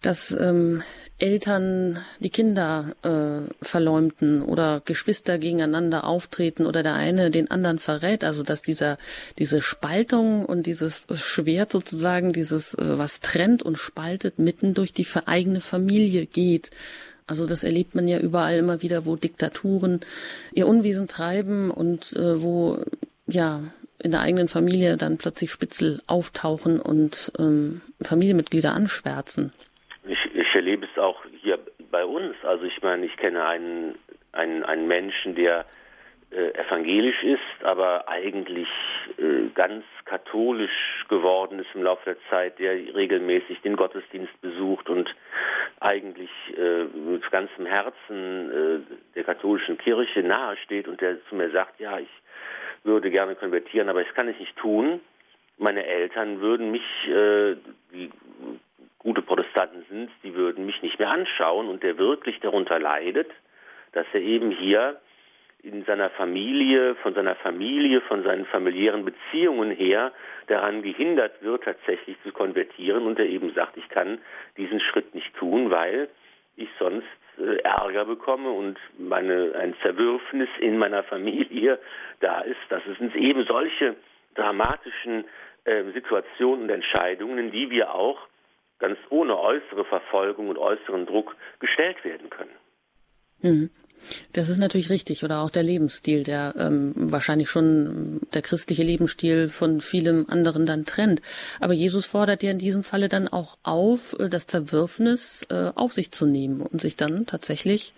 dass 0.03 0.31
ähm, 0.33 0.83
Eltern 1.19 1.99
die 2.21 2.31
Kinder 2.31 2.95
äh, 3.03 3.53
verleumden 3.61 4.43
oder 4.43 4.81
Geschwister 4.85 5.39
gegeneinander 5.39 6.05
auftreten 6.05 6.65
oder 6.65 6.85
der 6.85 6.95
eine 6.95 7.31
den 7.31 7.51
anderen 7.51 7.81
verrät. 7.81 8.23
Also 8.23 8.45
dass 8.45 8.63
dieser 8.63 8.99
diese 9.39 9.61
Spaltung 9.61 10.45
und 10.45 10.67
dieses 10.67 11.07
Schwert 11.15 11.73
sozusagen, 11.73 12.33
dieses 12.33 12.75
äh, 12.75 12.99
was 12.99 13.19
trennt 13.21 13.65
und 13.65 13.77
spaltet, 13.77 14.39
mitten 14.39 14.75
durch 14.75 14.93
die 14.93 15.07
eigene 15.27 15.61
Familie 15.61 16.27
geht. 16.27 16.71
Also 17.27 17.47
das 17.47 17.65
erlebt 17.65 17.95
man 17.97 18.07
ja 18.07 18.21
überall 18.21 18.57
immer 18.57 18.81
wieder, 18.83 19.05
wo 19.05 19.17
Diktaturen 19.17 20.01
ihr 20.55 20.69
Unwesen 20.69 21.09
treiben 21.09 21.71
und 21.71 22.15
äh, 22.15 22.41
wo 22.41 22.83
ja 23.27 23.63
in 24.01 24.13
der 24.13 24.21
eigenen 24.21 24.47
Familie 24.47 24.97
dann 24.97 25.19
plötzlich 25.19 25.51
Spitzel 25.51 26.01
auftauchen 26.07 26.81
und 26.81 27.33
ähm, 27.39 27.81
Familienmitglieder 28.01 28.73
anschwärzen. 28.73 29.53
Ich, 30.09 30.19
ich 30.35 30.55
erlebe 30.55 30.87
es 30.91 30.99
auch 30.99 31.23
hier 31.43 31.59
bei 31.91 32.05
uns. 32.05 32.35
Also 32.43 32.65
ich 32.65 32.81
meine, 32.83 33.05
ich 33.05 33.17
kenne 33.19 33.45
einen, 33.45 33.95
einen, 34.33 34.65
einen 34.65 34.89
Menschen, 34.89 35.35
der 35.35 35.67
äh, 36.31 36.51
evangelisch 36.55 37.23
ist, 37.23 37.63
aber 37.65 38.09
eigentlich 38.09 38.69
äh, 39.19 39.49
ganz 39.55 39.85
katholisch 40.07 41.05
geworden 41.09 41.59
ist 41.59 41.69
im 41.75 41.83
Laufe 41.83 42.05
der 42.07 42.17
Zeit, 42.31 42.59
der 42.59 42.73
regelmäßig 42.95 43.61
den 43.61 43.77
Gottesdienst 43.77 44.41
besucht 44.41 44.89
und 44.89 45.15
eigentlich 45.81 46.31
äh, 46.57 46.85
mit 46.85 47.31
ganzem 47.31 47.67
Herzen 47.67 48.51
äh, 48.51 49.15
der 49.15 49.25
katholischen 49.25 49.77
Kirche 49.77 50.23
nahesteht 50.23 50.89
und 50.89 51.03
der 51.03 51.23
zu 51.27 51.35
mir 51.35 51.51
sagt, 51.51 51.81
ja, 51.81 51.99
ich 51.99 52.09
würde 52.83 53.11
gerne 53.11 53.35
konvertieren, 53.35 53.91
aber 53.91 54.05
das 54.05 54.15
kann 54.15 54.29
ich 54.29 54.39
nicht 54.39 54.57
tun. 54.57 55.01
Meine 55.59 55.85
Eltern 55.85 56.41
würden 56.41 56.71
mich, 56.71 57.09
äh, 57.09 57.57
die 57.93 58.11
gute 58.99 59.23
Protestanten 59.23 59.85
sind, 59.89 60.11
die 60.23 60.35
würden 60.35 60.67
mich 60.67 60.83
nicht 60.83 60.99
mehr 60.99 61.11
anschauen 61.11 61.69
und 61.69 61.83
der 61.83 61.99
wirklich 61.99 62.41
darunter 62.41 62.79
leidet, 62.79 63.31
dass 63.93 64.07
er 64.13 64.21
eben 64.21 64.51
hier 64.51 65.01
in 65.63 65.85
seiner 65.85 66.11
Familie, 66.11 66.95
von 66.97 67.15
seiner 67.15 67.35
Familie, 67.35 68.01
von 68.03 68.23
seinen 68.23 68.47
familiären 68.47 69.05
Beziehungen 69.05 69.71
her 69.71 70.13
daran 70.47 70.83
gehindert 70.83 71.43
wird, 71.43 71.65
tatsächlich 71.65 72.17
zu 72.23 72.33
konvertieren 72.33 73.07
und 73.07 73.19
er 73.19 73.27
eben 73.27 73.53
sagt, 73.55 73.77
ich 73.77 73.89
kann 73.89 74.19
diesen 74.57 74.81
Schritt 74.81 75.15
nicht 75.15 75.35
tun, 75.35 75.71
weil 75.71 76.09
ich 76.57 76.69
sonst 76.79 77.07
äh, 77.39 77.57
Ärger 77.63 78.05
bekomme 78.05 78.51
und 78.51 78.79
meine, 78.99 79.55
ein 79.59 79.75
Zerwürfnis 79.83 80.49
in 80.61 80.79
meiner 80.79 81.03
Familie 81.05 81.79
da 82.21 82.41
ist. 82.41 82.61
Das 82.69 82.83
sind 82.99 83.15
eben 83.17 83.45
solche 83.45 83.97
dramatischen 84.35 85.25
äh, 85.65 85.85
Situationen 85.93 86.65
und 86.65 86.71
Entscheidungen, 86.71 87.51
die 87.51 87.71
wir 87.71 87.95
auch 87.95 88.19
ganz 88.79 88.99
ohne 89.11 89.39
äußere 89.39 89.85
Verfolgung 89.85 90.49
und 90.49 90.59
äußeren 90.59 91.07
Druck 91.07 91.37
gestellt 91.61 92.05
werden 92.05 92.31
können. 92.31 92.51
Mhm. 93.41 93.71
Das 94.33 94.49
ist 94.49 94.59
natürlich 94.59 94.91
richtig 94.91 95.25
oder 95.25 95.41
auch 95.41 95.51
der 95.51 95.63
Lebensstil, 95.65 96.23
der 96.23 96.55
ähm, 96.57 96.93
wahrscheinlich 96.95 97.51
schon 97.51 98.21
der 98.33 98.43
christliche 98.43 98.83
Lebensstil 98.83 99.49
von 99.49 99.81
vielem 99.81 100.27
anderen 100.29 100.67
dann 100.67 100.85
trennt. 100.85 101.21
Aber 101.61 101.73
Jesus 101.73 102.07
fordert 102.07 102.43
ja 102.43 102.51
in 102.51 102.59
diesem 102.59 102.85
Falle 102.85 103.09
dann 103.09 103.29
auch 103.29 103.59
auf, 103.63 104.15
äh, 104.19 104.29
das 104.29 104.47
Zerwürfnis 104.47 105.45
äh, 105.51 105.73
auf 105.75 105.93
sich 105.93 106.13
zu 106.13 106.27
nehmen 106.27 106.63
und 106.63 106.81
sich 106.81 106.97
dann 106.97 107.27
tatsächlich 107.27 107.93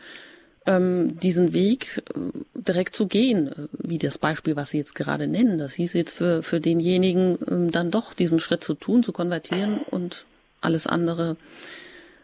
ähm, 0.67 1.19
diesen 1.21 1.53
Weg 1.53 2.03
äh, 2.15 2.21
direkt 2.55 2.95
zu 2.95 3.07
gehen, 3.07 3.69
wie 3.73 3.99
das 3.99 4.19
Beispiel, 4.19 4.57
was 4.57 4.71
Sie 4.71 4.79
jetzt 4.79 4.95
gerade 4.95 5.27
nennen. 5.27 5.59
Das 5.59 5.75
hieß 5.75 5.95
jetzt 5.95 6.17
für, 6.17 6.43
für 6.43 6.61
denjenigen 6.61 7.39
ähm, 7.49 7.71
dann 7.71 7.91
doch 7.91 8.15
diesen 8.15 8.41
Schritt 8.41 8.65
zu 8.65 8.75
tun, 8.75 9.03
zu 9.03 9.13
konvertieren 9.13 9.79
und 9.79 10.27
alles 10.61 10.87
andere 10.87 11.37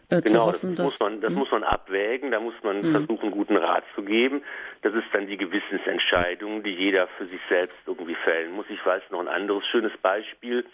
äh, 0.09 0.21
genau, 0.21 0.47
hoffen, 0.47 0.75
das, 0.77 0.85
muss 0.85 1.01
man, 1.01 1.21
das 1.21 1.31
hm? 1.31 1.39
muss 1.39 1.51
man 1.51 1.65
abwägen, 1.65 2.31
da 2.31 2.39
muss 2.39 2.55
man 2.63 2.83
hm. 2.83 2.93
versuchen, 2.93 3.31
guten 3.33 3.57
Rat 3.57 3.85
zu 3.95 4.03
geben. 4.03 4.43
Das 4.83 4.95
ist 4.95 5.07
dann 5.13 5.27
die 5.27 5.37
Gewissensentscheidung, 5.37 6.63
die 6.63 6.75
jeder 6.75 7.09
für 7.19 7.27
sich 7.27 7.41
selbst 7.49 7.77
irgendwie 7.87 8.15
fällen 8.15 8.53
muss. 8.53 8.67
Ich 8.69 8.85
weiß 8.85 9.03
noch 9.11 9.21
ein 9.21 9.29
anderes 9.29 9.67
schönes 9.67 9.97
Beispiel 9.99 10.65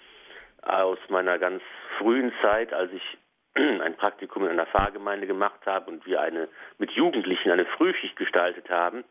aus 0.61 0.99
meiner 1.09 1.39
ganz 1.39 1.63
frühen 1.99 2.33
Zeit, 2.43 2.73
als 2.73 2.93
ich 2.93 3.19
ein 3.55 3.97
Praktikum 3.97 4.45
in 4.45 4.51
einer 4.51 4.67
Pfarrgemeinde 4.67 5.27
gemacht 5.27 5.61
habe 5.65 5.91
und 5.91 6.05
wir 6.07 6.21
eine 6.21 6.49
mit 6.79 6.91
Jugendlichen 6.93 7.51
eine 7.51 7.65
Frühschicht 7.65 8.17
gestaltet 8.17 8.69
haben, 8.69 9.05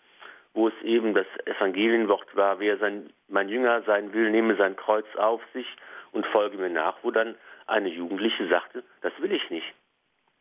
wo 0.53 0.67
es 0.67 0.73
eben 0.83 1.13
das 1.13 1.27
Evangelienwort 1.45 2.35
war, 2.35 2.59
wer 2.59 2.77
sein, 2.77 3.09
mein 3.27 3.49
Jünger 3.49 3.81
sein 3.83 4.13
will, 4.13 4.29
nehme 4.29 4.55
sein 4.55 4.75
Kreuz 4.75 5.05
auf 5.15 5.41
sich 5.53 5.67
und 6.11 6.25
folge 6.27 6.57
mir 6.57 6.69
nach, 6.69 6.97
wo 7.03 7.11
dann 7.11 7.35
eine 7.71 7.89
Jugendliche 7.89 8.47
sagte, 8.49 8.83
das 9.01 9.13
will 9.19 9.31
ich 9.31 9.49
nicht. 9.49 9.73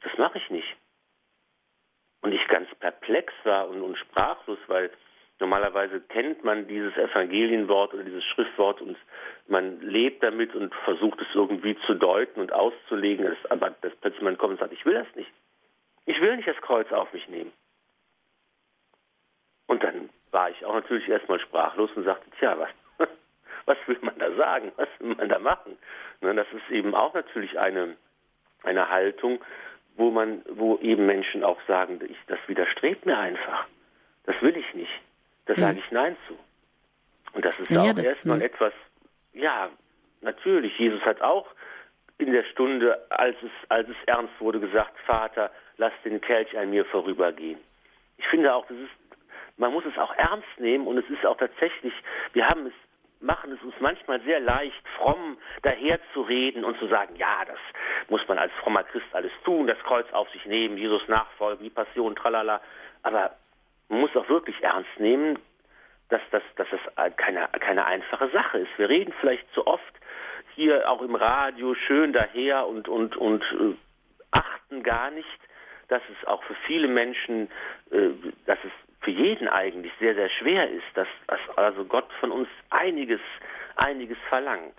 Das 0.02 0.16
mache 0.18 0.38
ich 0.38 0.50
nicht. 0.50 0.76
Und 2.22 2.32
ich 2.32 2.46
ganz 2.48 2.68
perplex 2.76 3.32
war 3.44 3.68
und, 3.68 3.80
und 3.82 3.96
sprachlos, 3.96 4.58
weil 4.66 4.90
normalerweise 5.38 6.00
kennt 6.00 6.44
man 6.44 6.68
dieses 6.68 6.94
Evangelienwort 6.96 7.94
oder 7.94 8.04
dieses 8.04 8.24
Schriftwort 8.24 8.82
und 8.82 8.96
man 9.48 9.80
lebt 9.80 10.22
damit 10.22 10.54
und 10.54 10.74
versucht 10.84 11.20
es 11.22 11.28
irgendwie 11.34 11.78
zu 11.86 11.94
deuten 11.94 12.40
und 12.40 12.52
auszulegen, 12.52 13.24
das, 13.24 13.50
aber 13.50 13.70
dass 13.80 13.94
plötzlich 13.96 14.22
man 14.22 14.36
kommt 14.36 14.52
und 14.52 14.60
sagt, 14.60 14.72
ich 14.72 14.84
will 14.84 14.94
das 14.94 15.14
nicht. 15.16 15.30
Ich 16.04 16.20
will 16.20 16.36
nicht 16.36 16.48
das 16.48 16.60
Kreuz 16.60 16.90
auf 16.92 17.12
mich 17.12 17.26
nehmen. 17.28 17.52
Und 19.66 19.82
dann 19.82 20.10
war 20.30 20.50
ich 20.50 20.64
auch 20.64 20.74
natürlich 20.74 21.08
erstmal 21.08 21.40
sprachlos 21.40 21.90
und 21.94 22.04
sagte, 22.04 22.28
tja, 22.38 22.58
was, 22.58 22.70
was 23.66 23.78
will 23.86 23.98
man 24.02 24.18
da 24.18 24.34
sagen? 24.34 24.72
Was 24.76 24.88
will 24.98 25.14
man 25.14 25.28
da 25.28 25.38
machen? 25.38 25.78
Ne, 26.20 26.34
das 26.34 26.46
ist 26.52 26.70
eben 26.70 26.94
auch 26.94 27.14
natürlich 27.14 27.58
eine, 27.58 27.96
eine 28.62 28.88
Haltung, 28.88 29.42
wo 29.96 30.10
man, 30.10 30.42
wo 30.48 30.78
eben 30.78 31.06
Menschen 31.06 31.44
auch 31.44 31.58
sagen, 31.66 32.00
ich, 32.08 32.16
das 32.26 32.38
widerstrebt 32.46 33.06
mir 33.06 33.18
einfach. 33.18 33.66
Das 34.24 34.40
will 34.42 34.56
ich 34.56 34.74
nicht. 34.74 34.92
Da 35.46 35.54
sage 35.56 35.78
ich 35.78 35.90
Nein 35.90 36.16
zu. 36.28 36.38
Und 37.32 37.44
das 37.44 37.58
ist 37.58 37.70
ja, 37.70 37.80
auch 37.80 37.98
erstmal 37.98 38.36
mhm. 38.36 38.42
etwas, 38.42 38.72
ja, 39.32 39.70
natürlich, 40.20 40.76
Jesus 40.78 41.00
hat 41.02 41.20
auch 41.20 41.46
in 42.18 42.32
der 42.32 42.44
Stunde, 42.44 43.00
als 43.10 43.36
es, 43.42 43.50
als 43.68 43.88
es 43.88 43.96
ernst 44.06 44.34
wurde, 44.40 44.60
gesagt, 44.60 44.98
Vater, 45.06 45.50
lass 45.78 45.92
den 46.04 46.20
Kelch 46.20 46.56
an 46.56 46.70
mir 46.70 46.84
vorübergehen. 46.84 47.58
Ich 48.18 48.26
finde 48.28 48.54
auch, 48.54 48.66
das 48.66 48.76
ist, 48.76 49.18
man 49.56 49.72
muss 49.72 49.84
es 49.86 49.96
auch 49.96 50.14
ernst 50.16 50.48
nehmen 50.58 50.86
und 50.86 50.98
es 50.98 51.08
ist 51.08 51.24
auch 51.24 51.38
tatsächlich, 51.38 51.94
wir 52.32 52.46
haben 52.46 52.66
es 52.66 52.72
machen 53.20 53.52
es 53.52 53.62
uns 53.62 53.74
manchmal 53.80 54.20
sehr 54.22 54.40
leicht, 54.40 54.82
fromm 54.96 55.38
daherzureden 55.62 56.64
und 56.64 56.78
zu 56.78 56.88
sagen, 56.88 57.16
ja, 57.16 57.44
das 57.46 57.58
muss 58.08 58.26
man 58.28 58.38
als 58.38 58.52
frommer 58.62 58.82
Christ 58.84 59.06
alles 59.12 59.32
tun, 59.44 59.66
das 59.66 59.78
Kreuz 59.80 60.10
auf 60.12 60.28
sich 60.30 60.44
nehmen, 60.46 60.78
Jesus 60.78 61.06
nachfolgen, 61.08 61.62
die 61.64 61.70
Passion, 61.70 62.16
tralala. 62.16 62.60
Aber 63.02 63.36
man 63.88 64.00
muss 64.00 64.16
auch 64.16 64.28
wirklich 64.28 64.62
ernst 64.62 64.98
nehmen, 64.98 65.38
dass 66.08 66.22
das, 66.30 66.42
dass 66.56 66.66
das 66.70 67.16
keine, 67.16 67.48
keine 67.60 67.84
einfache 67.84 68.28
Sache 68.30 68.58
ist. 68.58 68.78
Wir 68.78 68.88
reden 68.88 69.14
vielleicht 69.20 69.50
zu 69.52 69.66
oft 69.66 69.94
hier 70.54 70.90
auch 70.90 71.02
im 71.02 71.14
Radio 71.14 71.74
schön 71.74 72.12
daher 72.12 72.66
und, 72.66 72.88
und, 72.88 73.16
und 73.16 73.42
äh, 73.42 73.76
achten 74.32 74.82
gar 74.82 75.10
nicht, 75.10 75.28
dass 75.88 76.02
es 76.10 76.26
auch 76.26 76.42
für 76.44 76.54
viele 76.66 76.88
Menschen, 76.88 77.50
äh, 77.90 78.10
dass 78.46 78.58
es 78.64 78.72
für 79.02 79.10
jeden 79.10 79.48
eigentlich 79.48 79.92
sehr, 79.98 80.14
sehr 80.14 80.28
schwer 80.28 80.68
ist, 80.70 80.86
dass, 80.94 81.08
dass 81.26 81.40
also 81.56 81.84
Gott 81.84 82.08
von 82.20 82.30
uns 82.30 82.48
einiges, 82.70 83.20
einiges 83.76 84.18
verlangt. 84.28 84.76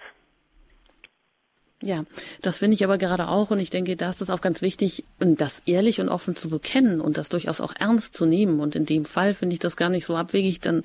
Ja, 1.83 2.03
das 2.41 2.59
finde 2.59 2.75
ich 2.75 2.83
aber 2.83 2.99
gerade 2.99 3.27
auch 3.27 3.49
und 3.49 3.59
ich 3.59 3.71
denke, 3.71 3.95
da 3.95 4.11
ist 4.11 4.21
es 4.21 4.29
auch 4.29 4.41
ganz 4.41 4.61
wichtig, 4.61 5.03
das 5.17 5.63
ehrlich 5.65 5.99
und 5.99 6.09
offen 6.09 6.35
zu 6.35 6.49
bekennen 6.49 7.01
und 7.01 7.17
das 7.17 7.29
durchaus 7.29 7.59
auch 7.59 7.73
ernst 7.77 8.15
zu 8.15 8.27
nehmen. 8.27 8.59
Und 8.59 8.75
in 8.75 8.85
dem 8.85 9.03
Fall 9.03 9.33
finde 9.33 9.55
ich 9.55 9.59
das 9.59 9.77
gar 9.77 9.89
nicht 9.89 10.05
so 10.05 10.15
abwegig, 10.15 10.59
dann, 10.59 10.83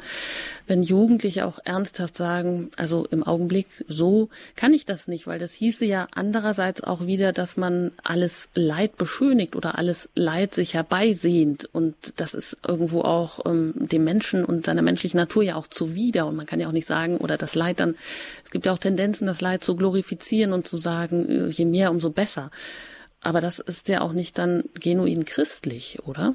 wenn 0.66 0.82
Jugendliche 0.82 1.46
auch 1.46 1.58
ernsthaft 1.64 2.16
sagen, 2.16 2.70
also 2.78 3.04
im 3.10 3.22
Augenblick 3.22 3.66
so 3.88 4.30
kann 4.56 4.72
ich 4.72 4.86
das 4.86 5.06
nicht, 5.06 5.26
weil 5.26 5.38
das 5.38 5.52
hieße 5.52 5.84
ja 5.84 6.06
andererseits 6.14 6.82
auch 6.82 7.06
wieder, 7.06 7.34
dass 7.34 7.58
man 7.58 7.90
alles 8.02 8.48
Leid 8.54 8.96
beschönigt 8.96 9.54
oder 9.54 9.76
alles 9.78 10.08
Leid 10.14 10.54
sich 10.54 10.72
herbeisehnt 10.72 11.68
und 11.72 11.94
das 12.16 12.32
ist 12.32 12.56
irgendwo 12.66 13.02
auch 13.02 13.44
ähm, 13.44 13.74
dem 13.76 14.04
Menschen 14.04 14.46
und 14.46 14.64
seiner 14.64 14.82
menschlichen 14.82 15.18
Natur 15.18 15.42
ja 15.42 15.56
auch 15.56 15.66
zuwider 15.66 16.26
und 16.26 16.36
man 16.36 16.46
kann 16.46 16.58
ja 16.58 16.68
auch 16.68 16.72
nicht 16.72 16.86
sagen 16.86 17.18
oder 17.18 17.36
das 17.36 17.54
Leid 17.54 17.80
dann, 17.80 17.96
es 18.44 18.50
gibt 18.50 18.64
ja 18.64 18.72
auch 18.72 18.78
Tendenzen, 18.78 19.26
das 19.26 19.42
Leid 19.42 19.62
zu 19.62 19.76
glorifizieren 19.76 20.54
und 20.54 20.66
zu 20.66 20.78
sagen, 20.90 21.50
je 21.50 21.64
mehr, 21.64 21.90
umso 21.90 22.10
besser. 22.10 22.50
Aber 23.22 23.40
das 23.40 23.58
ist 23.58 23.88
ja 23.88 24.02
auch 24.02 24.12
nicht 24.12 24.38
dann 24.38 24.64
genuin 24.80 25.24
christlich, 25.24 25.98
oder? 26.06 26.34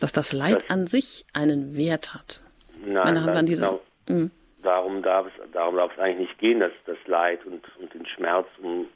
Dass 0.00 0.12
das 0.12 0.32
Leid 0.32 0.62
das 0.62 0.70
an 0.70 0.86
sich 0.86 1.26
einen 1.34 1.76
Wert 1.76 2.14
hat. 2.14 2.40
Nein, 2.80 2.94
Meine, 3.04 3.22
haben 3.22 3.34
dann 3.34 3.46
diese, 3.46 3.66
genau. 3.66 3.80
Mhm. 4.08 4.30
Darum 4.62 5.02
darf 5.02 5.26
es, 5.26 5.50
darum 5.52 5.76
darf 5.76 5.92
es 5.92 5.98
eigentlich 5.98 6.28
nicht 6.28 6.38
gehen, 6.38 6.60
dass 6.60 6.72
das 6.86 6.96
Leid 7.06 7.44
und, 7.44 7.62
und 7.80 7.92
den 7.94 8.06
Schmerz 8.06 8.46
um 8.62 8.88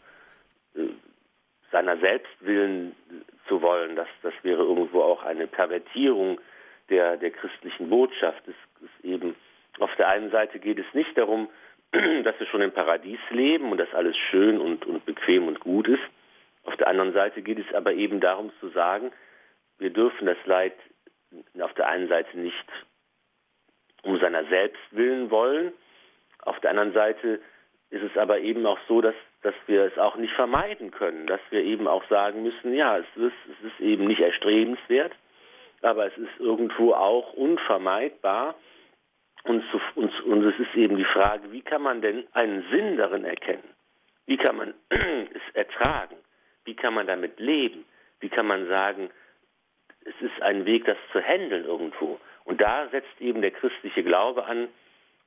äh, 0.75 0.89
seiner 1.71 1.99
selbst 1.99 2.33
willen 2.41 2.95
zu 3.49 3.61
wollen. 3.63 3.95
Das, 3.97 4.09
das 4.23 4.35
wäre 4.43 4.63
irgendwo 4.63 5.03
auch 5.03 5.23
eine 5.23 5.47
Pervertierung 5.47 6.41
der, 6.89 7.17
der 7.17 7.31
christlichen 7.31 7.91
Botschaft. 7.91 8.43
Es 8.47 8.55
ist 8.81 9.05
eben, 9.05 9.35
auf 9.79 9.91
der 9.97 10.09
einen 10.09 10.31
Seite 10.31 10.59
geht 10.59 10.79
es 10.79 10.95
nicht 10.95 11.17
darum, 11.17 11.49
dass 12.25 12.39
wir 12.41 12.47
schon 12.47 12.63
im 12.63 12.73
Paradies 12.73 13.21
leben 13.31 13.71
und 13.71 13.79
dass 13.79 13.93
alles 13.95 14.17
schön 14.31 14.61
und, 14.61 14.87
und 14.87 15.05
bequem 15.05 15.47
und 15.47 15.61
gut 15.61 15.89
ist. 15.89 16.03
Auf 16.65 16.77
der 16.77 16.89
anderen 16.89 17.13
Seite 17.13 17.43
geht 17.43 17.59
es 17.59 17.75
aber 17.75 17.93
eben 17.93 18.21
darum 18.21 18.51
zu 18.61 18.69
sagen, 18.71 19.13
wir 19.79 19.91
dürfen 19.91 20.27
das 20.27 20.39
Leid 20.47 20.75
auf 21.61 21.73
der 21.75 21.89
einen 21.89 22.09
Seite 22.09 22.39
nicht 22.39 22.67
um 24.03 24.19
seiner 24.19 24.45
selbst 24.45 24.83
willen 24.91 25.31
wollen. 25.31 25.73
Auf 26.43 26.59
der 26.61 26.71
anderen 26.71 26.93
Seite 26.93 27.41
ist 27.91 28.03
es 28.03 28.17
aber 28.17 28.41
eben 28.41 28.65
auch 28.67 28.79
so, 28.89 29.01
dass, 29.01 29.15
dass 29.43 29.55
wir 29.67 29.85
es 29.85 29.99
auch 29.99 30.17
nicht 30.17 30.33
vermeiden 30.35 30.91
können, 30.91 31.27
dass 31.27 31.41
wir 31.51 31.63
eben 31.63 31.87
auch 31.87 32.05
sagen 32.09 32.43
müssen, 32.43 32.75
ja, 32.75 32.99
es 32.99 33.07
ist, 33.17 33.33
es 33.51 33.73
ist 33.73 33.81
eben 33.81 34.07
nicht 34.07 34.21
erstrebenswert, 34.21 35.13
aber 35.83 36.07
es 36.07 36.17
ist 36.17 36.39
irgendwo 36.39 36.95
auch 36.95 37.33
unvermeidbar, 37.35 38.55
und, 39.45 39.65
zu, 39.71 39.81
und, 39.97 40.21
und 40.23 40.45
es 40.45 40.59
ist 40.59 40.75
eben 40.75 40.97
die 40.97 41.05
Frage, 41.05 41.51
wie 41.53 41.63
kann 41.63 41.83
man 41.83 42.01
denn 42.01 42.27
einen 42.33 42.65
Sinn 42.71 42.97
darin 42.97 43.25
erkennen? 43.25 43.69
Wie 44.27 44.37
kann 44.37 44.57
man 44.57 44.75
es 44.89 45.55
ertragen? 45.55 46.17
Wie 46.65 46.75
kann 46.75 46.95
man 46.95 47.07
damit 47.07 47.41
leben? 47.41 47.85
Wie 48.21 48.29
kann 48.29 48.47
man 48.47 48.69
sagen, 48.69 49.11
es 50.05 50.15
ist 50.21 50.41
ein 50.43 50.65
Weg, 50.65 50.85
das 50.85 50.97
zu 51.11 51.21
handeln 51.21 51.65
irgendwo? 51.65 52.21
Und 52.45 52.61
da 52.61 52.89
setzt 52.89 53.21
eben 53.21 53.43
der 53.43 53.51
christliche 53.51 54.03
Glaube 54.03 54.45
an, 54.45 54.69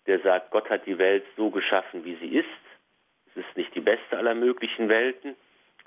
der 0.07 0.19
sagt, 0.19 0.51
Gott 0.51 0.69
hat 0.69 0.85
die 0.85 0.97
Welt 0.97 1.25
so 1.35 1.49
geschaffen, 1.49 2.05
wie 2.05 2.15
sie 2.15 2.37
ist. 2.37 2.47
Es 3.27 3.45
ist 3.45 3.57
nicht 3.57 3.73
die 3.75 3.81
beste 3.81 4.17
aller 4.17 4.35
möglichen 4.35 4.87
Welten, 4.87 5.35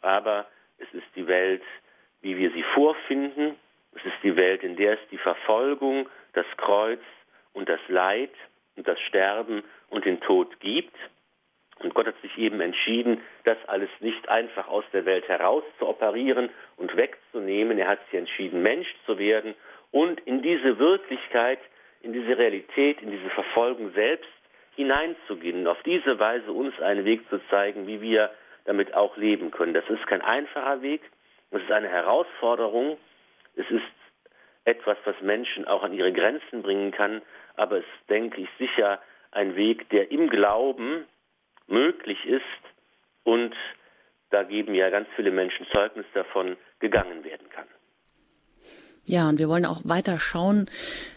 aber 0.03 0.47
es 0.79 0.93
ist 0.93 1.07
die 1.17 1.27
Welt, 1.27 1.62
wie 2.21 2.37
wir 2.37 2.51
sie 2.51 2.64
vorfinden. 2.75 3.57
Es 3.95 4.05
ist 4.05 4.23
die 4.23 4.37
Welt, 4.37 4.62
in 4.62 4.77
der 4.77 4.95
es 4.95 5.09
die 5.11 5.19
Verfolgung, 5.19 6.09
das 6.35 6.47
Kreuz, 6.57 7.01
und 7.59 7.68
das 7.68 7.81
Leid 7.88 8.31
und 8.77 8.87
das 8.87 9.01
Sterben 9.01 9.64
und 9.90 10.05
den 10.05 10.21
Tod 10.21 10.61
gibt. 10.61 10.94
Und 11.81 11.92
Gott 11.92 12.07
hat 12.07 12.21
sich 12.23 12.38
eben 12.38 12.61
entschieden, 12.61 13.21
das 13.44 13.59
alles 13.66 13.90
nicht 14.01 14.29
einfach 14.29 14.68
aus 14.68 14.85
der 14.92 15.05
Welt 15.05 15.29
heraus 15.29 15.64
zu 15.79 15.88
operieren 15.88 16.51
und 16.77 16.97
wegzunehmen. 16.97 17.79
Er 17.79 17.88
hat 17.88 18.05
sich 18.07 18.18
entschieden, 18.18 18.62
Mensch 18.62 18.88
zu 19.07 19.18
werden 19.18 19.55
und 19.90 20.21
in 20.21 20.40
diese 20.40 20.79
Wirklichkeit, 20.79 21.59
in 22.01 22.12
diese 22.12 22.38
Realität, 22.38 23.03
in 23.03 23.11
diese 23.11 23.31
Verfolgung 23.31 23.92
selbst 23.92 24.31
hineinzugehen. 24.77 25.66
auf 25.66 25.83
diese 25.83 26.21
Weise 26.21 26.53
uns 26.53 26.81
einen 26.81 27.05
Weg 27.05 27.29
zu 27.29 27.40
zeigen, 27.51 27.88
wie 27.88 28.01
wir 28.01 28.31
damit 28.66 28.94
auch 28.94 29.16
leben 29.16 29.51
können. 29.51 29.75
Das 29.75 29.88
ist 29.88 30.07
kein 30.07 30.23
einfacher 30.23 30.83
Weg. 30.83 31.03
Es 31.51 31.61
ist 31.61 31.73
eine 31.73 31.88
Herausforderung. 31.88 32.99
Es 33.57 33.68
ist 33.71 33.83
etwas, 34.69 34.99
was 35.05 35.19
Menschen 35.23 35.67
auch 35.67 35.83
an 35.83 35.95
ihre 35.95 36.13
Grenzen 36.13 36.63
bringen 36.63 36.91
kann, 36.91 37.23
aber 37.57 37.79
es 37.79 37.85
ist, 37.85 38.11
denke 38.11 38.43
ich, 38.43 38.49
sicher 38.59 39.01
ein 39.31 39.57
Weg, 39.57 39.89
der 39.89 40.11
im 40.11 40.29
Glauben 40.29 41.07
möglich 41.67 42.25
ist 42.27 42.43
und 43.25 43.55
da 44.31 44.43
geben 44.43 44.75
ja 44.75 44.91
ganz 44.91 45.09
viele 45.17 45.31
Menschen 45.31 45.67
Zeugnis 45.73 46.07
davon, 46.13 46.57
gegangen 46.81 47.25
werden 47.25 47.49
kann. 47.49 47.67
Ja, 49.09 49.29
und 49.29 49.38
wir 49.38 49.49
wollen 49.49 49.64
auch 49.64 49.81
weiter 49.85 50.21
schauen, 50.21 50.66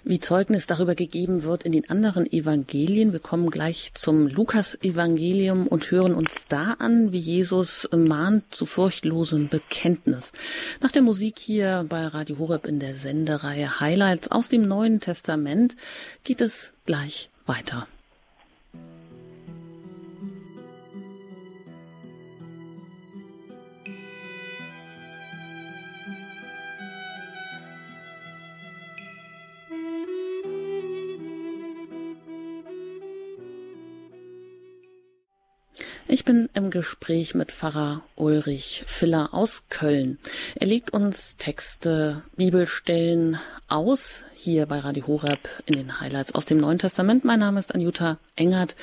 wie 0.06 0.20
Zeugnis 0.20 0.66
darüber 0.66 0.96
gegeben 0.96 1.44
wird 1.44 1.64
in 1.64 1.74
den 1.74 1.90
anderen 1.90 2.26
Evangelien. 2.32 3.12
Wir 3.12 3.20
kommen 3.20 3.50
gleich 3.50 3.92
zum 3.94 4.28
Lukas-Evangelium 4.28 5.68
und 5.68 5.92
hören 5.92 6.16
uns 6.16 6.48
da 6.48 6.76
an, 6.80 7.12
wie 7.12 7.20
Jesus 7.20 7.90
mahnt 7.94 8.56
zu 8.56 8.66
furchtlosem 8.66 9.50
Bekenntnis. 9.50 10.32
Nach 10.80 10.92
der 10.92 11.02
Musik 11.02 11.38
hier 11.38 11.86
bei 11.90 12.08
Radio 12.08 12.38
Horeb 12.40 12.66
in 12.66 12.80
der 12.80 12.94
Sendereihe 12.94 13.82
Highlights 13.82 14.32
aus 14.32 14.48
dem 14.48 14.62
Neuen 14.62 15.02
Testament 15.02 15.76
geht 16.24 16.40
es 16.40 16.72
gleich 16.86 17.30
weiter. 17.46 17.88
Ich 36.22 36.26
bin 36.26 36.50
im 36.54 36.70
Gespräch 36.70 37.34
mit 37.34 37.52
Pfarrer 37.52 38.04
Ulrich 38.16 38.84
Filler 38.86 39.34
aus 39.34 39.64
Köln. 39.70 40.20
Er 40.54 40.68
legt 40.68 40.94
uns 40.94 41.36
Texte, 41.38 42.22
Bibelstellen 42.36 43.40
aus, 43.68 44.26
hier 44.36 44.68
bei 44.68 44.78
Radio 44.78 45.08
Horeb 45.08 45.50
in 45.66 45.74
den 45.74 46.00
Highlights 46.00 46.36
aus 46.36 46.46
dem 46.46 46.60
Neuen 46.60 46.78
Testament. 46.78 47.26
Mein 47.26 47.40
Name 47.40 47.60
ist 47.60 47.74
Anjuta 47.74 48.20
Engert. 48.36 48.76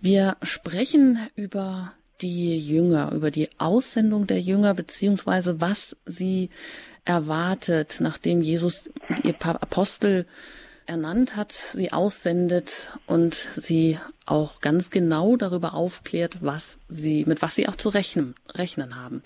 Wir 0.00 0.38
sprechen 0.40 1.18
über 1.36 1.92
die 2.22 2.58
Jünger, 2.58 3.12
über 3.12 3.30
die 3.30 3.50
Aussendung 3.58 4.26
der 4.26 4.40
Jünger, 4.40 4.72
beziehungsweise 4.72 5.60
was 5.60 5.94
sie 6.06 6.48
erwartet, 7.04 7.98
nachdem 8.00 8.40
Jesus 8.40 8.88
ihr 9.24 9.34
Apostel 9.44 10.24
ernannt 10.88 11.36
hat, 11.36 11.52
sie 11.52 11.92
aussendet 11.92 12.92
und 13.06 13.34
sie 13.34 13.98
auch 14.26 14.60
ganz 14.60 14.90
genau 14.90 15.36
darüber 15.36 15.74
aufklärt, 15.74 16.38
was 16.40 16.78
sie, 16.88 17.24
mit 17.26 17.42
was 17.42 17.54
sie 17.54 17.68
auch 17.68 17.76
zu 17.76 17.88
rechnen, 17.90 18.34
rechnen 18.54 18.96
haben. 18.96 19.22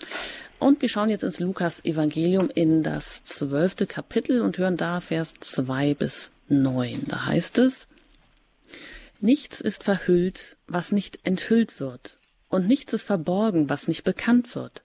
Und 0.58 0.82
wir 0.82 0.88
schauen 0.88 1.08
jetzt 1.08 1.24
ins 1.24 1.40
Lukas 1.40 1.84
Evangelium 1.84 2.50
in 2.54 2.82
das 2.82 3.22
zwölfte 3.22 3.86
Kapitel 3.86 4.42
und 4.42 4.58
hören 4.58 4.76
da 4.76 5.00
Vers 5.00 5.34
zwei 5.40 5.94
bis 5.94 6.30
neun. 6.48 7.02
Da 7.06 7.26
heißt 7.26 7.58
es, 7.58 7.88
Nichts 9.20 9.60
ist 9.60 9.84
verhüllt, 9.84 10.56
was 10.66 10.90
nicht 10.90 11.20
enthüllt 11.22 11.78
wird, 11.78 12.18
und 12.48 12.66
nichts 12.66 12.92
ist 12.92 13.04
verborgen, 13.04 13.70
was 13.70 13.86
nicht 13.86 14.02
bekannt 14.02 14.56
wird. 14.56 14.82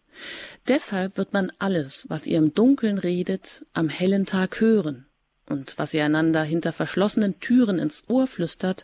Deshalb 0.67 1.17
wird 1.17 1.33
man 1.33 1.51
alles, 1.57 2.05
was 2.09 2.27
ihr 2.27 2.37
im 2.37 2.53
Dunkeln 2.53 2.99
redet, 2.99 3.65
am 3.73 3.89
hellen 3.89 4.27
Tag 4.27 4.59
hören 4.59 5.06
und 5.49 5.77
was 5.77 5.93
ihr 5.93 6.05
einander 6.05 6.43
hinter 6.43 6.73
verschlossenen 6.73 7.39
Türen 7.39 7.79
ins 7.79 8.03
Ohr 8.07 8.27
flüstert, 8.27 8.83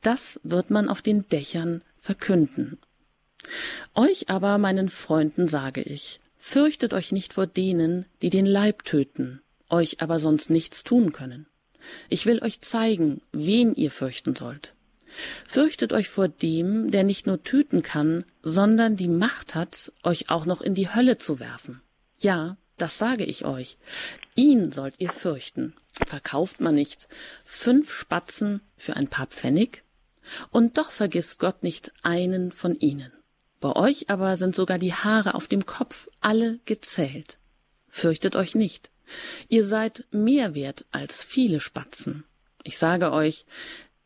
das 0.00 0.40
wird 0.42 0.70
man 0.70 0.88
auf 0.88 1.02
den 1.02 1.28
Dächern 1.28 1.82
verkünden. 1.98 2.78
Euch 3.94 4.30
aber, 4.30 4.58
meinen 4.58 4.88
Freunden, 4.88 5.48
sage 5.48 5.82
ich, 5.82 6.20
fürchtet 6.38 6.94
euch 6.94 7.12
nicht 7.12 7.34
vor 7.34 7.46
denen, 7.46 8.06
die 8.20 8.30
den 8.30 8.46
Leib 8.46 8.84
töten, 8.84 9.40
euch 9.68 10.00
aber 10.00 10.18
sonst 10.18 10.50
nichts 10.50 10.84
tun 10.84 11.12
können. 11.12 11.46
Ich 12.08 12.26
will 12.26 12.42
euch 12.42 12.60
zeigen, 12.60 13.20
wen 13.32 13.74
ihr 13.74 13.90
fürchten 13.90 14.34
sollt. 14.36 14.74
Fürchtet 15.46 15.92
euch 15.92 16.08
vor 16.08 16.28
dem, 16.28 16.90
der 16.90 17.04
nicht 17.04 17.26
nur 17.26 17.42
töten 17.42 17.82
kann, 17.82 18.24
sondern 18.42 18.96
die 18.96 19.08
Macht 19.08 19.54
hat, 19.54 19.92
euch 20.02 20.30
auch 20.30 20.46
noch 20.46 20.60
in 20.62 20.74
die 20.74 20.88
Hölle 20.88 21.18
zu 21.18 21.38
werfen. 21.38 21.82
Ja, 22.18 22.56
das 22.82 22.98
sage 22.98 23.24
ich 23.24 23.44
euch. 23.44 23.78
Ihn 24.34 24.72
sollt 24.72 24.96
ihr 24.98 25.10
fürchten. 25.10 25.74
Verkauft 26.04 26.60
man 26.60 26.74
nicht 26.74 27.06
fünf 27.44 27.92
Spatzen 27.92 28.60
für 28.76 28.96
ein 28.96 29.06
paar 29.06 29.26
Pfennig? 29.26 29.84
Und 30.50 30.78
doch 30.78 30.90
vergisst 30.90 31.38
Gott 31.38 31.62
nicht 31.62 31.92
einen 32.02 32.50
von 32.50 32.74
ihnen. 32.74 33.12
Bei 33.60 33.76
euch 33.76 34.10
aber 34.10 34.36
sind 34.36 34.56
sogar 34.56 34.80
die 34.80 34.94
Haare 34.94 35.36
auf 35.36 35.46
dem 35.46 35.64
Kopf 35.64 36.08
alle 36.20 36.58
gezählt. 36.64 37.38
Fürchtet 37.88 38.34
euch 38.34 38.56
nicht. 38.56 38.90
Ihr 39.48 39.64
seid 39.64 40.04
mehr 40.10 40.56
wert 40.56 40.84
als 40.90 41.22
viele 41.22 41.60
Spatzen. 41.60 42.24
Ich 42.64 42.78
sage 42.78 43.12
euch, 43.12 43.46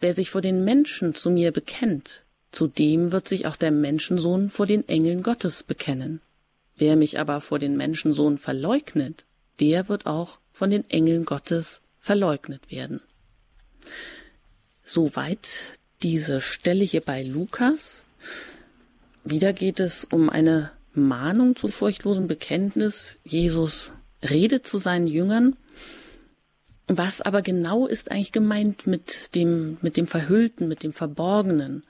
wer 0.00 0.12
sich 0.12 0.28
vor 0.28 0.42
den 0.42 0.64
Menschen 0.64 1.14
zu 1.14 1.30
mir 1.30 1.50
bekennt, 1.50 2.26
zu 2.52 2.66
dem 2.66 3.10
wird 3.10 3.26
sich 3.26 3.46
auch 3.46 3.56
der 3.56 3.70
Menschensohn 3.70 4.50
vor 4.50 4.66
den 4.66 4.86
Engeln 4.86 5.22
Gottes 5.22 5.62
bekennen. 5.62 6.20
Wer 6.76 6.96
mich 6.96 7.18
aber 7.18 7.40
vor 7.40 7.58
den 7.58 7.76
Menschensohn 7.76 8.38
verleugnet, 8.38 9.24
der 9.60 9.88
wird 9.88 10.06
auch 10.06 10.38
von 10.52 10.70
den 10.70 10.88
Engeln 10.90 11.24
Gottes 11.24 11.82
verleugnet 11.98 12.70
werden. 12.70 13.00
Soweit 14.84 15.48
diese 16.02 16.40
Stelle 16.40 16.84
hier 16.84 17.00
bei 17.00 17.22
Lukas. 17.22 18.06
Wieder 19.24 19.52
geht 19.52 19.80
es 19.80 20.04
um 20.04 20.28
eine 20.30 20.70
Mahnung 20.92 21.56
zu 21.56 21.68
furchtlosem 21.68 22.26
Bekenntnis. 22.26 23.18
Jesus 23.24 23.92
redet 24.22 24.66
zu 24.66 24.78
seinen 24.78 25.06
Jüngern. 25.06 25.56
Was 26.86 27.20
aber 27.20 27.42
genau 27.42 27.86
ist 27.86 28.10
eigentlich 28.10 28.32
gemeint 28.32 28.86
mit 28.86 29.34
dem, 29.34 29.78
mit 29.80 29.96
dem 29.96 30.06
Verhüllten, 30.06 30.68
mit 30.68 30.82
dem 30.82 30.92
Verborgenen? 30.92 31.84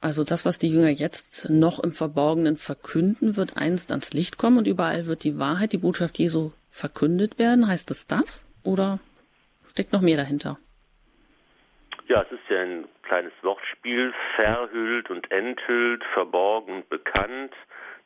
Also 0.00 0.24
das, 0.24 0.46
was 0.46 0.56
die 0.56 0.72
Jünger 0.72 0.88
jetzt 0.88 1.50
noch 1.50 1.78
im 1.78 1.92
Verborgenen 1.92 2.56
verkünden, 2.56 3.36
wird 3.36 3.58
einst 3.58 3.90
ans 3.90 4.14
Licht 4.14 4.38
kommen 4.38 4.56
und 4.56 4.66
überall 4.66 5.06
wird 5.06 5.24
die 5.24 5.38
Wahrheit, 5.38 5.72
die 5.72 5.78
Botschaft 5.78 6.18
Jesu 6.18 6.52
verkündet 6.70 7.38
werden. 7.38 7.68
Heißt 7.68 7.90
es 7.90 8.06
das? 8.06 8.46
Oder 8.64 8.98
steckt 9.68 9.92
noch 9.92 10.00
mehr 10.00 10.16
dahinter? 10.16 10.56
Ja, 12.08 12.22
es 12.22 12.32
ist 12.32 12.48
ja 12.48 12.62
ein 12.62 12.86
kleines 13.02 13.32
Wortspiel, 13.42 14.14
verhüllt 14.36 15.10
und 15.10 15.30
enthüllt, 15.30 16.02
verborgen 16.14 16.76
und 16.76 16.88
bekannt, 16.88 17.52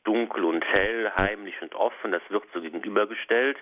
dunkel 0.02 0.44
und 0.44 0.64
hell, 0.64 1.12
heimlich 1.16 1.54
und 1.62 1.74
offen, 1.74 2.10
das 2.10 2.22
wird 2.28 2.44
so 2.52 2.60
gegenübergestellt. 2.60 3.56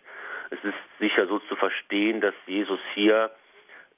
Es 0.50 0.58
ist 0.64 0.74
sicher 0.98 1.26
so 1.26 1.38
zu 1.40 1.56
verstehen, 1.56 2.20
dass 2.20 2.34
Jesus 2.46 2.80
hier 2.94 3.30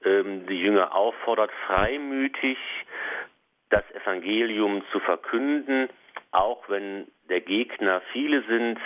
ähm, 0.05 0.47
die 0.47 0.59
Jünger 0.61 0.95
auffordert, 0.95 1.51
freimütig 1.67 2.59
das 3.71 3.85
Evangelium 3.93 4.83
zu 4.93 5.01
verkünden, 5.01 5.89
auch 6.31 6.69
wenn 6.69 7.07
der 7.29 7.41
Gegner 7.41 8.03
viele 8.13 8.43
sind, 8.45 8.79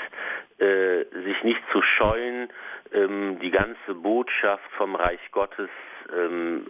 äh, 0.58 1.04
sich 1.24 1.42
nicht 1.44 1.60
zu 1.72 1.82
scheuen, 1.82 2.48
ähm, 2.92 3.38
die 3.40 3.50
ganze 3.50 3.94
Botschaft 3.94 4.70
vom 4.76 4.94
Reich 4.94 5.20
Gottes 5.32 5.70
ähm, 6.14 6.66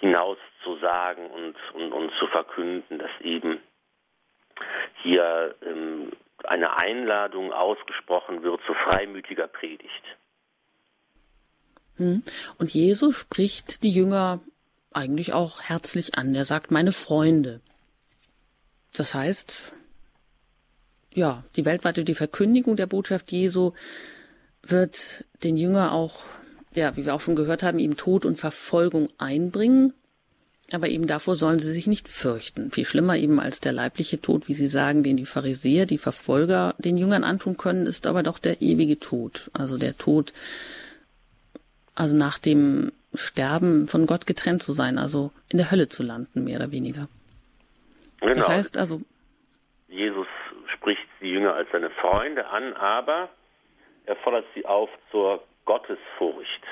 hinaus 0.00 0.38
zu 0.62 0.76
sagen 0.78 1.26
und, 1.30 1.56
und, 1.74 1.92
und 1.92 2.12
zu 2.18 2.26
verkünden, 2.28 2.98
dass 2.98 3.10
eben 3.20 3.60
hier 5.02 5.54
ähm, 5.62 6.12
eine 6.44 6.78
Einladung 6.78 7.52
ausgesprochen 7.52 8.42
wird 8.42 8.60
zu 8.66 8.74
freimütiger 8.74 9.46
Predigt. 9.46 9.90
Hm. 11.96 12.22
Und 12.58 12.74
Jesus 12.74 13.18
spricht 13.18 13.82
die 13.82 13.90
Jünger 13.90 14.40
eigentlich 14.92 15.32
auch 15.32 15.62
herzlich 15.62 16.16
an. 16.16 16.34
Er 16.34 16.44
sagt, 16.44 16.70
meine 16.70 16.92
Freunde. 16.92 17.60
Das 18.92 19.14
heißt, 19.14 19.72
ja, 21.14 21.44
die 21.56 21.64
weltweite 21.64 22.04
die 22.04 22.14
Verkündigung 22.14 22.76
der 22.76 22.86
Botschaft 22.86 23.30
Jesu 23.32 23.72
wird 24.62 25.24
den 25.42 25.56
Jünger 25.56 25.92
auch, 25.92 26.24
ja, 26.74 26.96
wie 26.96 27.06
wir 27.06 27.14
auch 27.14 27.20
schon 27.20 27.36
gehört 27.36 27.62
haben, 27.62 27.78
ihm 27.78 27.96
Tod 27.96 28.24
und 28.24 28.38
Verfolgung 28.38 29.08
einbringen. 29.18 29.92
Aber 30.72 30.88
eben 30.88 31.06
davor 31.06 31.36
sollen 31.36 31.60
sie 31.60 31.70
sich 31.70 31.86
nicht 31.86 32.08
fürchten. 32.08 32.72
Viel 32.72 32.84
schlimmer 32.84 33.16
eben 33.16 33.38
als 33.38 33.60
der 33.60 33.72
leibliche 33.72 34.20
Tod, 34.20 34.48
wie 34.48 34.54
sie 34.54 34.68
sagen, 34.68 35.04
den 35.04 35.16
die 35.16 35.24
Pharisäer, 35.24 35.86
die 35.86 35.98
Verfolger 35.98 36.74
den 36.78 36.96
Jüngern 36.96 37.22
antun 37.22 37.56
können, 37.56 37.86
ist 37.86 38.06
aber 38.06 38.24
doch 38.24 38.38
der 38.38 38.60
ewige 38.60 38.98
Tod. 38.98 39.50
Also 39.52 39.78
der 39.78 39.96
Tod, 39.96 40.32
also 41.94 42.16
nach 42.16 42.38
dem 42.38 42.92
Sterben 43.16 43.88
von 43.88 44.06
Gott 44.06 44.26
getrennt 44.26 44.62
zu 44.62 44.72
sein, 44.72 44.98
also 44.98 45.32
in 45.50 45.58
der 45.58 45.70
Hölle 45.70 45.88
zu 45.88 46.02
landen, 46.02 46.44
mehr 46.44 46.56
oder 46.56 46.72
weniger. 46.72 47.08
Genau. 48.20 48.34
Das 48.34 48.48
heißt 48.48 48.78
also. 48.78 49.00
Jesus 49.88 50.26
spricht 50.74 51.06
die 51.20 51.30
Jünger 51.30 51.54
als 51.54 51.70
seine 51.72 51.90
Freunde 51.90 52.46
an, 52.46 52.72
aber 52.74 53.28
er 54.04 54.16
fordert 54.16 54.46
sie 54.54 54.64
auf 54.66 54.90
zur 55.10 55.42
Gottesfurcht. 55.64 56.62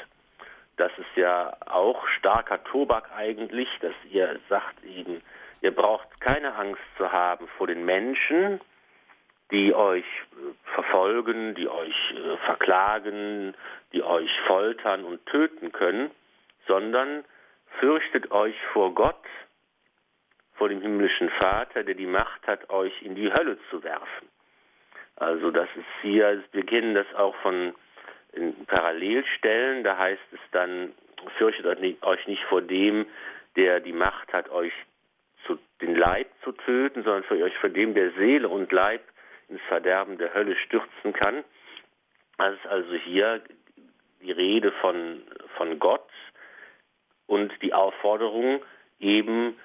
Das 0.76 0.90
ist 0.98 1.16
ja 1.16 1.56
auch 1.66 2.06
starker 2.18 2.62
Tobak 2.64 3.10
eigentlich, 3.16 3.68
dass 3.80 3.94
ihr 4.10 4.40
sagt 4.48 4.82
eben, 4.84 5.22
ihr 5.60 5.74
braucht 5.74 6.20
keine 6.20 6.54
Angst 6.54 6.82
zu 6.96 7.12
haben 7.12 7.46
vor 7.56 7.66
den 7.66 7.84
Menschen, 7.84 8.60
die 9.50 9.74
euch 9.74 10.04
äh, 10.04 10.74
verfolgen, 10.74 11.54
die 11.54 11.68
euch 11.68 11.94
äh, 12.12 12.36
verklagen, 12.44 13.54
die 13.92 14.02
euch 14.02 14.30
foltern 14.46 15.04
und 15.04 15.24
töten 15.26 15.70
können, 15.70 16.10
sondern 16.66 17.24
fürchtet 17.78 18.30
euch 18.30 18.56
vor 18.72 18.94
Gott, 18.94 19.24
vor 20.54 20.68
dem 20.68 20.80
himmlischen 20.80 21.30
Vater, 21.40 21.82
der 21.82 21.94
die 21.94 22.06
Macht 22.06 22.46
hat, 22.46 22.70
euch 22.70 23.02
in 23.02 23.14
die 23.14 23.32
Hölle 23.32 23.58
zu 23.70 23.82
werfen. 23.82 24.28
Also 25.16 25.50
das 25.50 25.68
ist 25.76 25.86
hier, 26.02 26.42
wir 26.52 26.66
kennen 26.66 26.94
das 26.94 27.06
auch 27.14 27.34
von 27.36 27.74
Parallelstellen, 28.66 29.84
da 29.84 29.96
heißt 29.96 30.32
es 30.32 30.40
dann, 30.52 30.92
fürchtet 31.38 31.66
euch 32.02 32.26
nicht 32.26 32.42
vor 32.44 32.62
dem, 32.62 33.06
der 33.56 33.80
die 33.80 33.92
Macht 33.92 34.32
hat, 34.32 34.50
euch 34.50 34.72
zu, 35.46 35.58
den 35.80 35.94
Leib 35.94 36.28
zu 36.42 36.52
töten, 36.52 37.04
sondern 37.04 37.24
für 37.24 37.42
euch 37.42 37.56
vor 37.58 37.70
dem, 37.70 37.94
der 37.94 38.10
Seele 38.12 38.48
und 38.48 38.72
Leib 38.72 39.02
ins 39.48 39.60
Verderben 39.68 40.18
der 40.18 40.34
Hölle 40.34 40.56
stürzen 40.56 41.12
kann. 41.12 41.44
Das 42.38 42.54
ist 42.54 42.66
also 42.66 42.94
hier 42.94 43.42
die 44.20 44.32
Rede 44.32 44.72
von, 44.80 45.22
von 45.56 45.78
Gott, 45.78 46.08
und 47.26 47.52
die 47.62 47.72
Aufforderung 47.72 48.62
eben 49.00 49.56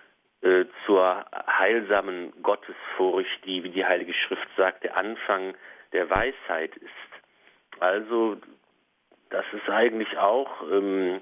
äh, 0.41 0.65
zur 0.85 1.25
heilsamen 1.47 2.31
Gottesfurcht, 2.41 3.45
die, 3.45 3.63
wie 3.63 3.69
die 3.69 3.85
Heilige 3.85 4.13
Schrift 4.13 4.47
sagt, 4.55 4.83
der 4.83 4.97
Anfang 4.97 5.53
der 5.91 6.09
Weisheit 6.09 6.75
ist. 6.77 7.79
Also 7.79 8.37
das 9.29 9.45
ist 9.53 9.69
eigentlich 9.69 10.17
auch 10.17 10.49
ähm, 10.71 11.21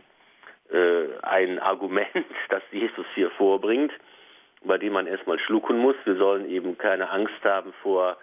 äh, 0.71 1.19
ein 1.23 1.59
Argument, 1.59 2.09
das 2.49 2.63
Jesus 2.71 3.05
hier 3.15 3.31
vorbringt, 3.31 3.91
bei 4.63 4.77
dem 4.77 4.93
man 4.93 5.07
erstmal 5.07 5.39
schlucken 5.39 5.79
muss. 5.79 5.95
Wir 6.05 6.15
sollen 6.15 6.49
eben 6.49 6.77
keine 6.77 7.09
Angst 7.09 7.43
haben 7.43 7.73
vor 7.81 8.17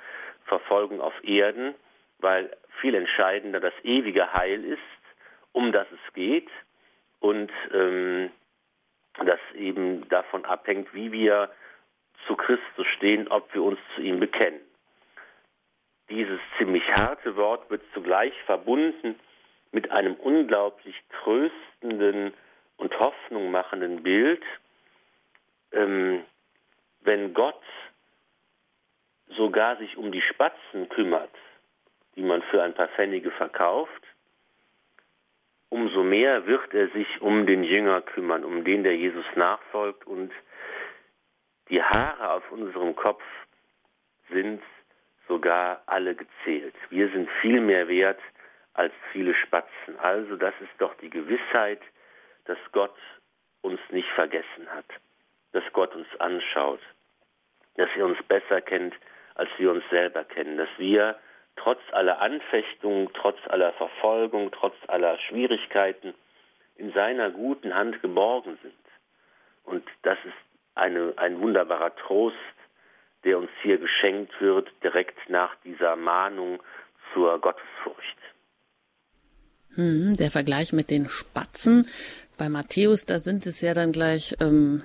Verfolgung 0.47 1.01
auf 1.01 1.15
Erden, 1.25 1.75
weil 2.19 2.57
viel 2.81 2.95
entscheidender 2.95 3.61
das 3.61 3.75
ewige 3.83 4.33
Heil 4.33 4.65
ist, 4.65 4.81
um 5.53 5.73
das 5.73 5.87
es 5.91 6.15
geht 6.15 6.49
und 7.25 7.51
ähm, 7.73 8.31
das 9.25 9.41
eben 9.55 10.07
davon 10.11 10.45
abhängt, 10.45 10.93
wie 10.93 11.11
wir 11.11 11.51
zu 12.27 12.37
Christus 12.37 12.87
stehen, 12.99 13.29
ob 13.29 13.53
wir 13.55 13.63
uns 13.63 13.79
zu 13.95 14.03
ihm 14.03 14.21
bekennen. 14.21 14.61
Dieses 16.11 16.39
ziemlich 16.59 16.87
harte 16.93 17.35
Wort 17.37 17.71
wird 17.71 17.81
zugleich 17.95 18.35
verbunden 18.45 19.19
mit 19.73 19.91
einem 19.91 20.17
unglaublich 20.17 20.95
tröstenden 21.23 22.35
und 22.77 22.99
Hoffnung 22.99 23.51
machenden 23.51 24.03
Bild. 24.03 24.43
Ähm, 25.73 26.25
wenn 27.01 27.33
Gott 27.33 27.63
sogar 29.29 29.79
sich 29.79 29.97
um 29.97 30.13
die 30.13 30.21
Spatzen 30.21 30.91
kümmert, 30.91 31.35
die 32.17 32.23
man 32.23 32.43
für 32.43 32.63
ein 32.63 32.75
paar 32.75 32.89
Pfennige 32.89 33.31
verkauft, 33.31 34.04
umso 35.75 36.05
mehr 36.05 36.47
wird 36.47 36.73
er 36.73 36.89
sich 36.91 37.21
um 37.21 37.47
den 37.47 37.65
Jünger 37.65 38.01
kümmern, 38.01 38.45
um 38.45 38.63
den, 38.63 38.85
der 38.85 38.97
Jesus 38.97 39.25
nachfolgt. 39.35 40.07
Und 40.07 40.31
die 41.69 41.83
Haare 41.83 42.31
auf 42.31 42.53
unserem 42.53 42.95
Kopf 42.95 43.25
sind 44.31 44.63
sogar 45.27 45.83
alle 45.87 46.15
gezählt. 46.15 46.77
Wir 46.91 47.09
sind 47.11 47.29
viel 47.41 47.61
mehr 47.61 47.89
wert 47.89 48.21
als 48.75 48.93
viele 49.11 49.35
Spatzen. 49.35 49.99
Also 49.99 50.37
das 50.37 50.55
ist 50.61 50.71
doch 50.79 50.95
die 50.99 51.11
Gewissheit, 51.11 51.81
dass 52.45 52.59
Gott 52.71 52.95
uns 53.63 53.81
nicht 53.91 54.09
vergessen 54.11 54.69
hat, 54.69 54.87
dass 55.51 55.65
Gott 55.73 55.93
uns 55.97 56.07
anschaut, 56.21 56.83
dass 57.75 57.89
er 57.97 58.07
uns 58.07 58.23
besser 58.29 58.61
kennt, 58.61 58.95
als 59.35 59.51
wir 59.59 59.73
uns 59.73 59.83
selber 59.91 60.23
kennen, 60.23 60.57
dass 60.57 60.69
wir 60.79 61.19
trotz 61.57 61.81
aller 61.93 62.21
Anfechtungen, 62.21 63.09
trotz 63.15 63.39
aller 63.49 63.73
Verfolgung, 63.75 64.51
trotz 64.53 64.75
aller 64.89 65.19
Schwierigkeiten 65.19 66.15
in 66.77 66.93
seiner 66.93 67.31
guten 67.31 67.75
Hand 67.75 68.01
geborgen 68.03 68.59
sind. 68.63 68.75
Und 69.65 69.85
das 70.03 70.19
ist 70.25 70.35
eine, 70.75 71.15
ein 71.17 71.41
wunderbarer 71.41 71.95
Trost, 71.97 72.37
der 73.25 73.39
uns 73.39 73.51
hier 73.63 73.79
geschenkt 73.79 74.33
wird, 74.41 74.71
direkt 74.83 75.31
nach 75.31 75.55
dieser 75.65 75.97
Mahnung 75.97 76.63
zur 77.13 77.39
Gottesfurcht. 77.41 78.19
Hm, 79.75 80.15
der 80.19 80.31
Vergleich 80.31 80.73
mit 80.73 80.91
den 80.91 81.09
Spatzen. 81.09 81.89
Bei 82.39 82.49
Matthäus, 82.49 83.07
da 83.07 83.19
sind 83.19 83.47
es 83.47 83.61
ja 83.61 83.75
dann 83.75 83.93
gleich, 83.93 84.37
ähm, 84.41 84.83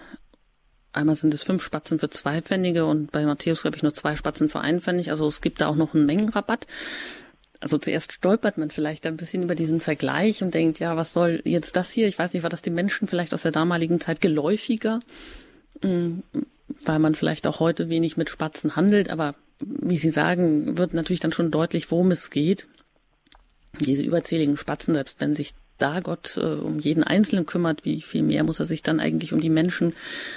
einmal 1.00 1.16
sind 1.16 1.34
es 1.34 1.44
fünf 1.44 1.64
Spatzen 1.64 2.00
für 2.00 2.10
zwei 2.10 2.42
Pfennige 2.42 2.86
und 2.86 3.12
bei 3.12 3.26
Matthäus 3.26 3.62
glaube 3.62 3.78
ich 3.78 3.84
nur 3.84 3.94
zwei 3.94 4.16
Spatzen 4.16 4.50
für 4.50 4.62
einen 4.62 4.82
Pfennig. 4.82 5.12
Also 5.12 5.28
es 5.28 5.42
gibt 5.42 5.62
da 5.62 5.68
auch 5.68 5.76
noch 5.76 5.94
einen 5.94 6.06
Mengenrabatt. 6.06 6.68
Also 7.62 7.78
zuerst 7.78 8.14
stolpert 8.14 8.58
man 8.58 8.72
vielleicht 8.72 9.06
ein 9.06 9.18
bisschen 9.18 9.44
über 9.44 9.56
diesen 9.56 9.82
Vergleich 9.82 10.44
und 10.44 10.54
denkt, 10.54 10.80
ja, 10.80 10.96
was 10.96 11.12
soll 11.12 11.42
jetzt 11.44 11.76
das 11.76 11.92
hier? 11.92 12.08
Ich 12.08 12.18
weiß 12.18 12.34
nicht, 12.34 12.44
war 12.44 12.50
das 12.50 12.62
den 12.62 12.74
Menschen 12.74 13.08
vielleicht 13.08 13.34
aus 13.34 13.42
der 13.42 13.52
damaligen 13.52 14.00
Zeit 14.00 14.22
geläufiger? 14.22 15.02
Hm, 15.82 16.24
weil 16.86 17.00
man 17.00 17.16
vielleicht 17.16 17.48
auch 17.48 17.60
heute 17.60 17.90
wenig 17.90 18.16
mit 18.16 18.30
Spatzen 18.30 18.76
handelt, 18.76 19.10
aber 19.10 19.36
wie 19.60 19.98
Sie 19.98 20.10
sagen, 20.10 20.78
wird 20.78 20.94
natürlich 20.94 21.20
dann 21.20 21.34
schon 21.34 21.52
deutlich, 21.52 21.92
worum 21.92 22.12
es 22.12 22.30
geht. 22.30 22.68
Diese 23.80 24.04
überzähligen 24.04 24.56
Spatzen, 24.56 24.94
selbst 24.94 25.20
wenn 25.20 25.36
sich 25.36 25.54
da 25.80 26.00
Gott 26.02 26.38
äh, 26.38 26.42
um 26.42 26.80
jeden 26.80 27.04
Einzelnen 27.04 27.46
kümmert, 27.46 27.86
wie 27.86 28.02
viel 28.02 28.22
mehr 28.22 28.44
muss 28.44 28.60
er 28.60 28.66
sich 28.66 28.84
dann 28.84 29.00
eigentlich 29.00 29.34
um 29.34 29.42
die 29.42 29.50
Menschen 29.50 29.94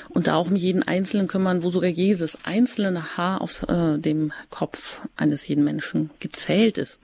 und 0.09 0.27
da 0.27 0.37
auch 0.37 0.49
um 0.49 0.57
jeden 0.57 0.83
Einzelnen 0.83 1.29
kümmern, 1.29 1.63
wo 1.63 1.71
sogar 1.71 1.91
jedes 1.91 2.39
einzelne 2.45 3.17
Haar 3.17 3.41
auf 3.41 3.69
äh, 3.69 3.99
dem 3.99 4.33
Kopf 4.51 5.01
eines 5.17 5.47
jeden 5.47 5.65
Menschen 5.65 6.11
gezählt 6.21 6.79
ist. 6.79 6.99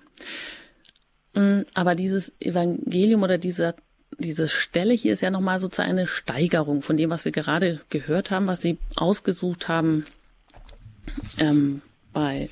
Mm, 1.35 1.61
aber 1.75 1.95
dieses 1.95 2.33
Evangelium 2.41 3.23
oder 3.23 3.39
dieser 3.39 3.75
diese 4.19 4.49
Stelle 4.49 4.95
hier 4.95 5.13
ist 5.13 5.23
ja 5.23 5.31
nochmal 5.31 5.61
sozusagen 5.61 5.91
eine 5.91 6.07
Steigerung 6.07 6.83
von 6.83 6.97
dem, 6.97 7.11
was 7.11 7.25
wir 7.25 7.33
gerade 7.33 7.81
gehört 7.91 8.31
haben, 8.31 8.47
was 8.49 8.63
Sie 8.63 8.79
ausgesucht 8.97 9.69
haben 9.69 10.07
ähm, 11.39 11.83
bei, 12.13 12.51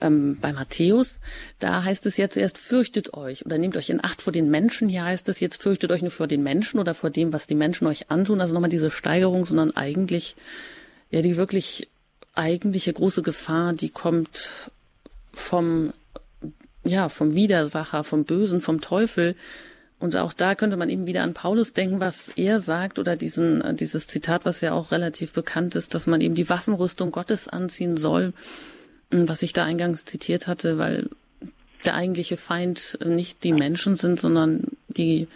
ähm, 0.00 0.38
bei 0.40 0.52
Matthäus. 0.52 1.20
Da 1.58 1.84
heißt 1.84 2.06
es 2.06 2.16
ja 2.16 2.28
zuerst, 2.28 2.58
fürchtet 2.58 3.14
euch 3.14 3.44
oder 3.46 3.58
nehmt 3.58 3.76
euch 3.76 3.90
in 3.90 4.02
Acht 4.04 4.22
vor 4.22 4.32
den 4.32 4.50
Menschen. 4.50 4.88
Hier 4.88 5.04
heißt 5.04 5.28
es 5.28 5.40
jetzt, 5.40 5.62
fürchtet 5.62 5.90
euch 5.90 6.02
nur 6.02 6.10
vor 6.10 6.26
den 6.26 6.42
Menschen 6.42 6.80
oder 6.80 6.94
vor 6.94 7.10
dem, 7.10 7.32
was 7.32 7.46
die 7.46 7.54
Menschen 7.54 7.86
euch 7.86 8.10
antun. 8.10 8.40
Also 8.40 8.54
nochmal 8.54 8.70
diese 8.70 8.90
Steigerung, 8.90 9.46
sondern 9.46 9.76
eigentlich, 9.76 10.36
ja, 11.10 11.22
die 11.22 11.36
wirklich 11.36 11.88
eigentliche 12.34 12.92
große 12.92 13.22
Gefahr, 13.22 13.72
die 13.72 13.90
kommt 13.90 14.70
vom, 15.32 15.92
ja, 16.84 17.08
vom 17.08 17.34
Widersacher, 17.34 18.04
vom 18.04 18.24
Bösen, 18.24 18.60
vom 18.60 18.80
Teufel, 18.80 19.36
und 19.98 20.14
auch 20.16 20.32
da 20.32 20.54
könnte 20.54 20.76
man 20.76 20.90
eben 20.90 21.06
wieder 21.06 21.22
an 21.22 21.32
Paulus 21.32 21.72
denken, 21.72 22.00
was 22.00 22.30
er 22.36 22.60
sagt, 22.60 22.98
oder 22.98 23.16
diesen, 23.16 23.62
äh, 23.62 23.74
dieses 23.74 24.06
Zitat, 24.06 24.44
was 24.44 24.60
ja 24.60 24.72
auch 24.72 24.92
relativ 24.92 25.32
bekannt 25.32 25.74
ist, 25.74 25.94
dass 25.94 26.06
man 26.06 26.20
eben 26.20 26.34
die 26.34 26.50
Waffenrüstung 26.50 27.12
Gottes 27.12 27.48
anziehen 27.48 27.96
soll, 27.96 28.34
was 29.10 29.42
ich 29.42 29.52
da 29.52 29.64
eingangs 29.64 30.04
zitiert 30.04 30.46
hatte, 30.46 30.78
weil 30.78 31.08
der 31.84 31.94
eigentliche 31.94 32.36
Feind 32.36 32.98
nicht 33.04 33.44
die 33.44 33.52
Menschen 33.52 33.96
sind, 33.96 34.18
sondern 34.18 34.64
die 34.88 35.28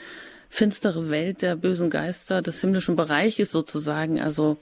finstere 0.48 1.10
Welt 1.10 1.42
der 1.42 1.56
bösen 1.56 1.90
Geister 1.90 2.42
des 2.42 2.60
himmlischen 2.60 2.96
Bereiches 2.96 3.52
sozusagen, 3.52 4.20
also 4.20 4.56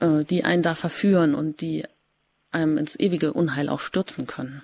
äh, 0.00 0.24
die 0.24 0.44
einen 0.44 0.62
da 0.62 0.74
verführen 0.74 1.34
und 1.34 1.60
die 1.60 1.84
einem 2.50 2.78
ins 2.78 2.98
ewige 2.98 3.34
Unheil 3.34 3.68
auch 3.68 3.80
stürzen 3.80 4.26
können. 4.26 4.62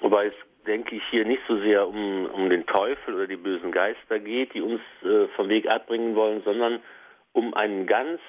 Wobei 0.00 0.26
es 0.26 0.34
denke 0.66 0.96
ich, 0.96 1.02
hier 1.10 1.24
nicht 1.24 1.42
so 1.48 1.58
sehr 1.60 1.88
um, 1.88 2.26
um 2.26 2.50
den 2.50 2.66
Teufel 2.66 3.14
oder 3.14 3.26
die 3.26 3.36
bösen 3.36 3.72
Geister 3.72 4.18
geht, 4.20 4.54
die 4.54 4.60
uns 4.60 4.82
äh, 5.02 5.26
vom 5.34 5.48
Weg 5.48 5.66
abbringen 5.66 6.14
wollen, 6.14 6.42
sondern 6.44 6.80
um 7.32 7.54
eine 7.54 7.86
ganz 7.86 8.20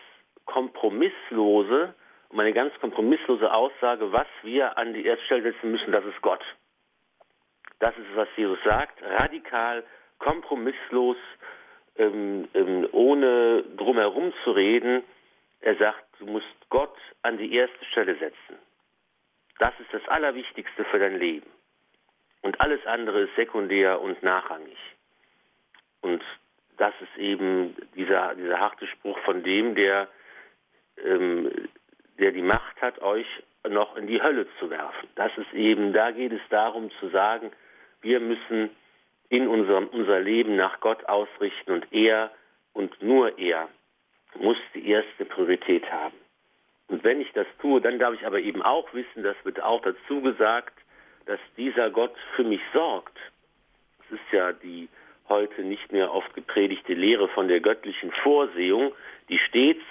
kompromisslose, 0.46 1.94
um 2.30 2.40
eine 2.40 2.54
ganz 2.54 2.74
kompromisslose 2.80 3.52
Aussage, 3.52 4.12
was 4.12 4.28
wir 4.44 4.78
an 4.78 4.94
die 4.94 5.06
erste 5.06 5.26
Stelle 5.26 5.52
setzen 5.52 5.72
müssen, 5.72 5.92
das 5.92 6.06
ist 6.06 6.22
Gott. 6.22 6.44
Das 7.80 7.98
ist, 7.98 8.16
was 8.16 8.28
Jesus 8.36 8.60
sagt, 8.64 9.02
radikal, 9.02 9.84
kompromisslos, 10.20 11.18
ähm, 11.98 12.48
ähm, 12.54 12.88
ohne 12.92 13.64
drumherum 13.78 14.34
zu 14.44 14.52
reden. 14.52 15.04
Er 15.62 15.76
sagt, 15.76 16.06
du 16.20 16.26
musst 16.26 16.46
Gott 16.70 16.96
an 17.24 17.38
die 17.38 17.54
erste 17.54 17.86
Stelle 17.86 18.16
setzen. 18.16 18.58
Das 19.60 19.74
ist 19.80 19.94
das 19.94 20.08
Allerwichtigste 20.08 20.86
für 20.86 21.00
dein 21.00 21.18
Leben. 21.18 21.50
Und 22.42 22.62
alles 22.62 22.86
andere 22.86 23.22
ist 23.22 23.36
sekundär 23.36 24.00
und 24.00 24.22
nachrangig. 24.24 24.78
Und 26.02 26.24
das 26.78 26.94
ist 27.02 27.18
eben 27.18 27.76
dieser, 27.96 28.36
dieser 28.36 28.60
harte 28.60 28.88
Spruch 28.88 29.20
von 29.20 29.44
dem, 29.44 29.76
der, 29.76 30.08
ähm, 31.04 31.52
der 32.20 32.32
die 32.32 32.42
Macht 32.42 32.82
hat, 32.82 33.02
euch 33.02 33.26
noch 33.68 33.96
in 33.98 34.08
die 34.08 34.22
Hölle 34.22 34.48
zu 34.60 34.70
werfen. 34.70 35.10
Das 35.16 35.32
ist 35.38 35.54
eben, 35.54 35.94
da 35.94 36.12
geht 36.12 36.32
es 36.32 36.42
darum 36.50 36.92
zu 37.00 37.10
sagen, 37.10 37.52
wir 38.02 38.20
müssen 38.20 38.70
in 39.30 39.48
unserem 39.48 39.88
unser 39.88 40.20
Leben 40.20 40.56
nach 40.56 40.80
Gott 40.80 41.06
ausrichten 41.06 41.72
und 41.72 41.92
er 41.92 42.32
und 42.74 43.02
nur 43.02 43.38
er 43.38 43.70
muss 44.36 44.58
die 44.74 44.90
erste 44.90 45.26
Priorität 45.26 45.92
haben. 45.92 46.16
Und 46.88 47.04
wenn 47.04 47.22
ich 47.22 47.32
das 47.34 47.48
tue, 47.62 47.82
dann 47.82 48.00
darf 48.00 48.14
ich 48.14 48.26
aber 48.26 48.40
eben 48.40 48.62
auch 48.62 48.92
wissen, 48.94 49.24
das 49.24 49.36
wird 49.44 49.62
auch 49.62 49.82
dazu 49.82 50.22
gesagt, 50.22 50.74
dass 51.26 51.40
dieser 51.58 51.92
Gott 51.92 52.16
für 52.36 52.44
mich 52.44 52.62
sorgt. 52.74 53.18
Es 54.06 54.14
ist 54.14 54.32
ja 54.32 54.54
die 54.54 54.90
heute 55.28 55.62
nicht 55.62 55.92
mehr 55.92 56.12
oft 56.12 56.34
gepredigte 56.34 56.94
Lehre 56.94 57.28
von 57.30 57.48
der 57.48 57.60
göttlichen 57.60 58.12
Vorsehung, 58.24 58.94
die 59.30 59.38
stets, 59.38 59.84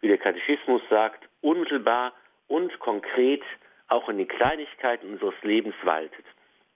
wie 0.00 0.08
der 0.08 0.18
Katechismus 0.18 0.80
sagt, 0.88 1.25
unmittelbar 1.46 2.12
und 2.48 2.78
konkret 2.80 3.42
auch 3.88 4.08
in 4.08 4.18
den 4.18 4.28
Kleinigkeiten 4.28 5.08
unseres 5.12 5.40
Lebens 5.42 5.76
waltet. 5.82 6.24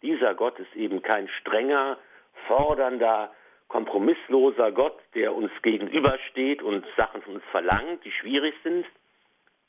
Dieser 0.02 0.34
Gott 0.34 0.58
ist 0.58 0.74
eben 0.76 1.02
kein 1.02 1.28
strenger, 1.40 1.98
fordernder, 2.46 3.32
kompromissloser 3.68 4.72
Gott, 4.72 4.98
der 5.14 5.34
uns 5.34 5.50
gegenübersteht 5.62 6.62
und 6.62 6.86
Sachen 6.96 7.22
von 7.22 7.34
uns 7.34 7.44
verlangt, 7.50 8.04
die 8.04 8.12
schwierig 8.12 8.54
sind, 8.62 8.86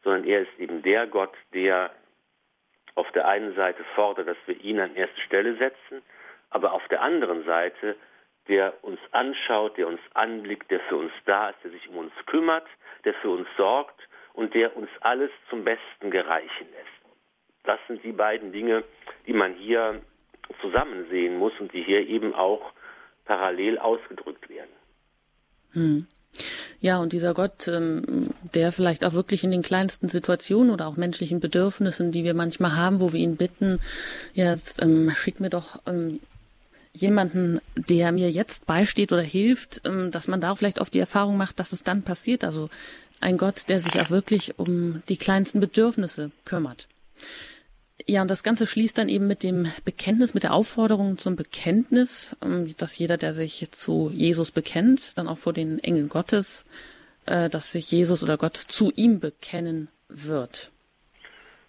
sondern 0.03 0.23
er 0.25 0.41
ist 0.41 0.59
eben 0.59 0.81
der 0.83 1.07
Gott, 1.07 1.33
der 1.53 1.91
auf 2.95 3.11
der 3.11 3.27
einen 3.27 3.55
Seite 3.55 3.83
fordert, 3.95 4.27
dass 4.27 4.37
wir 4.45 4.59
ihn 4.61 4.79
an 4.79 4.95
erste 4.95 5.19
Stelle 5.21 5.55
setzen, 5.57 6.03
aber 6.51 6.73
auf 6.73 6.87
der 6.89 7.01
anderen 7.01 7.43
Seite, 7.45 7.95
der 8.47 8.73
uns 8.83 8.99
anschaut, 9.11 9.77
der 9.77 9.87
uns 9.87 10.01
anblickt, 10.13 10.69
der 10.69 10.79
für 10.81 10.97
uns 10.97 11.13
da 11.25 11.49
ist, 11.49 11.63
der 11.63 11.71
sich 11.71 11.89
um 11.89 11.97
uns 11.97 12.13
kümmert, 12.25 12.67
der 13.03 13.13
für 13.15 13.29
uns 13.29 13.47
sorgt 13.57 13.99
und 14.33 14.53
der 14.53 14.75
uns 14.75 14.89
alles 15.01 15.31
zum 15.49 15.63
Besten 15.63 16.11
gereichen 16.11 16.67
lässt. 16.71 17.01
Das 17.63 17.79
sind 17.87 18.03
die 18.03 18.11
beiden 18.11 18.51
Dinge, 18.51 18.83
die 19.27 19.33
man 19.33 19.53
hier 19.53 20.01
zusammen 20.61 21.05
sehen 21.09 21.37
muss 21.37 21.53
und 21.59 21.73
die 21.73 21.83
hier 21.83 22.07
eben 22.07 22.33
auch 22.33 22.71
parallel 23.25 23.77
ausgedrückt 23.77 24.49
werden. 24.49 24.71
Hm. 25.73 26.07
Ja, 26.79 26.97
und 26.97 27.13
dieser 27.13 27.33
Gott, 27.33 27.67
ähm, 27.67 28.31
der 28.55 28.71
vielleicht 28.71 29.05
auch 29.05 29.13
wirklich 29.13 29.43
in 29.43 29.51
den 29.51 29.61
kleinsten 29.61 30.09
Situationen 30.09 30.71
oder 30.71 30.87
auch 30.87 30.97
menschlichen 30.97 31.39
Bedürfnissen, 31.39 32.11
die 32.11 32.23
wir 32.23 32.33
manchmal 32.33 32.75
haben, 32.75 32.99
wo 32.99 33.13
wir 33.13 33.19
ihn 33.19 33.37
bitten, 33.37 33.79
jetzt, 34.33 34.81
ähm, 34.81 35.11
schick 35.13 35.39
mir 35.39 35.51
doch 35.51 35.79
ähm, 35.85 36.19
jemanden, 36.93 37.61
der 37.75 38.11
mir 38.11 38.31
jetzt 38.31 38.65
beisteht 38.65 39.13
oder 39.13 39.21
hilft, 39.21 39.81
ähm, 39.85 40.09
dass 40.09 40.27
man 40.27 40.41
da 40.41 40.55
vielleicht 40.55 40.81
auf 40.81 40.89
die 40.89 40.99
Erfahrung 40.99 41.37
macht, 41.37 41.59
dass 41.59 41.71
es 41.71 41.83
dann 41.83 42.01
passiert. 42.01 42.43
Also 42.43 42.69
ein 43.21 43.37
Gott, 43.37 43.69
der 43.69 43.79
sich 43.79 43.99
auch 44.01 44.09
wirklich 44.09 44.59
um 44.59 45.01
die 45.09 45.17
kleinsten 45.17 45.59
Bedürfnisse 45.59 46.31
kümmert. 46.45 46.87
Ja, 48.07 48.21
und 48.21 48.31
das 48.31 48.43
Ganze 48.43 48.65
schließt 48.65 48.97
dann 48.97 49.09
eben 49.09 49.27
mit 49.27 49.43
dem 49.43 49.67
Bekenntnis, 49.85 50.33
mit 50.33 50.43
der 50.43 50.53
Aufforderung 50.53 51.17
zum 51.17 51.35
Bekenntnis, 51.35 52.35
ähm, 52.43 52.73
dass 52.77 52.97
jeder, 52.97 53.17
der 53.17 53.33
sich 53.33 53.69
zu 53.71 54.09
Jesus 54.11 54.51
bekennt, 54.51 55.17
dann 55.17 55.27
auch 55.27 55.37
vor 55.37 55.53
den 55.53 55.79
Engeln 55.79 56.09
Gottes, 56.09 56.65
äh, 57.25 57.49
dass 57.49 57.71
sich 57.71 57.91
Jesus 57.91 58.23
oder 58.23 58.37
Gott 58.37 58.55
zu 58.55 58.91
ihm 58.95 59.19
bekennen 59.19 59.89
wird. 60.09 60.71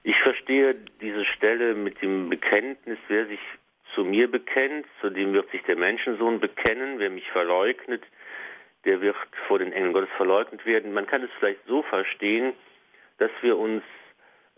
Ich 0.04 0.16
verstehe 0.22 0.74
diese 1.00 1.24
Stelle 1.36 1.74
mit 1.74 2.00
dem 2.02 2.28
Bekenntnis, 2.28 2.98
wer 3.08 3.26
sich 3.26 3.38
zu 3.94 4.04
mir 4.04 4.30
bekennt, 4.30 4.86
zu 5.00 5.10
dem 5.10 5.32
wird 5.32 5.50
sich 5.50 5.62
der 5.62 5.76
Menschensohn 5.76 6.40
bekennen, 6.40 6.98
wer 6.98 7.10
mich 7.10 7.28
verleugnet, 7.30 8.02
der 8.84 9.00
wird 9.00 9.16
vor 9.46 9.58
den 9.58 9.72
Engeln 9.72 9.92
Gottes 9.92 10.10
verleugnet 10.16 10.64
werden. 10.66 10.92
Man 10.92 11.06
kann 11.06 11.22
es 11.22 11.30
vielleicht 11.38 11.64
so 11.66 11.82
verstehen, 11.82 12.54
dass 13.18 13.30
wir 13.40 13.56
uns 13.56 13.82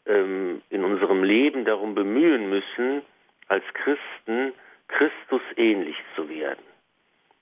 ähm, 0.07 0.62
in 0.70 0.85
unserem 0.85 1.22
Leben 1.22 1.64
darum 1.64 1.95
bemühen 1.95 2.49
müssen, 2.49 3.03
als 3.49 3.64
Christen 3.75 4.53
Christus 4.89 5.43
ähnlich 5.57 5.97
zu 6.14 6.29
werden. 6.29 6.64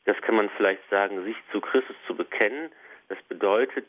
Das 0.04 0.20
kann 0.22 0.34
man 0.34 0.50
vielleicht 0.56 0.88
sagen, 0.90 1.24
sich 1.24 1.36
zu 1.50 1.60
Christus 1.60 1.96
zu 2.06 2.14
bekennen. 2.14 2.70
Das 3.08 3.20
bedeutet, 3.24 3.86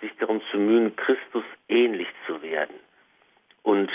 sich 0.00 0.12
darum 0.18 0.40
zu 0.50 0.58
bemühen, 0.58 0.94
Christus 0.96 1.44
ähnlich 1.68 2.08
zu 2.26 2.42
werden. 2.42 2.74
Und 3.62 3.90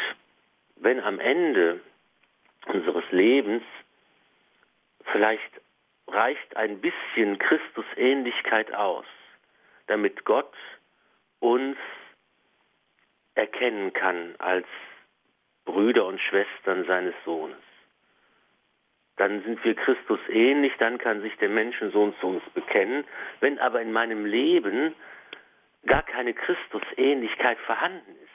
wenn 0.78 1.00
am 1.00 1.20
Ende 1.20 1.80
unseres 2.68 3.06
Lebens 3.12 3.64
vielleicht 5.12 5.62
reicht 6.08 6.56
ein 6.56 6.80
bisschen 6.82 7.40
Christusähnlichkeit 7.40 8.74
aus, 8.74 9.06
damit 9.88 10.26
Gott 10.26 10.54
uns 11.40 11.78
erkennen 13.36 13.94
kann 13.94 14.36
als 14.40 14.68
Brüder 15.66 16.06
und 16.06 16.22
Schwestern 16.22 16.86
seines 16.86 17.16
Sohnes. 17.26 17.58
Dann 19.18 19.44
sind 19.44 19.64
wir 19.64 19.76
Christus 19.76 20.20
ähnlich, 20.30 20.74
dann 20.78 20.98
kann 20.98 21.22
sich 21.22 21.36
der 21.38 21.50
Menschensohn 21.50 22.14
zu 22.20 22.28
uns 22.28 22.44
bekennen. 22.54 23.06
Wenn 23.40 23.60
aber 23.60 23.82
in 23.82 23.92
meinem 23.92 24.26
Leben 24.26 24.94
gar 25.86 26.04
keine 26.04 26.34
Christusähnlichkeit 26.34 27.58
vorhanden 27.60 28.12
ist, 28.12 28.26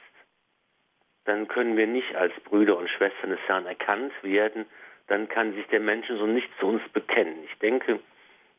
dann 1.25 1.47
können 1.47 1.77
wir 1.77 1.85
nicht 1.85 2.15
als 2.15 2.33
Brüder 2.41 2.77
und 2.77 2.89
Schwestern 2.89 3.29
des 3.29 3.39
Herrn 3.47 3.67
erkannt 3.67 4.11
werden, 4.23 4.65
dann 5.11 5.27
kann 5.27 5.53
sich 5.53 5.67
der 5.67 5.81
Menschensohn 5.81 6.33
nicht 6.33 6.47
zu 6.57 6.67
uns 6.67 6.81
bekennen. 6.93 7.43
Ich 7.43 7.59
denke, 7.59 7.99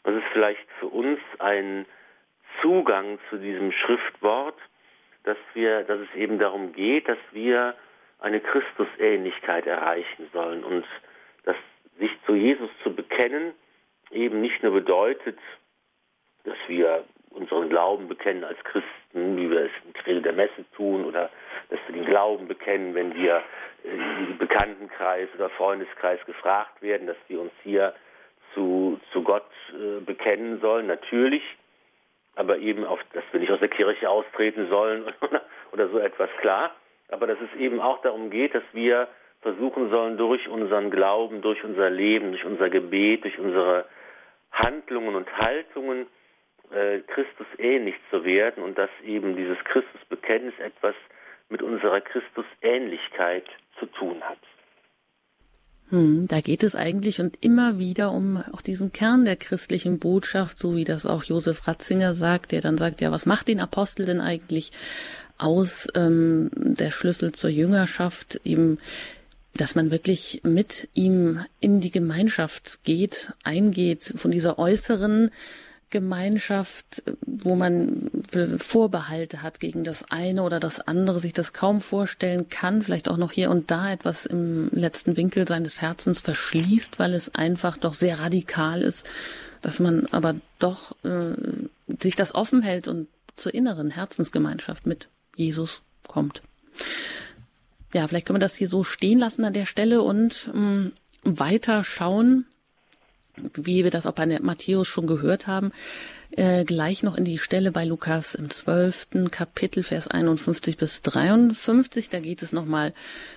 das 0.02 0.14
ist 0.16 0.26
vielleicht 0.34 0.70
für 0.80 0.88
uns 0.88 1.18
ein 1.38 1.86
Zugang 2.60 3.18
zu 3.30 3.38
diesem 3.38 3.72
Schriftwort, 3.72 4.58
dass 5.24 5.38
wir, 5.54 5.84
dass 5.84 6.00
es 6.00 6.14
eben 6.14 6.38
darum 6.38 6.74
geht, 6.74 7.08
dass 7.08 7.16
wir 7.30 7.74
eine 8.18 8.38
Christusähnlichkeit 8.40 9.66
erreichen 9.66 10.28
sollen 10.34 10.62
und 10.62 10.84
dass 11.44 11.56
sich 11.98 12.10
zu 12.26 12.34
Jesus 12.34 12.68
zu 12.82 12.94
bekennen 12.94 13.54
eben 14.10 14.42
nicht 14.42 14.62
nur 14.62 14.72
bedeutet, 14.72 15.38
dass 16.44 16.58
wir 16.68 17.04
unseren 17.34 17.68
Glauben 17.68 18.08
bekennen 18.08 18.44
als 18.44 18.58
Christen, 18.64 19.36
wie 19.36 19.50
wir 19.50 19.62
es 19.62 19.70
im 19.84 19.92
Credo 19.92 20.20
der 20.20 20.32
Messe 20.32 20.64
tun, 20.76 21.04
oder 21.04 21.30
dass 21.70 21.80
wir 21.86 21.94
den 21.94 22.06
Glauben 22.06 22.48
bekennen, 22.48 22.94
wenn 22.94 23.14
wir 23.14 23.42
im 23.84 24.38
Bekanntenkreis 24.38 25.28
oder 25.34 25.50
Freundeskreis 25.50 26.24
gefragt 26.26 26.82
werden, 26.82 27.06
dass 27.06 27.16
wir 27.28 27.40
uns 27.40 27.52
hier 27.62 27.94
zu, 28.54 29.00
zu 29.12 29.22
Gott 29.22 29.48
äh, 29.72 30.00
bekennen 30.00 30.60
sollen, 30.60 30.86
natürlich, 30.86 31.42
aber 32.36 32.58
eben 32.58 32.84
auf, 32.84 33.00
dass 33.12 33.24
wir 33.32 33.40
nicht 33.40 33.52
aus 33.52 33.60
der 33.60 33.68
Kirche 33.68 34.08
austreten 34.08 34.68
sollen 34.68 35.04
oder, 35.20 35.42
oder 35.72 35.88
so 35.88 35.98
etwas 35.98 36.30
klar, 36.40 36.74
aber 37.08 37.26
dass 37.26 37.38
es 37.40 37.60
eben 37.60 37.80
auch 37.80 38.00
darum 38.02 38.30
geht, 38.30 38.54
dass 38.54 38.64
wir 38.72 39.08
versuchen 39.42 39.90
sollen, 39.90 40.16
durch 40.16 40.48
unseren 40.48 40.90
Glauben, 40.90 41.42
durch 41.42 41.62
unser 41.64 41.90
Leben, 41.90 42.30
durch 42.30 42.44
unser 42.44 42.70
Gebet, 42.70 43.24
durch 43.24 43.38
unsere 43.38 43.86
Handlungen 44.52 45.16
und 45.16 45.36
Haltungen 45.36 46.06
äh, 46.72 47.00
Christus 47.00 47.46
ähnlich 47.58 47.94
zu 48.10 48.24
werden 48.24 48.62
und 48.62 48.78
dass 48.78 48.90
eben 49.04 49.36
dieses 49.36 49.58
Christusbekenntnis 49.64 50.54
etwas 50.58 50.94
mit 51.48 51.62
unserer 51.62 52.00
Christusähnlichkeit 52.00 53.44
zu 53.78 53.86
tun 53.86 54.22
hat. 54.22 54.38
Hm, 55.90 56.26
da 56.28 56.40
geht 56.40 56.62
es 56.62 56.74
eigentlich 56.74 57.20
und 57.20 57.36
immer 57.44 57.78
wieder 57.78 58.12
um 58.12 58.42
auch 58.52 58.62
diesen 58.62 58.92
Kern 58.92 59.24
der 59.24 59.36
christlichen 59.36 59.98
Botschaft, 59.98 60.56
so 60.56 60.74
wie 60.74 60.84
das 60.84 61.04
auch 61.04 61.24
Josef 61.24 61.68
Ratzinger 61.68 62.14
sagt, 62.14 62.52
der 62.52 62.62
dann 62.62 62.78
sagt, 62.78 63.02
ja, 63.02 63.12
was 63.12 63.26
macht 63.26 63.48
den 63.48 63.60
Apostel 63.60 64.06
denn 64.06 64.20
eigentlich 64.20 64.70
aus? 65.36 65.88
Ähm, 65.94 66.50
der 66.54 66.90
Schlüssel 66.90 67.32
zur 67.32 67.50
Jüngerschaft 67.50 68.40
eben 68.44 68.78
dass 69.54 69.74
man 69.74 69.90
wirklich 69.90 70.40
mit 70.44 70.88
ihm 70.94 71.44
in 71.60 71.80
die 71.80 71.90
Gemeinschaft 71.90 72.84
geht, 72.84 73.32
eingeht, 73.44 74.14
von 74.16 74.30
dieser 74.30 74.58
äußeren 74.58 75.30
Gemeinschaft, 75.92 77.04
wo 77.24 77.54
man 77.54 78.10
Vorbehalte 78.56 79.42
hat 79.42 79.60
gegen 79.60 79.84
das 79.84 80.10
eine 80.10 80.42
oder 80.42 80.58
das 80.58 80.80
andere, 80.80 81.20
sich 81.20 81.34
das 81.34 81.52
kaum 81.52 81.80
vorstellen 81.80 82.48
kann, 82.48 82.82
vielleicht 82.82 83.08
auch 83.08 83.18
noch 83.18 83.30
hier 83.30 83.50
und 83.50 83.70
da 83.70 83.92
etwas 83.92 84.26
im 84.26 84.70
letzten 84.72 85.16
Winkel 85.16 85.46
seines 85.46 85.80
Herzens 85.80 86.20
verschließt, 86.22 86.98
weil 86.98 87.14
es 87.14 87.34
einfach 87.36 87.76
doch 87.76 87.94
sehr 87.94 88.18
radikal 88.18 88.82
ist, 88.82 89.06
dass 89.60 89.78
man 89.78 90.06
aber 90.06 90.34
doch 90.58 90.96
äh, 91.04 91.34
sich 92.00 92.16
das 92.16 92.34
offen 92.34 92.62
hält 92.62 92.88
und 92.88 93.06
zur 93.36 93.54
inneren 93.54 93.90
Herzensgemeinschaft 93.90 94.86
mit 94.86 95.08
Jesus 95.36 95.82
kommt. 96.08 96.42
Ja, 97.92 98.08
vielleicht 98.08 98.26
können 98.26 98.40
wir 98.40 98.46
das 98.46 98.56
hier 98.56 98.68
so 98.68 98.82
stehen 98.82 99.18
lassen 99.18 99.44
an 99.44 99.52
der 99.52 99.66
Stelle 99.66 100.02
und 100.02 100.50
mh, 100.52 100.90
weiter 101.22 101.84
schauen 101.84 102.46
wie 103.36 103.84
wir 103.84 103.90
das 103.90 104.06
auch 104.06 104.12
bei 104.12 104.26
Matthäus 104.26 104.86
schon 104.86 105.06
gehört 105.06 105.46
haben, 105.46 105.72
äh, 106.32 106.64
gleich 106.64 107.02
noch 107.02 107.16
in 107.16 107.24
die 107.24 107.38
Stelle 107.38 107.72
bei 107.72 107.84
Lukas 107.84 108.34
im 108.34 108.50
zwölften 108.50 109.30
Kapitel, 109.30 109.82
Vers 109.82 110.08
51 110.08 110.76
bis 110.76 111.02
53. 111.02 112.08
Da 112.08 112.20
geht 112.20 112.42
es 112.42 112.52
nochmal 112.52 112.94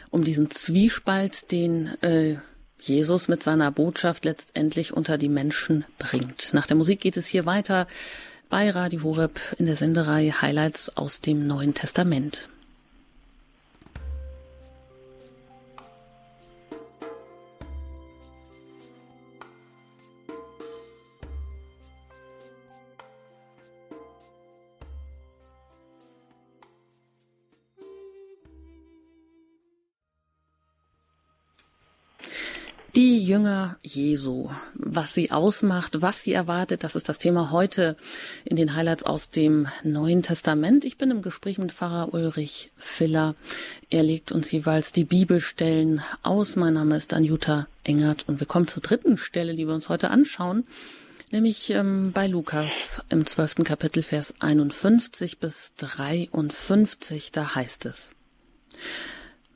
um 0.09 0.23
diesen 0.23 0.49
Zwiespalt, 0.49 1.51
den 1.51 1.87
äh, 2.01 2.37
Jesus 2.81 3.27
mit 3.27 3.41
seiner 3.41 3.71
Botschaft 3.71 4.25
letztendlich 4.25 4.93
unter 4.93 5.17
die 5.17 5.29
Menschen 5.29 5.85
bringt. 5.97 6.53
Nach 6.53 6.67
der 6.67 6.77
Musik 6.77 7.01
geht 7.01 7.17
es 7.17 7.27
hier 7.27 7.45
weiter 7.45 7.87
bei 8.49 8.69
Radio 8.69 9.03
Horeb 9.03 9.39
in 9.57 9.65
der 9.65 9.75
Sendereihe 9.75 10.41
Highlights 10.41 10.95
aus 10.95 11.21
dem 11.21 11.47
Neuen 11.47 11.73
Testament. 11.73 12.49
Die 32.95 33.19
Jünger 33.19 33.77
Jesu, 33.83 34.49
was 34.73 35.13
sie 35.13 35.29
ausmacht, 35.29 36.01
was 36.01 36.23
sie 36.23 36.31
erwartet, 36.31 36.85
das 36.85 36.95
ist 36.95 37.09
das 37.09 37.17
Thema 37.17 37.51
heute 37.51 37.97
in 38.45 38.55
den 38.55 38.73
Highlights 38.73 39.03
aus 39.03 39.27
dem 39.27 39.67
Neuen 39.83 40.21
Testament. 40.21 40.85
Ich 40.85 40.97
bin 40.97 41.11
im 41.11 41.21
Gespräch 41.21 41.57
mit 41.57 41.73
Pfarrer 41.73 42.13
Ulrich 42.13 42.71
Filler. 42.77 43.35
Er 43.89 44.01
legt 44.01 44.31
uns 44.31 44.49
jeweils 44.49 44.93
die 44.93 45.03
Bibelstellen 45.03 46.03
aus. 46.23 46.55
Mein 46.55 46.75
Name 46.75 46.95
ist 46.95 47.13
Anjuta 47.13 47.67
Engert 47.83 48.29
und 48.29 48.39
wir 48.39 48.47
kommen 48.47 48.69
zur 48.69 48.81
dritten 48.81 49.17
Stelle, 49.17 49.55
die 49.55 49.67
wir 49.67 49.73
uns 49.73 49.89
heute 49.89 50.09
anschauen, 50.09 50.63
nämlich 51.33 51.71
ähm, 51.71 52.13
bei 52.13 52.27
Lukas 52.27 53.01
im 53.09 53.25
zwölften 53.25 53.65
Kapitel 53.65 54.03
Vers 54.03 54.35
51 54.39 55.39
bis 55.39 55.73
53. 55.75 57.33
Da 57.33 57.55
heißt 57.55 57.87
es. 57.87 58.11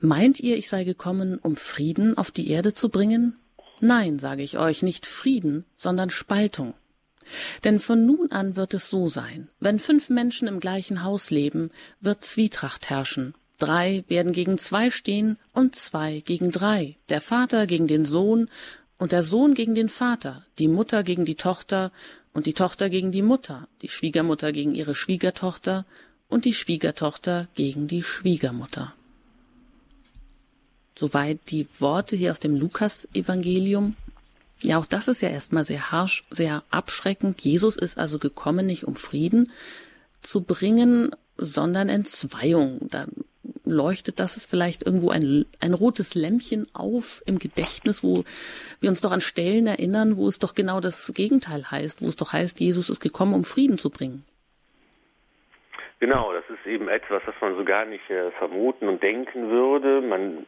Meint 0.01 0.39
ihr, 0.39 0.57
ich 0.57 0.69
sei 0.69 0.85
gekommen, 0.85 1.39
um 1.39 1.57
Frieden 1.57 2.17
auf 2.17 2.31
die 2.31 2.49
Erde 2.49 2.73
zu 2.73 2.89
bringen? 2.89 3.35
Nein, 3.81 4.19
sage 4.19 4.43
ich 4.43 4.57
euch, 4.57 4.81
nicht 4.81 5.05
Frieden, 5.05 5.65
sondern 5.75 6.09
Spaltung. 6.09 6.73
Denn 7.63 7.79
von 7.79 8.05
nun 8.05 8.31
an 8.31 8.55
wird 8.55 8.73
es 8.73 8.89
so 8.89 9.09
sein, 9.09 9.49
wenn 9.59 9.77
fünf 9.77 10.09
Menschen 10.09 10.47
im 10.47 10.59
gleichen 10.59 11.03
Haus 11.03 11.31
leben, 11.31 11.69
wird 11.99 12.23
Zwietracht 12.23 12.89
herrschen. 12.89 13.35
Drei 13.57 14.05
werden 14.07 14.31
gegen 14.31 14.57
zwei 14.57 14.89
stehen 14.89 15.37
und 15.53 15.75
zwei 15.75 16.21
gegen 16.21 16.49
drei, 16.49 16.97
der 17.09 17.19
Vater 17.19 17.67
gegen 17.67 17.87
den 17.87 18.05
Sohn 18.05 18.49
und 18.97 19.11
der 19.11 19.21
Sohn 19.21 19.53
gegen 19.53 19.75
den 19.75 19.89
Vater, 19.89 20.45
die 20.59 20.69
Mutter 20.69 21.03
gegen 21.03 21.25
die 21.25 21.35
Tochter 21.35 21.91
und 22.33 22.45
die 22.45 22.53
Tochter 22.53 22.89
gegen 22.89 23.11
die 23.11 23.21
Mutter, 23.21 23.67
die 23.81 23.89
Schwiegermutter 23.89 24.53
gegen 24.53 24.75
ihre 24.75 24.95
Schwiegertochter 24.95 25.85
und 26.29 26.45
die 26.45 26.53
Schwiegertochter 26.53 27.49
gegen 27.53 27.87
die 27.87 28.03
Schwiegermutter. 28.03 28.93
Soweit 30.99 31.39
die 31.49 31.65
Worte 31.79 32.17
hier 32.17 32.31
aus 32.31 32.41
dem 32.41 32.57
Lukas-Evangelium. 32.57 33.95
Ja, 34.61 34.77
auch 34.77 34.85
das 34.85 35.07
ist 35.07 35.21
ja 35.21 35.29
erstmal 35.29 35.63
sehr 35.63 35.93
harsch, 35.93 36.23
sehr 36.29 36.61
abschreckend. 36.71 37.39
Jesus 37.39 37.77
ist 37.77 37.97
also 37.97 38.19
gekommen, 38.19 38.65
nicht 38.65 38.83
um 38.83 38.97
Frieden 38.97 39.49
zu 40.21 40.43
bringen, 40.43 41.15
sondern 41.37 41.87
Entzweiung. 41.87 42.79
Da 42.81 43.05
leuchtet 43.63 44.19
das 44.19 44.43
vielleicht 44.43 44.85
irgendwo 44.85 45.09
ein, 45.09 45.45
ein 45.61 45.73
rotes 45.73 46.15
Lämpchen 46.15 46.67
auf 46.73 47.23
im 47.25 47.39
Gedächtnis, 47.39 48.03
wo 48.03 48.25
wir 48.81 48.89
uns 48.89 48.99
doch 48.99 49.13
an 49.13 49.21
Stellen 49.21 49.67
erinnern, 49.67 50.17
wo 50.17 50.27
es 50.27 50.37
doch 50.37 50.53
genau 50.53 50.81
das 50.81 51.13
Gegenteil 51.15 51.71
heißt, 51.71 52.01
wo 52.01 52.09
es 52.09 52.17
doch 52.17 52.33
heißt, 52.33 52.59
Jesus 52.59 52.89
ist 52.89 52.99
gekommen, 52.99 53.33
um 53.33 53.45
Frieden 53.45 53.77
zu 53.77 53.89
bringen. 53.89 54.25
Genau, 56.01 56.33
das 56.33 56.43
ist 56.49 56.67
eben 56.67 56.89
etwas, 56.89 57.21
das 57.25 57.35
man 57.39 57.55
so 57.55 57.63
gar 57.63 57.85
nicht 57.85 58.09
äh, 58.09 58.31
vermuten 58.31 58.89
und 58.89 59.01
denken 59.01 59.49
würde. 59.49 60.01
Man 60.01 60.45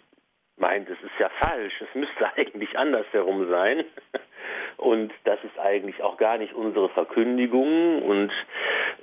meint, 0.61 0.89
es 0.89 1.01
ist 1.01 1.19
ja 1.19 1.29
falsch, 1.39 1.81
es 1.81 1.93
müsste 1.95 2.33
eigentlich 2.37 2.77
andersherum 2.77 3.49
sein. 3.49 3.83
Und 4.77 5.11
das 5.25 5.43
ist 5.43 5.59
eigentlich 5.59 6.01
auch 6.01 6.17
gar 6.17 6.37
nicht 6.37 6.53
unsere 6.53 6.89
Verkündigung 6.89 8.01
und 8.01 8.31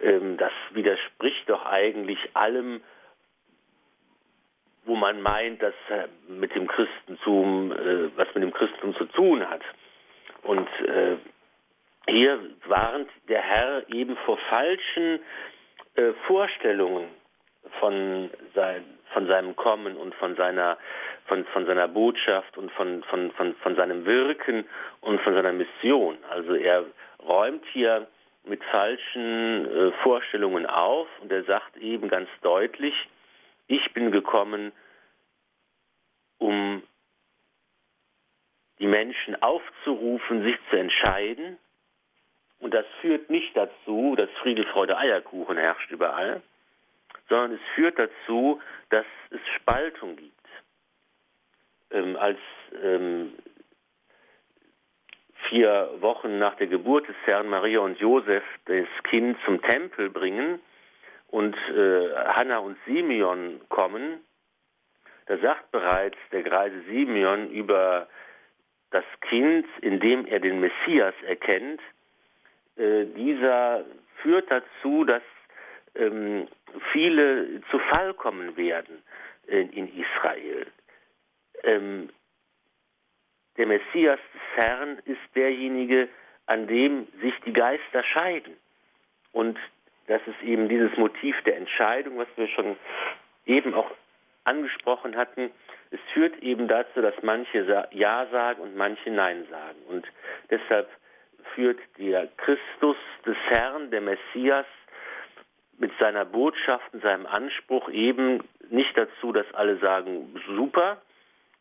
ähm, 0.02 0.36
das 0.36 0.50
widerspricht 0.70 1.48
doch 1.48 1.64
eigentlich 1.66 2.18
allem, 2.34 2.80
wo 4.84 4.96
man 4.96 5.22
meint, 5.22 5.62
dass 5.62 5.74
äh, 5.90 6.08
mit 6.28 6.52
dem 6.56 6.66
Christentum, 6.66 7.70
äh, 7.70 8.16
was 8.16 8.26
mit 8.34 8.42
dem 8.42 8.52
Christentum 8.52 8.96
zu 8.96 9.04
tun 9.04 9.48
hat. 9.48 9.62
Und 10.42 10.68
äh, 10.80 11.16
hier 12.08 12.40
warnt 12.66 13.08
der 13.28 13.42
Herr 13.42 13.88
eben 13.88 14.16
vor 14.24 14.38
falschen 14.48 15.20
äh, 15.94 16.12
Vorstellungen 16.26 17.08
von, 17.78 18.30
sein, 18.54 18.84
von 19.18 19.26
seinem 19.26 19.56
Kommen 19.56 19.96
und 19.96 20.14
von 20.14 20.36
seiner 20.36 20.78
von, 21.26 21.44
von 21.46 21.66
seiner 21.66 21.88
Botschaft 21.88 22.56
und 22.56 22.70
von, 22.70 23.02
von, 23.02 23.32
von, 23.32 23.52
von 23.56 23.74
seinem 23.74 24.06
Wirken 24.06 24.64
und 25.00 25.20
von 25.22 25.34
seiner 25.34 25.52
Mission. 25.52 26.16
Also 26.30 26.54
er 26.54 26.84
räumt 27.26 27.64
hier 27.72 28.06
mit 28.44 28.62
falschen 28.62 29.66
äh, 29.66 29.90
Vorstellungen 30.04 30.66
auf 30.66 31.08
und 31.20 31.32
er 31.32 31.42
sagt 31.42 31.76
eben 31.78 32.08
ganz 32.08 32.28
deutlich, 32.42 32.94
ich 33.66 33.92
bin 33.92 34.12
gekommen, 34.12 34.70
um 36.38 36.84
die 38.78 38.86
Menschen 38.86 39.42
aufzurufen, 39.42 40.44
sich 40.44 40.56
zu 40.70 40.76
entscheiden. 40.76 41.58
Und 42.60 42.72
das 42.72 42.86
führt 43.00 43.28
nicht 43.30 43.56
dazu, 43.56 44.14
dass 44.16 44.30
Friede, 44.40 44.64
Freude, 44.66 44.96
Eierkuchen 44.96 45.56
herrscht 45.56 45.90
überall, 45.90 46.40
sondern 47.28 47.52
es 47.52 47.60
führt 47.74 47.98
dazu, 47.98 48.60
dass 48.90 49.06
es 49.30 49.40
Spaltung 49.56 50.16
gibt. 50.16 50.34
Ähm, 51.90 52.16
als 52.16 52.38
ähm, 52.82 53.32
vier 55.48 55.90
Wochen 56.00 56.38
nach 56.38 56.56
der 56.56 56.66
Geburt 56.66 57.08
des 57.08 57.16
Herrn 57.24 57.48
Maria 57.48 57.80
und 57.80 57.98
Josef 57.98 58.42
das 58.66 58.86
Kind 59.04 59.38
zum 59.44 59.62
Tempel 59.62 60.10
bringen 60.10 60.60
und 61.28 61.56
äh, 61.74 62.14
Hannah 62.14 62.58
und 62.58 62.76
Simeon 62.86 63.60
kommen, 63.68 64.20
da 65.26 65.38
sagt 65.38 65.70
bereits 65.72 66.16
der 66.32 66.42
greise 66.42 66.80
Simeon 66.84 67.50
über 67.50 68.08
das 68.90 69.04
Kind, 69.28 69.66
in 69.82 70.00
dem 70.00 70.26
er 70.26 70.40
den 70.40 70.60
Messias 70.60 71.14
erkennt, 71.26 71.80
äh, 72.76 73.04
dieser 73.04 73.84
führt 74.22 74.50
dazu, 74.50 75.04
dass 75.04 75.22
ähm, 75.94 76.48
viele 76.92 77.60
zu 77.70 77.78
Fall 77.78 78.14
kommen 78.14 78.56
werden 78.56 79.02
in, 79.46 79.88
Israel. 79.96 80.66
Ähm, 81.64 82.10
der 83.56 83.66
Messias 83.66 84.20
des 84.34 84.64
Herrn 84.64 84.98
ist 85.04 85.34
derjenige, 85.34 86.08
an 86.46 86.66
dem 86.66 87.06
sich 87.20 87.34
die 87.44 87.52
Geister 87.52 88.04
scheiden. 88.04 88.56
Und 89.32 89.58
das 90.06 90.22
ist 90.26 90.42
eben 90.42 90.68
dieses 90.68 90.96
Motiv 90.96 91.36
der 91.44 91.56
Entscheidung, 91.56 92.18
was 92.18 92.28
wir 92.36 92.48
schon 92.48 92.76
eben 93.46 93.74
auch 93.74 93.90
angesprochen 94.44 95.16
hatten. 95.16 95.50
Es 95.90 96.00
führt 96.12 96.38
eben 96.42 96.68
dazu, 96.68 97.00
dass 97.02 97.14
manche 97.22 97.88
Ja 97.92 98.26
sagen 98.30 98.62
und 98.62 98.76
manche 98.76 99.10
Nein 99.10 99.46
sagen. 99.50 99.78
Und 99.88 100.06
deshalb 100.50 100.88
führt 101.54 101.78
der 101.98 102.28
Christus 102.36 102.96
des 103.26 103.36
Herrn, 103.48 103.90
der 103.90 104.00
Messias, 104.00 104.66
mit 105.78 105.92
seiner 105.98 106.24
Botschaft 106.24 106.92
und 106.92 107.02
seinem 107.02 107.26
Anspruch 107.26 107.88
eben 107.90 108.42
nicht 108.70 108.96
dazu, 108.96 109.32
dass 109.32 109.46
alle 109.54 109.78
sagen, 109.78 110.34
super, 110.46 111.00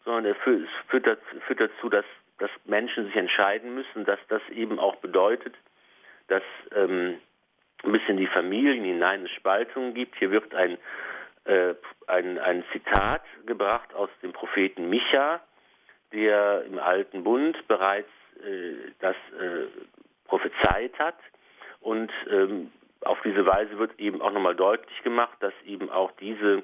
sondern 0.04 0.26
er 0.26 0.36
führt, 0.36 0.68
führt 0.88 1.60
dazu, 1.60 1.90
dass, 1.90 2.06
dass 2.40 2.50
Menschen 2.66 3.06
sich 3.06 3.16
entscheiden 3.16 3.76
müssen, 3.76 4.06
dass 4.06 4.20
das 4.28 4.42
eben 4.50 4.80
auch 4.80 4.96
bedeutet, 4.98 5.54
dass 6.28 6.44
ähm, 6.76 7.20
ein 7.84 7.92
bisschen 7.92 8.18
die 8.18 8.28
Familien 8.28 8.84
hinein 8.84 9.20
eine 9.20 9.30
Spaltung 9.30 9.94
gibt. 9.94 10.18
Hier 10.18 10.32
wird 10.32 10.54
ein, 10.56 10.78
äh, 11.46 11.76
ein, 12.08 12.40
ein 12.40 12.64
Zitat 12.72 13.24
gebracht 13.46 13.94
aus 13.94 14.10
dem 14.24 14.34
Propheten 14.34 14.90
Micha, 14.90 15.42
der 16.12 16.64
im 16.66 16.80
Alten 16.80 17.24
Bund 17.24 17.56
bereits 17.68 18.10
äh, 18.44 18.92
das 19.00 19.16
äh, 19.40 19.68
prophezeit 20.28 20.98
hat. 21.00 21.18
Und 21.82 22.12
ähm, 22.30 22.72
auf 23.02 23.20
diese 23.24 23.46
Weise 23.46 23.78
wird 23.78 24.00
eben 24.00 24.22
auch 24.22 24.32
nochmal 24.32 24.56
deutlich 24.56 25.04
gemacht, 25.04 25.38
dass 25.40 25.54
eben 25.66 25.90
auch 25.90 26.12
diese 26.20 26.64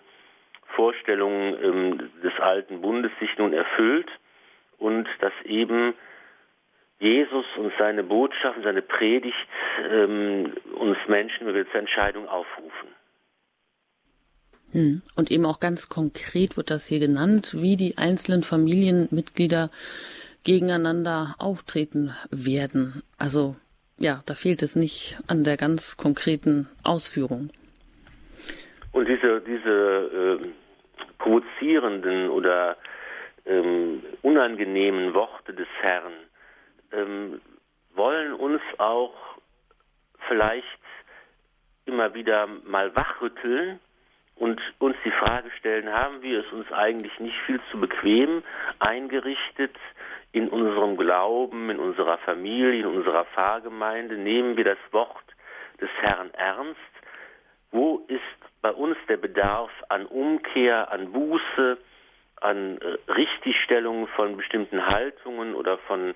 Vorstellung 0.75 1.57
ähm, 1.61 2.11
des 2.23 2.33
alten 2.39 2.81
Bundes 2.81 3.11
sich 3.19 3.37
nun 3.37 3.53
erfüllt 3.53 4.09
und 4.77 5.07
dass 5.21 5.33
eben 5.45 5.93
Jesus 6.99 7.45
und 7.57 7.73
seine 7.77 8.03
Botschaft, 8.03 8.59
seine 8.63 8.81
Predigt 8.81 9.35
ähm, 9.89 10.53
uns 10.75 10.97
Menschen 11.07 11.47
über 11.47 11.65
zur 11.65 11.79
Entscheidung 11.79 12.27
aufrufen. 12.27 12.89
Hm. 14.71 15.01
Und 15.15 15.29
eben 15.29 15.45
auch 15.45 15.59
ganz 15.59 15.89
konkret 15.89 16.57
wird 16.57 16.71
das 16.71 16.87
hier 16.87 16.99
genannt, 16.99 17.55
wie 17.59 17.77
die 17.77 17.97
einzelnen 17.97 18.41
Familienmitglieder 18.41 19.69
gegeneinander 20.43 21.35
auftreten 21.39 22.13
werden. 22.31 23.03
Also 23.17 23.55
ja, 24.03 24.21
da 24.25 24.33
fehlt 24.35 24.61
es 24.61 24.75
nicht 24.75 25.17
an 25.27 25.43
der 25.43 25.57
ganz 25.57 25.97
konkreten 25.97 26.67
Ausführung. 26.83 27.49
Und 28.91 29.07
diese, 29.07 29.41
diese 29.41 30.39
äh, 30.41 30.47
provozierenden 31.17 32.29
oder 32.29 32.77
ähm, 33.45 34.03
unangenehmen 34.21 35.13
Worte 35.13 35.53
des 35.53 35.67
Herrn 35.81 36.13
ähm, 36.91 37.41
wollen 37.95 38.33
uns 38.33 38.61
auch 38.77 39.13
vielleicht 40.27 40.67
immer 41.85 42.13
wieder 42.13 42.47
mal 42.65 42.95
wachrütteln 42.95 43.79
und 44.35 44.59
uns 44.79 44.95
die 45.05 45.11
Frage 45.11 45.49
stellen, 45.59 45.89
haben 45.89 46.21
wir 46.21 46.45
es 46.45 46.51
uns 46.51 46.71
eigentlich 46.71 47.17
nicht 47.19 47.37
viel 47.45 47.59
zu 47.71 47.79
bequem 47.79 48.43
eingerichtet 48.79 49.75
in 50.33 50.49
unserem 50.49 50.97
Glauben, 50.97 51.69
in 51.69 51.79
unserer 51.79 52.17
Familie, 52.17 52.81
in 52.81 52.85
unserer 52.85 53.23
Pfarrgemeinde? 53.25 54.17
Nehmen 54.17 54.57
wir 54.57 54.65
das 54.65 54.77
Wort 54.91 55.23
des 55.79 55.89
Herrn 56.01 56.31
ernst? 56.33 56.79
Wo 57.71 58.03
ist 58.07 58.21
bei 58.61 58.71
uns 58.71 58.97
der 59.07 59.17
Bedarf 59.17 59.71
an 59.89 60.05
Umkehr, 60.05 60.91
an 60.91 61.11
Buße, 61.11 61.77
an 62.41 62.77
äh, 62.77 63.11
Richtigstellung 63.11 64.07
von 64.07 64.35
bestimmten 64.35 64.85
Haltungen 64.85 65.55
oder 65.55 65.77
von 65.79 66.13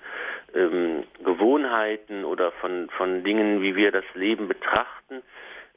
ähm, 0.54 1.04
Gewohnheiten 1.24 2.26
oder 2.26 2.52
von, 2.54 2.90
von 2.98 3.24
Dingen, 3.24 3.62
wie 3.62 3.76
wir 3.76 3.92
das 3.92 4.04
Leben 4.14 4.48
betrachten, 4.48 5.22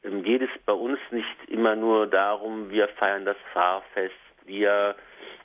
ähm, 0.03 0.22
geht 0.22 0.43
es 0.43 0.51
bei 0.66 0.72
uns 0.72 0.99
nicht 1.11 1.49
immer 1.49 1.76
nur 1.76 2.07
darum, 2.07 2.70
wir 2.70 2.88
feiern 2.88 3.24
das 3.24 3.36
Fahrfest, 3.53 4.14
wir 4.45 4.97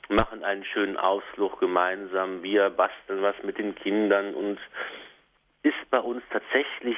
machen 0.08 0.44
einen 0.44 0.64
schönen 0.64 0.96
Ausflug 0.96 1.58
gemeinsam, 1.60 2.42
wir 2.42 2.70
basteln 2.70 3.22
was 3.22 3.34
mit 3.42 3.58
den 3.58 3.74
Kindern 3.74 4.34
und 4.34 4.58
ist 5.62 5.90
bei 5.90 5.98
uns 5.98 6.22
tatsächlich 6.30 6.96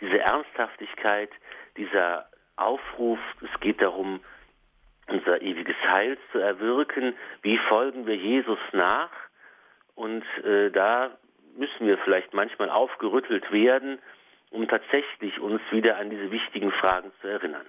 diese 0.00 0.18
Ernsthaftigkeit, 0.18 1.30
dieser 1.76 2.26
Aufruf, 2.56 3.18
es 3.40 3.60
geht 3.60 3.80
darum, 3.80 4.20
unser 5.06 5.42
ewiges 5.42 5.76
Heil 5.82 6.18
zu 6.30 6.38
erwirken. 6.38 7.14
Wie 7.42 7.58
folgen 7.68 8.06
wir 8.06 8.16
Jesus 8.16 8.58
nach? 8.72 9.10
Und 9.94 10.24
äh, 10.44 10.70
da 10.70 11.10
müssen 11.56 11.86
wir 11.86 11.98
vielleicht 11.98 12.32
manchmal 12.32 12.70
aufgerüttelt 12.70 13.50
werden, 13.50 13.98
um 14.50 14.68
tatsächlich 14.68 15.38
uns 15.40 15.60
wieder 15.70 15.96
an 15.96 16.10
diese 16.10 16.30
wichtigen 16.30 16.70
Fragen 16.72 17.10
zu 17.20 17.28
erinnern. 17.28 17.66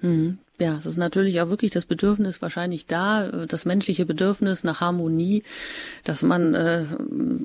Hm. 0.00 0.38
Ja, 0.60 0.74
es 0.78 0.84
ist 0.84 0.98
natürlich 0.98 1.40
auch 1.40 1.48
wirklich 1.48 1.70
das 1.70 1.86
Bedürfnis 1.86 2.42
wahrscheinlich 2.42 2.84
da, 2.84 3.46
das 3.46 3.64
menschliche 3.64 4.04
Bedürfnis 4.04 4.62
nach 4.62 4.82
Harmonie, 4.82 5.42
dass 6.04 6.22
man 6.22 6.54
äh, 6.54 6.84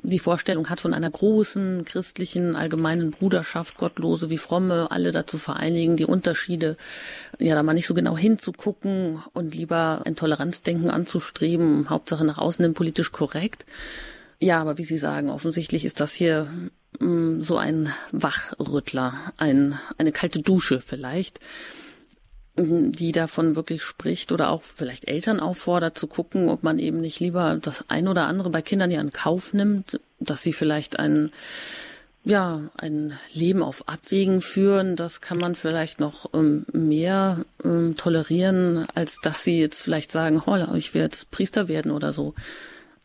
die 0.04 0.20
Vorstellung 0.20 0.70
hat 0.70 0.82
von 0.82 0.94
einer 0.94 1.10
großen 1.10 1.86
christlichen 1.86 2.58
allgemeinen 2.58 3.12
Bruderschaft, 3.12 3.78
Gottlose 3.78 4.30
wie 4.30 4.38
Fromme, 4.38 4.92
alle 4.92 5.14
dazu 5.14 5.38
vereinigen, 5.38 5.96
die 5.96 6.04
Unterschiede, 6.04 6.76
ja, 7.40 7.56
da 7.56 7.64
mal 7.64 7.72
nicht 7.72 7.88
so 7.88 7.94
genau 7.94 8.18
hinzugucken 8.18 9.24
und 9.32 9.56
lieber 9.56 10.02
ein 10.04 10.18
Toleranzdenken 10.18 10.90
anzustreben, 10.90 11.90
Hauptsache 11.90 12.26
nach 12.26 12.38
außen 12.38 12.66
hin 12.66 12.74
politisch 12.74 13.14
korrekt. 13.14 13.66
Ja, 14.42 14.60
aber 14.60 14.78
wie 14.78 14.84
Sie 14.84 14.98
sagen, 14.98 15.30
offensichtlich 15.30 15.86
ist 15.86 16.02
das 16.02 16.14
hier 16.14 16.50
mh, 17.00 17.08
hm, 17.08 17.40
so 17.40 17.56
ein 17.56 17.94
Wachrüttler, 18.12 19.14
ein, 19.38 19.80
eine 19.98 20.12
kalte 20.12 20.42
Dusche 20.42 20.82
vielleicht 20.82 21.40
die 22.58 23.12
davon 23.12 23.56
wirklich 23.56 23.84
spricht 23.84 24.32
oder 24.32 24.50
auch 24.50 24.64
vielleicht 24.64 25.08
Eltern 25.08 25.40
auffordert 25.40 25.98
zu 25.98 26.08
gucken, 26.08 26.50
ob 26.50 26.64
man 26.64 26.80
eben 26.80 27.02
nicht 27.02 27.20
lieber 27.20 27.58
das 27.62 27.90
ein 27.90 28.08
oder 28.08 28.28
andere 28.28 28.50
bei 28.50 28.62
Kindern 28.62 28.92
ja 28.92 29.02
in 29.02 29.12
Kauf 29.12 29.54
nimmt, 29.54 30.00
dass 30.20 30.42
sie 30.42 30.54
vielleicht 30.54 30.98
ein 31.00 31.32
ja, 32.28 32.60
ein 32.78 33.14
Leben 33.34 33.62
auf 33.62 33.88
Abwägen 33.88 34.42
führen, 34.42 34.96
das 34.96 35.22
kann 35.22 35.38
man 35.38 35.54
vielleicht 35.54 36.00
noch 36.00 36.32
ähm, 36.34 36.66
mehr 36.74 37.46
ähm, 37.64 37.96
tolerieren, 37.96 38.88
als 38.96 39.20
dass 39.22 39.44
sie 39.44 39.60
jetzt 39.60 39.84
vielleicht 39.84 40.12
sagen, 40.12 40.42
oh, 40.44 40.58
ich 40.74 40.96
will 40.96 41.04
jetzt 41.04 41.30
Priester 41.30 41.68
werden 41.68 41.92
oder 41.92 42.14
so. 42.14 42.34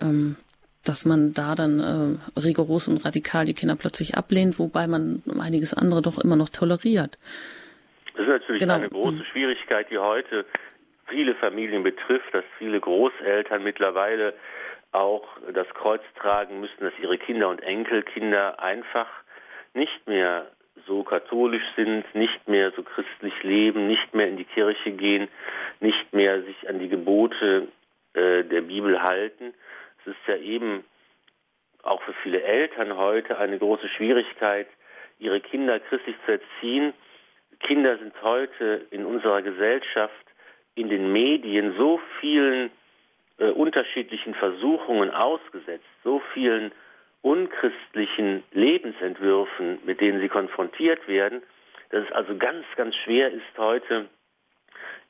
Ähm, 0.01 0.37
dass 0.85 1.05
man 1.05 1.35
da 1.35 1.55
dann 1.55 1.81
äh, 1.81 2.41
rigoros 2.41 2.89
und 2.89 3.05
radikal 3.05 3.45
die 3.45 3.53
Kinder 3.53 3.77
plötzlich 3.77 4.17
ablehnt, 4.17 4.59
wobei 4.59 4.87
man 4.87 5.23
einiges 5.39 5.75
andere 5.75 6.01
doch 6.01 6.19
immer 6.19 6.37
noch 6.37 6.49
toleriert. 6.49 7.19
Das 8.15 8.23
ist 8.23 8.29
natürlich 8.29 8.63
genau. 8.63 8.75
eine 8.75 8.89
große 8.89 9.25
Schwierigkeit, 9.25 9.91
die 9.91 9.99
heute 9.99 10.45
viele 11.09 11.35
Familien 11.35 11.83
betrifft, 11.83 12.33
dass 12.33 12.45
viele 12.59 12.81
Großeltern 12.81 13.63
mittlerweile 13.63 14.35
auch 14.93 15.27
das 15.53 15.69
Kreuz 15.75 16.03
tragen 16.17 16.61
müssen, 16.61 16.81
dass 16.81 16.93
ihre 17.01 17.19
Kinder 17.19 17.49
und 17.49 17.63
Enkelkinder 17.63 18.61
einfach 18.61 19.09
nicht 19.75 20.07
mehr 20.07 20.47
so 20.87 21.03
katholisch 21.03 21.63
sind, 21.77 22.05
nicht 22.15 22.49
mehr 22.49 22.73
so 22.73 22.83
christlich 22.83 23.35
leben, 23.43 23.87
nicht 23.87 24.15
mehr 24.15 24.29
in 24.29 24.37
die 24.37 24.45
Kirche 24.45 24.91
gehen, 24.93 25.29
nicht 25.81 26.13
mehr 26.13 26.43
sich 26.43 26.69
an 26.69 26.79
die 26.79 26.89
Gebote 26.89 27.69
äh, 28.15 28.45
der 28.45 28.63
Bibel 28.63 29.01
halten. 29.03 29.55
Es 30.01 30.13
ist 30.13 30.27
ja 30.27 30.37
eben 30.37 30.85
auch 31.83 32.03
für 32.03 32.15
viele 32.23 32.43
Eltern 32.43 32.97
heute 32.97 33.39
eine 33.39 33.59
große 33.59 33.89
Schwierigkeit, 33.89 34.67
ihre 35.19 35.41
Kinder 35.41 35.79
christlich 35.81 36.17
zu 36.25 36.33
erziehen. 36.33 36.93
Kinder 37.61 37.99
sind 37.99 38.15
heute 38.23 38.87
in 38.91 39.05
unserer 39.05 39.43
Gesellschaft 39.43 40.27
in 40.75 40.89
den 40.89 41.13
Medien 41.13 41.75
so 41.77 42.01
vielen 42.21 42.71
äh, 43.39 43.51
unterschiedlichen 43.51 44.35
Versuchungen 44.35 45.11
ausgesetzt, 45.11 45.87
so 46.05 46.23
vielen 46.33 46.73
unchristlichen 47.23 48.43
Lebensentwürfen, 48.53 49.79
mit 49.85 50.01
denen 50.01 50.21
sie 50.21 50.29
konfrontiert 50.29 51.07
werden, 51.07 51.43
dass 51.91 52.05
es 52.05 52.13
also 52.13 52.37
ganz, 52.37 52.65
ganz 52.77 52.95
schwer 52.97 53.31
ist 53.31 53.59
heute 53.59 54.09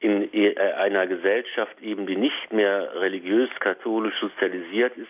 in 0.01 0.33
äh, 0.33 0.57
einer 0.57 1.07
Gesellschaft 1.07 1.81
eben, 1.81 2.07
die 2.07 2.17
nicht 2.17 2.53
mehr 2.53 2.95
religiös-katholisch 2.95 4.19
sozialisiert 4.19 4.97
ist, 4.97 5.09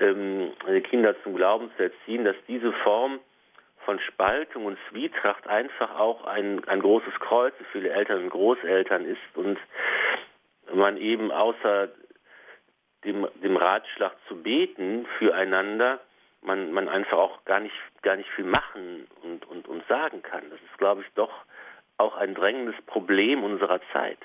ähm, 0.00 0.52
Kinder 0.88 1.14
zum 1.22 1.36
Glauben 1.36 1.70
zu 1.76 1.84
erziehen, 1.84 2.24
dass 2.24 2.36
diese 2.48 2.72
Form 2.72 3.20
von 3.84 4.00
Spaltung 4.00 4.66
und 4.66 4.78
Zwietracht 4.90 5.46
einfach 5.46 5.98
auch 5.98 6.24
ein, 6.24 6.66
ein 6.68 6.80
großes 6.80 7.14
Kreuz 7.20 7.54
für 7.56 7.64
viele 7.72 7.90
Eltern 7.90 8.24
und 8.24 8.30
Großeltern 8.30 9.04
ist 9.04 9.20
und 9.34 9.58
man 10.74 10.96
eben 10.96 11.30
außer 11.30 11.88
dem, 13.04 13.28
dem 13.42 13.56
Ratschlag 13.56 14.12
zu 14.28 14.36
beten 14.36 15.06
füreinander, 15.18 16.00
man, 16.42 16.72
man 16.72 16.88
einfach 16.88 17.18
auch 17.18 17.44
gar 17.44 17.60
nicht, 17.60 17.74
gar 18.02 18.16
nicht 18.16 18.28
viel 18.30 18.44
machen 18.44 19.06
und, 19.22 19.46
und, 19.46 19.68
und 19.68 19.86
sagen 19.88 20.22
kann. 20.22 20.42
Das 20.50 20.60
ist, 20.60 20.78
glaube 20.78 21.02
ich, 21.02 21.06
doch 21.14 21.32
auch 21.96 22.16
ein 22.16 22.34
drängendes 22.34 22.74
Problem 22.86 23.44
unserer 23.44 23.80
Zeit. 23.92 24.18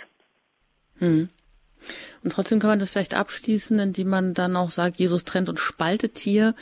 Hm. 0.97 1.29
Und 2.23 2.33
trotzdem 2.33 2.59
kann 2.59 2.69
man 2.69 2.79
das 2.79 2.91
vielleicht 2.91 3.15
abschließen, 3.15 3.79
indem 3.79 4.09
man 4.09 4.33
dann 4.33 4.55
auch 4.55 4.69
sagt, 4.69 4.97
Jesus 4.97 5.23
trennt 5.23 5.49
und 5.49 5.59
spaltet 5.59 6.17
hier. 6.17 6.55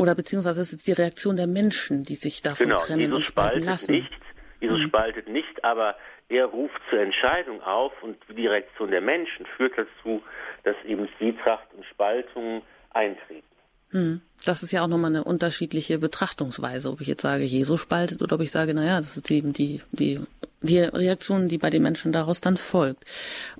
Oder 0.00 0.14
beziehungsweise 0.14 0.62
es 0.62 0.72
ist 0.72 0.86
die 0.86 0.92
Reaktion 0.92 1.36
der 1.36 1.46
Menschen, 1.46 2.02
die 2.02 2.14
sich 2.14 2.42
davon 2.42 2.68
genau, 2.68 2.78
trennen 2.78 3.00
Jesus 3.00 3.16
und 3.16 3.24
spalten 3.24 3.64
lassen. 3.64 3.92
Nicht, 3.92 4.12
Jesus 4.60 4.80
hm. 4.80 4.88
spaltet 4.88 5.28
nicht, 5.28 5.64
aber 5.64 5.96
er 6.30 6.46
ruft 6.46 6.80
zur 6.88 7.00
Entscheidung 7.00 7.60
auf 7.62 7.92
und 8.02 8.16
die 8.34 8.46
Reaktion 8.46 8.90
der 8.90 9.00
Menschen 9.00 9.46
führt 9.56 9.76
dazu, 9.76 10.22
dass 10.62 10.76
eben 10.86 11.08
Zwietracht 11.18 11.66
und 11.74 11.84
Spaltung 11.86 12.62
eintreten. 12.90 13.49
Hm. 13.90 14.20
Das 14.44 14.62
ist 14.62 14.72
ja 14.72 14.82
auch 14.82 14.88
nochmal 14.88 15.10
eine 15.10 15.24
unterschiedliche 15.24 15.98
Betrachtungsweise, 15.98 16.90
ob 16.90 17.02
ich 17.02 17.08
jetzt 17.08 17.22
sage, 17.22 17.44
Jesus 17.44 17.78
spaltet 17.80 18.22
oder 18.22 18.36
ob 18.36 18.40
ich 18.40 18.50
sage, 18.50 18.72
naja, 18.72 18.96
das 18.96 19.16
ist 19.16 19.30
eben 19.30 19.52
die, 19.52 19.82
die, 19.92 20.18
die 20.62 20.78
Reaktion, 20.78 21.48
die 21.48 21.58
bei 21.58 21.68
den 21.68 21.82
Menschen 21.82 22.10
daraus 22.10 22.40
dann 22.40 22.56
folgt. 22.56 23.04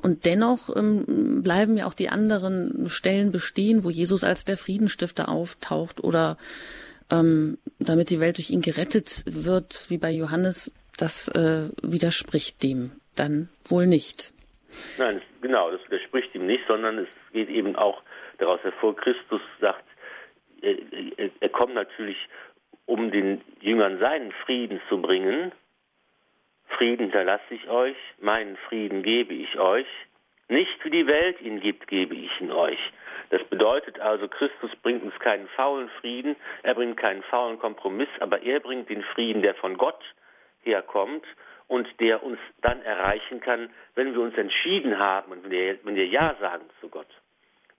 Und 0.03 0.25
dennoch 0.25 0.75
ähm, 0.75 1.43
bleiben 1.43 1.77
ja 1.77 1.87
auch 1.87 1.93
die 1.93 2.09
anderen 2.09 2.89
Stellen 2.89 3.31
bestehen, 3.31 3.85
wo 3.85 3.91
Jesus 3.91 4.25
als 4.25 4.47
der 4.47 4.57
Friedenstifter 4.57 5.29
auftaucht 5.29 6.03
oder 6.03 6.39
ähm, 7.11 7.59
damit 7.79 8.09
die 8.09 8.21
Welt 8.21 8.39
durch 8.39 8.51
ihn 8.51 8.63
gerettet 8.63 9.25
wird, 9.27 9.91
wie 9.91 9.99
bei 9.99 10.11
Johannes, 10.11 10.73
das 10.97 11.29
äh, 11.29 11.69
widerspricht 11.83 12.63
dem 12.63 12.93
dann 13.17 13.49
wohl 13.65 13.87
nicht. 13.87 14.33
Nein, 14.99 15.21
genau, 15.43 15.71
das 15.71 15.81
widerspricht 15.91 16.35
ihm 16.35 16.47
nicht, 16.47 16.63
sondern 16.69 16.99
es 16.99 17.09
geht 17.33 17.49
eben 17.49 17.77
auch 17.77 18.03
daraus 18.39 18.61
hervor, 18.63 18.97
Christus 18.97 19.41
sagt, 19.61 19.85
er, 20.63 20.77
er, 21.17 21.31
er 21.41 21.49
kommt 21.49 21.75
natürlich, 21.75 22.17
um 22.87 23.11
den 23.11 23.41
Jüngern 23.61 23.99
seinen 23.99 24.33
Frieden 24.45 24.81
zu 24.89 25.01
bringen. 25.01 25.53
Frieden 26.77 27.05
hinterlasse 27.05 27.55
ich 27.55 27.69
euch, 27.69 27.97
meinen 28.21 28.57
Frieden 28.69 29.03
gebe 29.03 29.35
ich 29.35 29.59
euch. 29.59 29.87
Nicht 30.49 30.85
wie 30.85 30.91
die 30.91 31.07
Welt 31.07 31.41
ihn 31.41 31.61
gibt, 31.61 31.87
gebe 31.87 32.15
ich 32.15 32.41
ihn 32.41 32.51
euch. 32.51 32.79
Das 33.31 33.43
bedeutet 33.45 34.01
also, 34.01 34.27
Christus 34.27 34.75
bringt 34.83 35.05
uns 35.05 35.17
keinen 35.21 35.47
faulen 35.49 35.89
Frieden, 36.01 36.35
er 36.65 36.75
bringt 36.75 36.97
keinen 36.97 37.23
faulen 37.25 37.59
Kompromiss, 37.61 38.09
aber 38.19 38.43
er 38.43 38.59
bringt 38.59 38.89
den 38.89 39.03
Frieden, 39.03 39.43
der 39.43 39.55
von 39.55 39.77
Gott 39.77 40.03
herkommt 40.63 41.25
und 41.69 41.89
der 42.01 42.25
uns 42.25 42.41
dann 42.63 42.83
erreichen 42.83 43.41
kann, 43.41 43.71
wenn 43.95 44.13
wir 44.13 44.21
uns 44.21 44.37
entschieden 44.37 44.99
haben 44.99 45.31
und 45.31 45.49
wenn 45.49 45.95
wir 45.95 46.07
Ja 46.09 46.35
sagen 46.41 46.65
zu 46.81 46.89
Gott 46.89 47.07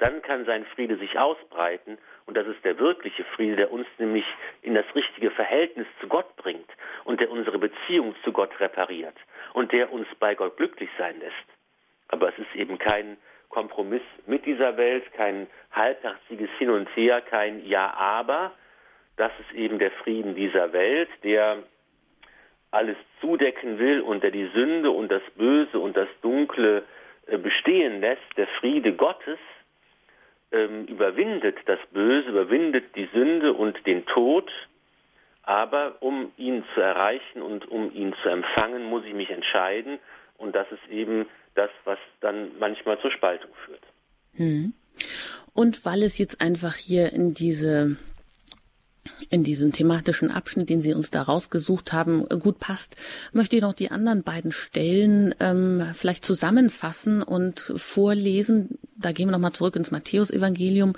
dann 0.02 0.24
kann 0.24 0.46
sein 0.46 0.66
Friede 0.74 0.98
sich 0.98 1.20
ausbreiten 1.20 2.00
und 2.26 2.36
das 2.36 2.48
ist 2.48 2.66
der 2.66 2.80
wirkliche 2.80 3.24
Friede, 3.36 3.56
der 3.56 3.72
uns 3.72 3.86
nämlich 4.00 4.26
in 4.64 4.74
das 4.74 4.86
richtige 4.96 5.30
Verhältnis 5.30 5.86
zu 6.00 6.08
Gott 6.08 6.36
bringt 6.38 6.70
und 7.04 7.20
der 7.22 7.30
unsere 7.30 7.60
Beziehung 7.60 8.16
zu 8.24 8.32
Gott 8.32 8.60
repariert 8.60 9.16
und 9.54 9.72
der 9.72 9.94
uns 9.94 10.08
bei 10.20 10.34
Gott 10.34 10.58
glücklich 10.58 10.90
sein 10.98 11.20
lässt. 11.20 11.36
Aber 12.08 12.30
es 12.30 12.40
ist 12.40 12.56
eben 12.56 12.80
kein 12.80 13.18
Kompromiss 13.50 14.02
mit 14.26 14.44
dieser 14.48 14.76
Welt, 14.76 15.04
kein 15.14 15.46
halbherziges 15.72 16.50
Hin 16.58 16.72
und 16.72 16.88
Her, 16.96 17.22
kein 17.22 17.64
Ja, 17.68 17.94
aber. 17.94 18.54
Das 19.18 19.32
ist 19.40 19.56
eben 19.56 19.78
der 19.78 19.92
Frieden 19.92 20.34
dieser 20.34 20.74
Welt, 20.74 21.10
der 21.24 21.60
alles 22.72 22.98
zudecken 23.20 23.78
will 23.78 24.02
und 24.02 24.24
der 24.24 24.32
die 24.32 24.50
Sünde 24.56 24.90
und 24.90 25.12
das 25.12 25.22
Böse 25.36 25.78
und 25.78 25.96
das 25.96 26.08
Dunkle 26.24 26.86
äh, 27.28 27.38
bestehen 27.38 28.02
lässt, 28.02 28.26
der 28.36 28.48
Friede 28.60 28.94
Gottes, 28.94 29.38
ähm, 30.52 30.86
überwindet 30.86 31.58
das 31.66 31.80
Böse, 31.92 32.30
überwindet 32.30 32.96
die 32.96 33.10
Sünde 33.14 33.54
und 33.54 33.86
den 33.86 34.06
Tod. 34.06 34.50
Aber 35.44 35.98
um 36.02 36.32
ihn 36.38 36.64
zu 36.74 36.82
erreichen 36.82 37.42
und 37.42 37.68
um 37.70 37.94
ihn 37.94 38.14
zu 38.22 38.30
empfangen, 38.30 38.84
muss 38.84 39.04
ich 39.06 39.14
mich 39.14 39.30
entscheiden. 39.30 40.00
Und 40.38 40.56
das 40.56 40.68
ist 40.72 40.92
eben 40.92 41.26
das, 41.56 41.70
was 41.84 41.98
dann 42.20 42.52
manchmal 42.60 43.00
zur 43.00 43.12
Spaltung 43.12 43.52
führt. 43.66 43.82
Hm. 44.36 44.74
Und 45.54 45.86
weil 45.86 46.04
es 46.04 46.18
jetzt 46.18 46.42
einfach 46.42 46.76
hier 46.76 47.12
in 47.12 47.34
diese 47.34 47.98
in 49.30 49.44
diesen 49.44 49.72
thematischen 49.72 50.32
Abschnitt, 50.32 50.70
den 50.70 50.82
Sie 50.82 50.94
uns 50.94 51.12
da 51.12 51.22
rausgesucht 51.22 51.94
haben, 51.94 52.28
gut 52.40 52.60
passt, 52.60 52.96
möchte 53.34 53.56
ich 53.56 53.62
noch 53.62 53.74
die 53.74 53.92
anderen 53.92 54.24
beiden 54.24 54.52
Stellen 54.52 55.36
ähm, 55.40 55.84
vielleicht 55.94 56.26
zusammenfassen 56.26 57.24
und 57.24 57.74
vorlesen. 57.76 58.78
Da 58.96 59.12
gehen 59.12 59.28
wir 59.28 59.32
nochmal 59.32 59.54
zurück 59.54 59.76
ins 59.76 59.92
Matthäusevangelium, 59.92 60.94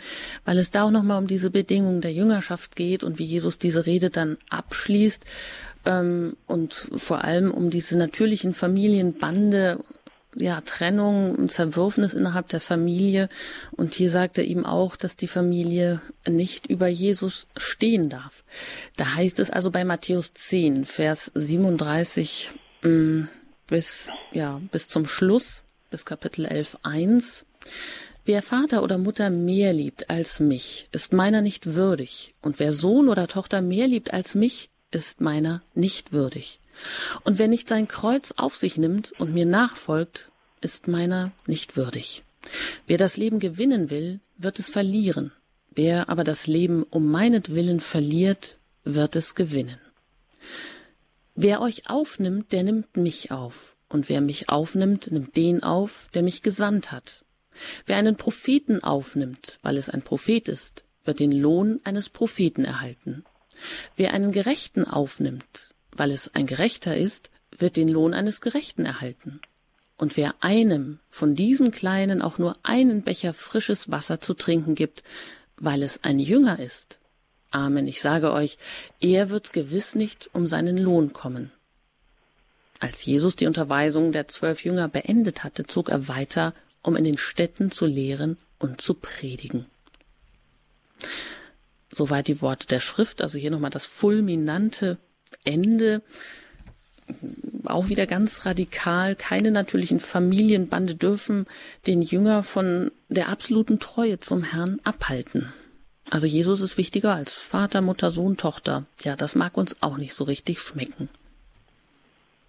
weil 0.46 0.58
es 0.58 0.72
da 0.72 0.84
auch 0.84 0.92
nochmal 0.92 1.20
um 1.20 1.28
diese 1.28 1.50
Bedingungen 1.50 2.02
der 2.02 2.14
Jüngerschaft 2.14 2.76
geht 2.76 3.04
und 3.04 3.20
wie 3.20 3.26
Jesus 3.26 3.58
diese 3.58 3.86
Rede 3.86 4.10
dann 4.10 4.38
abschließt 4.50 5.26
ähm, 5.86 6.36
und 6.48 6.90
vor 6.96 7.24
allem 7.24 7.52
um 7.52 7.70
diese 7.70 7.98
natürlichen 7.98 8.54
Familienbande 8.54 9.80
ja, 10.36 10.62
Trennung 10.62 11.36
und 11.36 11.52
Zerwürfnis 11.52 12.14
innerhalb 12.14 12.48
der 12.50 12.62
Familie. 12.62 13.30
Und 13.72 13.94
hier 13.94 14.10
sagt 14.10 14.38
er 14.38 14.46
ihm 14.46 14.66
auch, 14.66 14.96
dass 14.96 15.16
die 15.16 15.28
Familie 15.28 16.02
nicht 16.28 16.68
über 16.68 16.88
Jesus 16.88 17.48
stehen 17.58 18.10
darf. 18.10 18.44
Da 18.98 19.16
heißt 19.16 19.40
es 19.40 19.50
also 19.50 19.72
bei 19.72 19.84
Matthäus 19.84 20.34
10, 20.34 20.86
Vers 20.86 21.32
37 21.34 22.52
mh, 22.82 22.90
mm, 22.90 23.30
bis, 23.68 24.10
ja, 24.32 24.62
bis 24.72 24.88
zum 24.88 25.06
Schluss, 25.06 25.64
bis 25.90 26.06
Kapitel 26.06 26.46
11, 26.46 26.78
1. 26.84 27.46
Wer 28.26 28.42
Vater 28.42 28.84
oder 28.84 28.98
Mutter 28.98 29.30
mehr 29.30 29.74
liebt 29.74 30.10
als 30.10 30.40
mich, 30.40 30.88
ist 30.92 31.12
meiner 31.12 31.42
nicht 31.42 31.76
würdig. 31.76 32.34
Und 32.42 32.60
wer 32.60 32.72
Sohn 32.72 33.10
oder 33.10 33.28
Tochter 33.28 33.62
mehr 33.62 33.88
liebt 33.88 34.14
als 34.14 34.34
mich, 34.36 34.70
ist 34.92 35.22
meiner 35.22 35.62
nicht 35.74 36.14
würdig. 36.14 36.60
Und 37.24 37.40
wer 37.40 37.48
nicht 37.48 37.70
sein 37.70 37.88
Kreuz 37.88 38.34
auf 38.38 38.56
sich 38.56 38.78
nimmt 38.78 39.14
und 39.20 39.34
mir 39.34 39.46
nachfolgt, 39.46 40.32
ist 40.62 40.88
meiner 40.88 41.32
nicht 41.48 41.78
würdig. 41.78 42.24
Wer 42.88 42.98
das 42.98 43.18
Leben 43.18 43.40
gewinnen 43.40 43.90
will, 43.90 44.20
wird 44.38 44.60
es 44.60 44.70
verlieren. 44.70 45.32
Wer 45.76 46.10
aber 46.10 46.24
das 46.24 46.48
Leben 46.48 46.84
um 46.84 47.10
meinetwillen 47.10 47.80
verliert, 47.80 48.60
wird 48.84 49.16
es 49.16 49.36
gewinnen. 49.36 49.80
Wer 51.36 51.62
euch 51.62 51.90
aufnimmt, 51.90 52.52
der 52.52 52.64
nimmt 52.64 52.96
mich 52.96 53.32
auf. 53.32 53.76
Und 53.90 54.10
wer 54.10 54.22
mich 54.22 54.50
aufnimmt, 54.50 55.12
nimmt 55.12 55.36
den 55.36 55.64
auf, 55.64 56.08
der 56.14 56.24
mich 56.24 56.42
gesandt 56.42 56.92
hat. 56.92 57.26
Wer 57.86 57.98
einen 57.98 58.16
Propheten 58.16 58.84
aufnimmt, 58.84 59.60
weil 59.62 59.78
es 59.78 59.90
ein 59.90 60.02
Prophet 60.02 60.48
ist, 60.48 60.84
wird 61.04 61.20
den 61.20 61.32
Lohn 61.32 61.80
eines 61.84 62.10
Propheten 62.10 62.66
erhalten. 62.66 63.24
Wer 63.96 64.14
einen 64.14 64.32
Gerechten 64.32 64.86
aufnimmt, 64.86 65.73
weil 65.96 66.12
es 66.12 66.34
ein 66.34 66.46
Gerechter 66.46 66.96
ist, 66.96 67.30
wird 67.58 67.76
den 67.76 67.88
Lohn 67.88 68.14
eines 68.14 68.42
Gerechten 68.42 68.86
erhalten. 68.86 69.42
Und 69.98 70.18
wer 70.18 70.36
einem 70.40 71.00
von 71.10 71.36
diesen 71.36 71.72
Kleinen 71.72 72.22
auch 72.22 72.38
nur 72.38 72.56
einen 72.64 73.04
Becher 73.04 73.34
frisches 73.34 73.92
Wasser 73.92 74.20
zu 74.20 74.34
trinken 74.34 74.76
gibt, 74.76 75.04
weil 75.58 75.84
es 75.84 76.04
ein 76.04 76.20
Jünger 76.20 76.60
ist, 76.60 77.00
Amen, 77.54 77.88
ich 77.88 78.02
sage 78.02 78.34
euch, 78.34 78.58
er 79.00 79.30
wird 79.30 79.54
gewiss 79.54 79.94
nicht 79.94 80.28
um 80.34 80.48
seinen 80.48 80.76
Lohn 80.76 81.14
kommen. 81.14 81.52
Als 82.80 83.06
Jesus 83.06 83.36
die 83.36 83.46
Unterweisung 83.46 84.12
der 84.12 84.28
zwölf 84.28 84.66
Jünger 84.66 84.88
beendet 84.88 85.44
hatte, 85.44 85.68
zog 85.68 85.90
er 85.90 86.08
weiter, 86.08 86.56
um 86.82 86.96
in 86.96 87.04
den 87.04 87.18
Städten 87.18 87.70
zu 87.70 87.86
lehren 87.86 88.38
und 88.58 88.82
zu 88.82 88.96
predigen. 88.96 89.68
Soweit 91.92 92.28
die 92.28 92.42
Worte 92.42 92.66
der 92.66 92.80
Schrift, 92.80 93.22
also 93.22 93.38
hier 93.38 93.52
nochmal 93.52 93.70
das 93.70 93.86
fulminante 93.86 94.98
Ende 95.46 96.02
auch 97.68 97.90
wieder 97.90 98.06
ganz 98.06 98.46
radikal, 98.46 99.16
keine 99.16 99.52
natürlichen 99.52 100.00
Familienbande 100.00 100.96
dürfen 100.96 101.48
den 101.88 102.02
Jünger 102.02 102.44
von 102.44 102.92
der 103.10 103.30
absoluten 103.30 103.80
Treue 103.80 104.20
zum 104.20 104.44
Herrn 104.44 104.80
abhalten. 104.84 105.54
Also 106.12 106.28
Jesus 106.28 106.62
ist 106.62 106.78
wichtiger 106.78 107.14
als 107.14 107.42
Vater, 107.42 107.82
Mutter, 107.82 108.12
Sohn, 108.12 108.38
Tochter. 108.38 108.86
Ja, 109.02 109.16
das 109.16 109.36
mag 109.36 109.58
uns 109.58 109.82
auch 109.82 109.98
nicht 109.98 110.14
so 110.14 110.26
richtig 110.26 110.60
schmecken. 110.60 111.10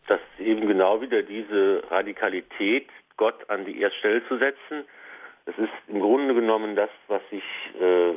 Das 0.08 0.20
ist 0.38 0.46
eben 0.46 0.66
genau 0.66 1.00
wieder 1.00 1.22
diese 1.22 1.82
Radikalität, 1.90 2.88
Gott 3.16 3.48
an 3.48 3.64
die 3.64 3.80
erste 3.80 3.98
Stelle 3.98 4.28
zu 4.28 4.38
setzen. 4.38 4.84
Es 5.46 5.56
ist 5.58 5.72
im 5.88 6.00
Grunde 6.00 6.34
genommen 6.34 6.74
das, 6.74 6.90
was 7.06 7.22
sich 7.30 7.44
äh, 7.80 8.14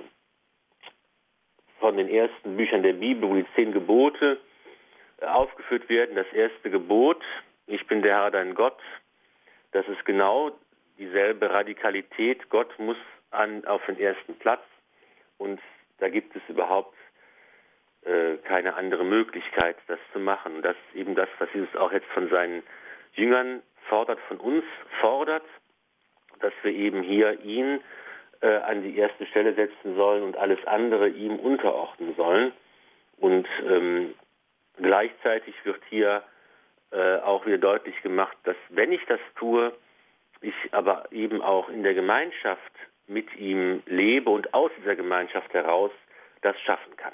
von 1.80 1.98
den 1.98 2.10
ersten 2.10 2.58
Büchern 2.58 2.84
der 2.84 2.94
Bibel, 2.94 3.30
wo 3.30 3.36
die 3.36 3.46
zehn 3.56 3.72
Gebote 3.72 4.40
aufgeführt 5.22 5.90
werden. 5.90 6.16
Das 6.16 6.32
erste 6.34 6.70
Gebot, 6.70 7.24
ich 7.66 7.86
bin 7.88 8.02
der 8.02 8.16
Herr 8.16 8.32
dein 8.32 8.54
Gott, 8.56 8.80
das 9.72 9.88
ist 9.88 10.06
genau 10.06 10.52
dieselbe 10.98 11.50
Radikalität. 11.50 12.50
Gott 12.50 12.78
muss 12.80 12.98
an, 13.32 13.66
auf 13.66 13.86
den 13.86 14.00
ersten 14.00 14.36
Platz 14.36 14.64
und 15.38 15.60
da 16.00 16.10
gibt 16.10 16.36
es 16.36 16.42
überhaupt 16.48 16.96
äh, 18.06 18.38
keine 18.44 18.76
andere 18.76 19.04
Möglichkeit, 19.04 19.78
das 19.88 20.00
zu 20.14 20.20
machen. 20.20 20.62
Das 20.62 20.76
ist 20.88 21.00
eben 21.00 21.16
das, 21.16 21.30
was 21.40 21.50
Jesus 21.54 21.76
auch 21.76 21.92
jetzt 21.92 22.08
von 22.08 22.30
seinen 22.30 22.64
Jüngern 23.14 23.62
fordert, 23.90 24.20
von 24.28 24.38
uns 24.38 24.64
fordert, 25.02 25.46
dass 26.40 26.54
wir 26.62 26.72
eben 26.72 27.02
hier 27.02 27.40
ihn 27.44 27.82
äh, 28.42 28.58
an 28.58 28.84
die 28.84 28.98
erste 28.98 29.26
Stelle 29.26 29.54
setzen 29.54 29.96
sollen 29.96 30.24
und 30.24 30.38
alles 30.38 30.60
andere 30.68 31.10
ihm 31.10 31.38
unterordnen 31.38 32.16
sollen. 32.16 32.54
Und 33.18 33.48
ähm, 33.68 34.14
gleichzeitig 34.78 35.56
wird 35.64 35.82
hier 35.90 36.24
äh, 36.92 37.18
auch 37.18 37.46
wieder 37.46 37.58
deutlich 37.58 38.02
gemacht, 38.02 38.38
dass 38.44 38.56
wenn 38.70 38.92
ich 38.92 39.02
das 39.08 39.20
tue, 39.36 39.74
ich 40.42 40.54
aber 40.72 41.12
eben 41.12 41.42
auch 41.42 41.70
in 41.70 41.84
der 41.84 41.94
Gemeinschaft 41.94 42.62
mit 43.08 43.36
ihm 43.36 43.82
lebe 43.86 44.30
und 44.30 44.54
aus 44.54 44.72
dieser 44.80 44.96
Gemeinschaft 44.96 45.54
heraus 45.54 45.92
das 46.42 46.60
schaffen 46.62 46.96
kann. 46.98 47.14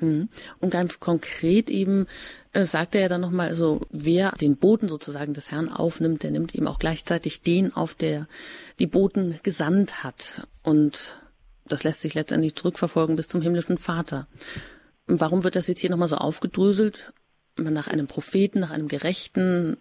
Mhm. 0.00 0.28
Und 0.60 0.70
ganz 0.70 0.98
konkret 0.98 1.70
eben 1.70 2.06
äh, 2.52 2.64
sagt 2.64 2.94
er 2.94 3.02
ja 3.02 3.08
dann 3.08 3.20
nochmal, 3.20 3.48
also 3.48 3.80
wer 3.90 4.32
den 4.32 4.56
Boten 4.56 4.88
sozusagen 4.88 5.34
des 5.34 5.52
Herrn 5.52 5.68
aufnimmt, 5.68 6.22
der 6.22 6.30
nimmt 6.30 6.54
eben 6.54 6.66
auch 6.66 6.78
gleichzeitig 6.78 7.42
den 7.42 7.72
auf, 7.74 7.94
der 7.94 8.26
die 8.78 8.86
Boten 8.86 9.38
gesandt 9.42 10.02
hat. 10.02 10.48
Und 10.62 11.20
das 11.66 11.84
lässt 11.84 12.02
sich 12.02 12.14
letztendlich 12.14 12.56
zurückverfolgen 12.56 13.16
bis 13.16 13.28
zum 13.28 13.40
himmlischen 13.40 13.78
Vater. 13.78 14.26
Warum 15.06 15.44
wird 15.44 15.56
das 15.56 15.68
jetzt 15.68 15.80
hier 15.80 15.90
nochmal 15.90 16.08
so 16.08 16.16
aufgedröselt? 16.16 17.12
Nach 17.56 17.88
einem 17.88 18.06
Propheten, 18.06 18.60
nach 18.60 18.72
einem 18.72 18.88
Gerechten? 18.88 19.78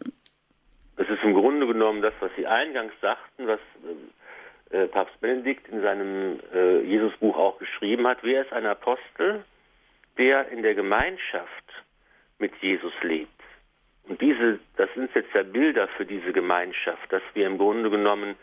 Es 0.98 1.10
ist 1.10 1.24
im 1.24 1.34
Grunde 1.34 1.66
genommen 1.66 2.02
das, 2.02 2.14
was 2.20 2.32
Sie 2.38 2.46
eingangs 2.46 2.94
sagten, 3.02 3.48
was 3.48 3.60
äh, 4.70 4.88
Papst 4.88 5.20
Benedikt 5.22 5.68
in 5.70 5.82
seinem 5.82 6.40
äh, 6.54 6.82
Jesusbuch 6.82 7.36
auch 7.36 7.58
geschrieben 7.58 8.08
hat. 8.08 8.20
Wer 8.22 8.44
ist 8.44 8.54
ein 8.54 8.66
Apostel? 8.66 9.44
der 10.18 10.50
in 10.50 10.62
der 10.62 10.76
Gemeinschaft 10.76 11.84
mit 12.40 12.54
Jesus 12.62 12.94
lebt. 13.02 13.30
Und 14.08 14.20
diese, 14.22 14.60
das 14.76 14.90
sind 14.96 15.14
jetzt 15.16 15.34
ja 15.34 15.44
Bilder 15.44 15.88
für 15.96 16.06
diese 16.06 16.34
Gemeinschaft, 16.34 17.12
dass 17.12 17.24
wir 17.34 17.48
im 17.48 17.58
Grunde 17.58 17.90
genommen 17.90 18.36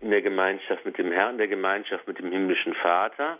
in 0.00 0.10
der 0.10 0.20
Gemeinschaft 0.20 0.84
mit 0.84 0.98
dem 0.98 1.12
Herrn, 1.12 1.38
der 1.38 1.48
Gemeinschaft 1.48 2.06
mit 2.06 2.18
dem 2.18 2.32
himmlischen 2.32 2.74
Vater 2.74 3.38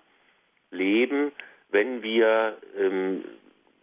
leben, 0.70 1.32
wenn 1.70 2.02
wir 2.02 2.58
ähm, 2.78 3.24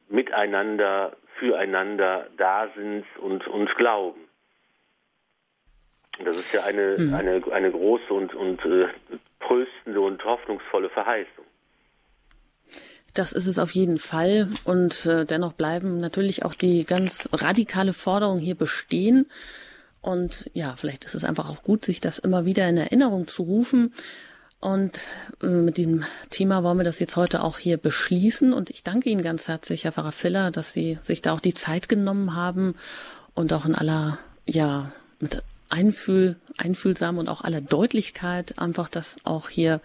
miteinander, 0.09 1.15
füreinander 1.39 2.27
da 2.37 2.69
sind 2.75 3.05
und, 3.19 3.47
und 3.47 3.73
glauben. 3.75 4.21
Das 6.23 6.37
ist 6.37 6.53
ja 6.53 6.63
eine, 6.63 6.97
mhm. 6.97 7.13
eine, 7.13 7.41
eine 7.51 7.71
große 7.71 8.13
und, 8.13 8.35
und 8.35 8.63
äh, 8.65 8.87
tröstende 9.39 9.99
und 9.99 10.23
hoffnungsvolle 10.23 10.89
Verheißung. 10.89 11.45
Das 13.13 13.31
ist 13.31 13.47
es 13.47 13.59
auf 13.59 13.71
jeden 13.71 13.97
Fall. 13.97 14.47
Und 14.63 15.05
äh, 15.05 15.25
dennoch 15.25 15.53
bleiben 15.53 15.99
natürlich 15.99 16.45
auch 16.45 16.53
die 16.53 16.83
ganz 16.85 17.29
radikale 17.31 17.93
Forderungen 17.93 18.39
hier 18.39 18.55
bestehen. 18.55 19.27
Und 20.01 20.49
ja, 20.53 20.75
vielleicht 20.75 21.05
ist 21.05 21.15
es 21.15 21.23
einfach 21.23 21.49
auch 21.49 21.63
gut, 21.63 21.85
sich 21.85 22.01
das 22.01 22.19
immer 22.19 22.45
wieder 22.45 22.67
in 22.67 22.77
Erinnerung 22.77 23.27
zu 23.27 23.43
rufen. 23.43 23.93
Und 24.63 25.01
äh, 25.41 25.47
mit 25.47 25.77
dem 25.77 26.05
Thema 26.29 26.63
wollen 26.63 26.77
wir 26.77 26.85
das 26.85 27.01
jetzt 27.01 27.17
heute 27.17 27.43
auch 27.43 27.59
hier 27.59 27.75
beschließen. 27.75 28.53
Und 28.53 28.69
ich 28.69 28.81
danke 28.81 29.09
Ihnen 29.09 29.21
ganz 29.21 29.49
herzlich, 29.49 29.83
Herr 29.83 29.91
Pfarrer 29.91 30.13
Filler, 30.13 30.51
dass 30.51 30.71
Sie 30.71 30.99
sich 31.03 31.21
da 31.21 31.33
auch 31.33 31.41
die 31.41 31.53
Zeit 31.53 31.89
genommen 31.89 32.33
haben 32.33 32.75
und 33.33 33.51
auch 33.51 33.65
in 33.65 33.75
aller, 33.75 34.17
ja, 34.45 34.93
mit 35.19 35.43
Einfühl, 35.67 36.37
einfühlsam 36.57 37.17
und 37.17 37.27
auch 37.27 37.41
aller 37.41 37.59
Deutlichkeit 37.59 38.57
einfach 38.57 38.87
das 38.87 39.17
auch 39.25 39.49
hier 39.49 39.81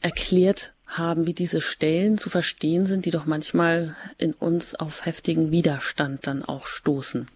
erklärt 0.00 0.72
haben, 0.86 1.26
wie 1.26 1.34
diese 1.34 1.60
Stellen 1.60 2.18
zu 2.18 2.30
verstehen 2.30 2.86
sind, 2.86 3.04
die 3.04 3.10
doch 3.10 3.26
manchmal 3.26 3.96
in 4.16 4.32
uns 4.32 4.76
auf 4.76 5.06
heftigen 5.06 5.50
Widerstand 5.50 6.28
dann 6.28 6.44
auch 6.44 6.68
stoßen. 6.68 7.26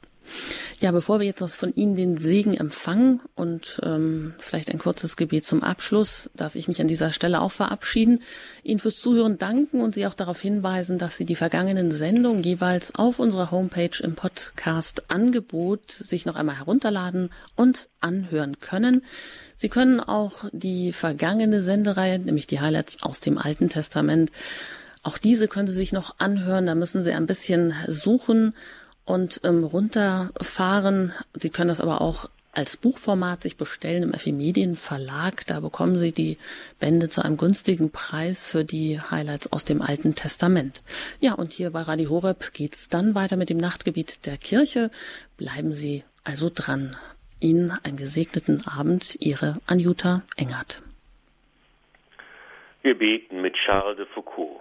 Ja, 0.81 0.93
bevor 0.93 1.19
wir 1.19 1.27
jetzt 1.27 1.41
noch 1.41 1.51
von 1.51 1.73
Ihnen 1.75 1.97
den 1.97 2.17
Segen 2.17 2.55
empfangen 2.55 3.21
und 3.35 3.81
ähm, 3.83 4.35
vielleicht 4.39 4.71
ein 4.71 4.79
kurzes 4.79 5.17
Gebet 5.17 5.45
zum 5.45 5.65
Abschluss, 5.65 6.31
darf 6.35 6.55
ich 6.55 6.69
mich 6.69 6.81
an 6.81 6.87
dieser 6.87 7.11
Stelle 7.11 7.41
auch 7.41 7.51
verabschieden, 7.51 8.21
Ihnen 8.63 8.79
fürs 8.79 8.97
Zuhören 8.97 9.39
danken 9.39 9.81
und 9.81 9.95
Sie 9.95 10.07
auch 10.07 10.15
darauf 10.15 10.41
hinweisen, 10.41 10.99
dass 10.99 11.17
Sie 11.17 11.25
die 11.25 11.35
vergangenen 11.35 11.91
Sendungen 11.91 12.45
jeweils 12.45 12.95
auf 12.95 13.19
unserer 13.19 13.51
Homepage 13.51 14.03
im 14.03 14.15
Podcast-Angebot 14.15 15.91
sich 15.91 16.27
noch 16.27 16.37
einmal 16.37 16.59
herunterladen 16.59 17.31
und 17.57 17.89
anhören 18.01 18.61
können. 18.61 19.03
Sie 19.57 19.69
können 19.69 19.99
auch 19.99 20.45
die 20.53 20.93
vergangene 20.93 21.63
Sendereihe, 21.63 22.21
nämlich 22.21 22.47
die 22.47 22.61
Highlights 22.61 23.03
aus 23.03 23.19
dem 23.19 23.39
Alten 23.39 23.69
Testament, 23.69 24.31
auch 25.03 25.19
diese 25.19 25.49
können 25.49 25.69
Sie 25.69 25.75
sich 25.75 25.93
noch 25.93 26.17
anhören. 26.19 26.67
Da 26.67 26.75
müssen 26.75 27.03
Sie 27.03 27.13
ein 27.13 27.27
bisschen 27.27 27.73
suchen 27.87 28.55
und 29.09 29.41
ähm, 29.45 29.65
runterfahren. 29.65 31.13
Sie 31.33 31.51
können 31.51 31.69
das 31.69 31.81
aber 31.81 32.01
auch 32.01 32.29
als 32.53 32.77
Buchformat 32.77 33.41
sich 33.41 33.57
bestellen 33.57 34.03
im 34.03 34.13
FI 34.13 34.33
Medien 34.33 34.75
Verlag. 34.75 35.47
Da 35.47 35.61
bekommen 35.61 35.99
Sie 35.99 36.13
die 36.13 36.39
Bände 36.81 37.09
zu 37.09 37.25
einem 37.25 37.37
günstigen 37.37 37.93
Preis 37.93 38.51
für 38.51 38.65
die 38.65 39.01
Highlights 39.01 39.53
aus 39.53 39.65
dem 39.65 39.81
Alten 39.81 40.15
Testament. 40.15 40.83
Ja, 41.21 41.35
und 41.35 41.53
hier 41.53 41.71
bei 41.71 41.83
Radio 41.83 42.11
Horeb 42.11 42.53
geht's 42.53 42.89
dann 42.89 43.15
weiter 43.15 43.37
mit 43.37 43.49
dem 43.49 43.59
Nachtgebiet 43.59 44.27
der 44.27 44.37
Kirche. 44.37 44.91
Bleiben 45.37 45.73
Sie 45.75 46.05
also 46.25 46.51
dran. 46.53 46.97
Ihnen 47.41 47.71
einen 47.85 47.97
gesegneten 47.97 48.65
Abend, 48.67 49.17
Ihre 49.21 49.55
Anjuta 49.67 50.23
Engert. 50.37 50.83
Wir 52.83 52.99
beten 52.99 53.41
mit 53.41 53.55
Charles 53.55 53.97
de 53.97 54.07
Foucault. 54.07 54.61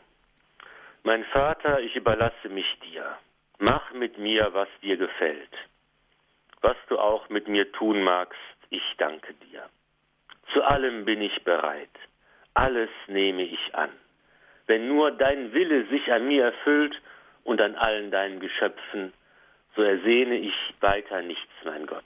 Mein 1.04 1.24
Vater, 1.34 1.80
ich 1.80 1.96
überlasse 1.96 2.50
mich 2.50 2.68
dir. 2.92 3.18
Mach 3.60 3.92
mit 3.94 4.18
mir, 4.20 4.54
was 4.54 4.70
dir 4.84 4.98
gefällt. 4.98 5.50
Was 6.62 6.78
du 6.90 7.00
auch 7.00 7.28
mit 7.30 7.48
mir 7.48 7.72
tun 7.72 8.04
magst, 8.04 8.38
ich 8.70 8.84
danke 8.98 9.34
dir. 9.34 9.68
Zu 10.54 10.64
allem 10.64 11.06
bin 11.06 11.22
ich 11.22 11.44
bereit. 11.44 11.90
Alles 12.54 12.90
nehme 13.08 13.44
ich 13.44 13.74
an. 13.74 13.90
Wenn 14.68 14.88
nur 14.88 15.12
dein 15.12 15.54
Wille 15.54 15.86
sich 15.88 16.12
an 16.12 16.28
mir 16.28 16.46
erfüllt 16.46 17.02
und 17.44 17.60
an 17.62 17.76
allen 17.76 18.12
deinen 18.12 18.40
Geschöpfen, 18.40 19.14
so 19.76 19.82
ersehne 19.82 20.38
ich 20.38 20.56
weiter 20.80 21.22
nichts, 21.22 21.54
mein 21.64 21.86
Gott. 21.88 22.04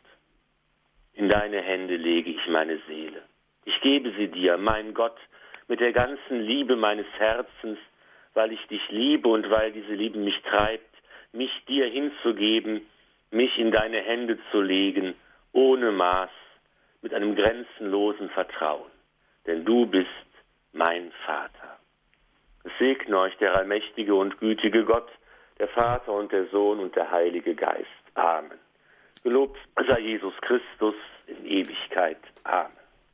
In 1.14 1.30
deine 1.30 1.62
Hände 1.62 1.98
lege 1.98 2.32
ich 2.32 2.48
meine 2.48 2.80
Seele. 2.88 3.24
Ich 3.66 3.80
gebe 3.82 4.12
sie 4.12 4.28
dir, 4.28 4.58
mein 4.58 4.94
Gott, 4.94 5.18
mit 5.68 5.80
der 5.80 5.92
ganzen 5.92 6.42
Liebe 6.42 6.76
meines 6.76 7.08
Herzens, 7.18 7.80
weil 8.34 8.52
ich 8.52 8.66
dich 8.68 8.82
liebe 8.90 9.28
und 9.28 9.50
weil 9.50 9.72
diese 9.72 9.94
Liebe 9.94 10.18
mich 10.20 10.40
treibt, 10.44 10.91
mich 11.34 11.52
dir 11.68 11.86
hinzugeben, 11.86 12.86
mich 13.32 13.58
in 13.58 13.72
deine 13.72 14.02
Hände 14.02 14.38
zu 14.52 14.62
legen, 14.62 15.16
ohne 15.54 15.92
Maß, 15.92 16.30
mit 17.02 17.14
einem 17.14 17.36
grenzenlosen 17.36 18.30
Vertrauen. 18.30 18.92
Denn 19.46 19.66
du 19.66 19.86
bist 19.86 20.10
mein 20.74 21.12
Vater. 21.26 21.80
Es 22.64 22.72
segne 22.78 23.18
euch 23.18 23.36
der 23.38 23.56
allmächtige 23.56 24.14
und 24.14 24.40
gütige 24.40 24.86
Gott, 24.86 25.10
der 25.58 25.68
Vater 25.70 26.14
und 26.14 26.32
der 26.32 26.48
Sohn 26.48 26.80
und 26.80 26.96
der 26.96 27.10
Heilige 27.10 27.56
Geist. 27.56 27.88
Amen. 28.14 28.60
Gelobt 29.24 29.58
sei 29.88 30.00
Jesus 30.00 30.34
Christus 30.42 30.96
in 31.28 31.46
Ewigkeit. 31.46 32.20
Amen. 32.44 32.81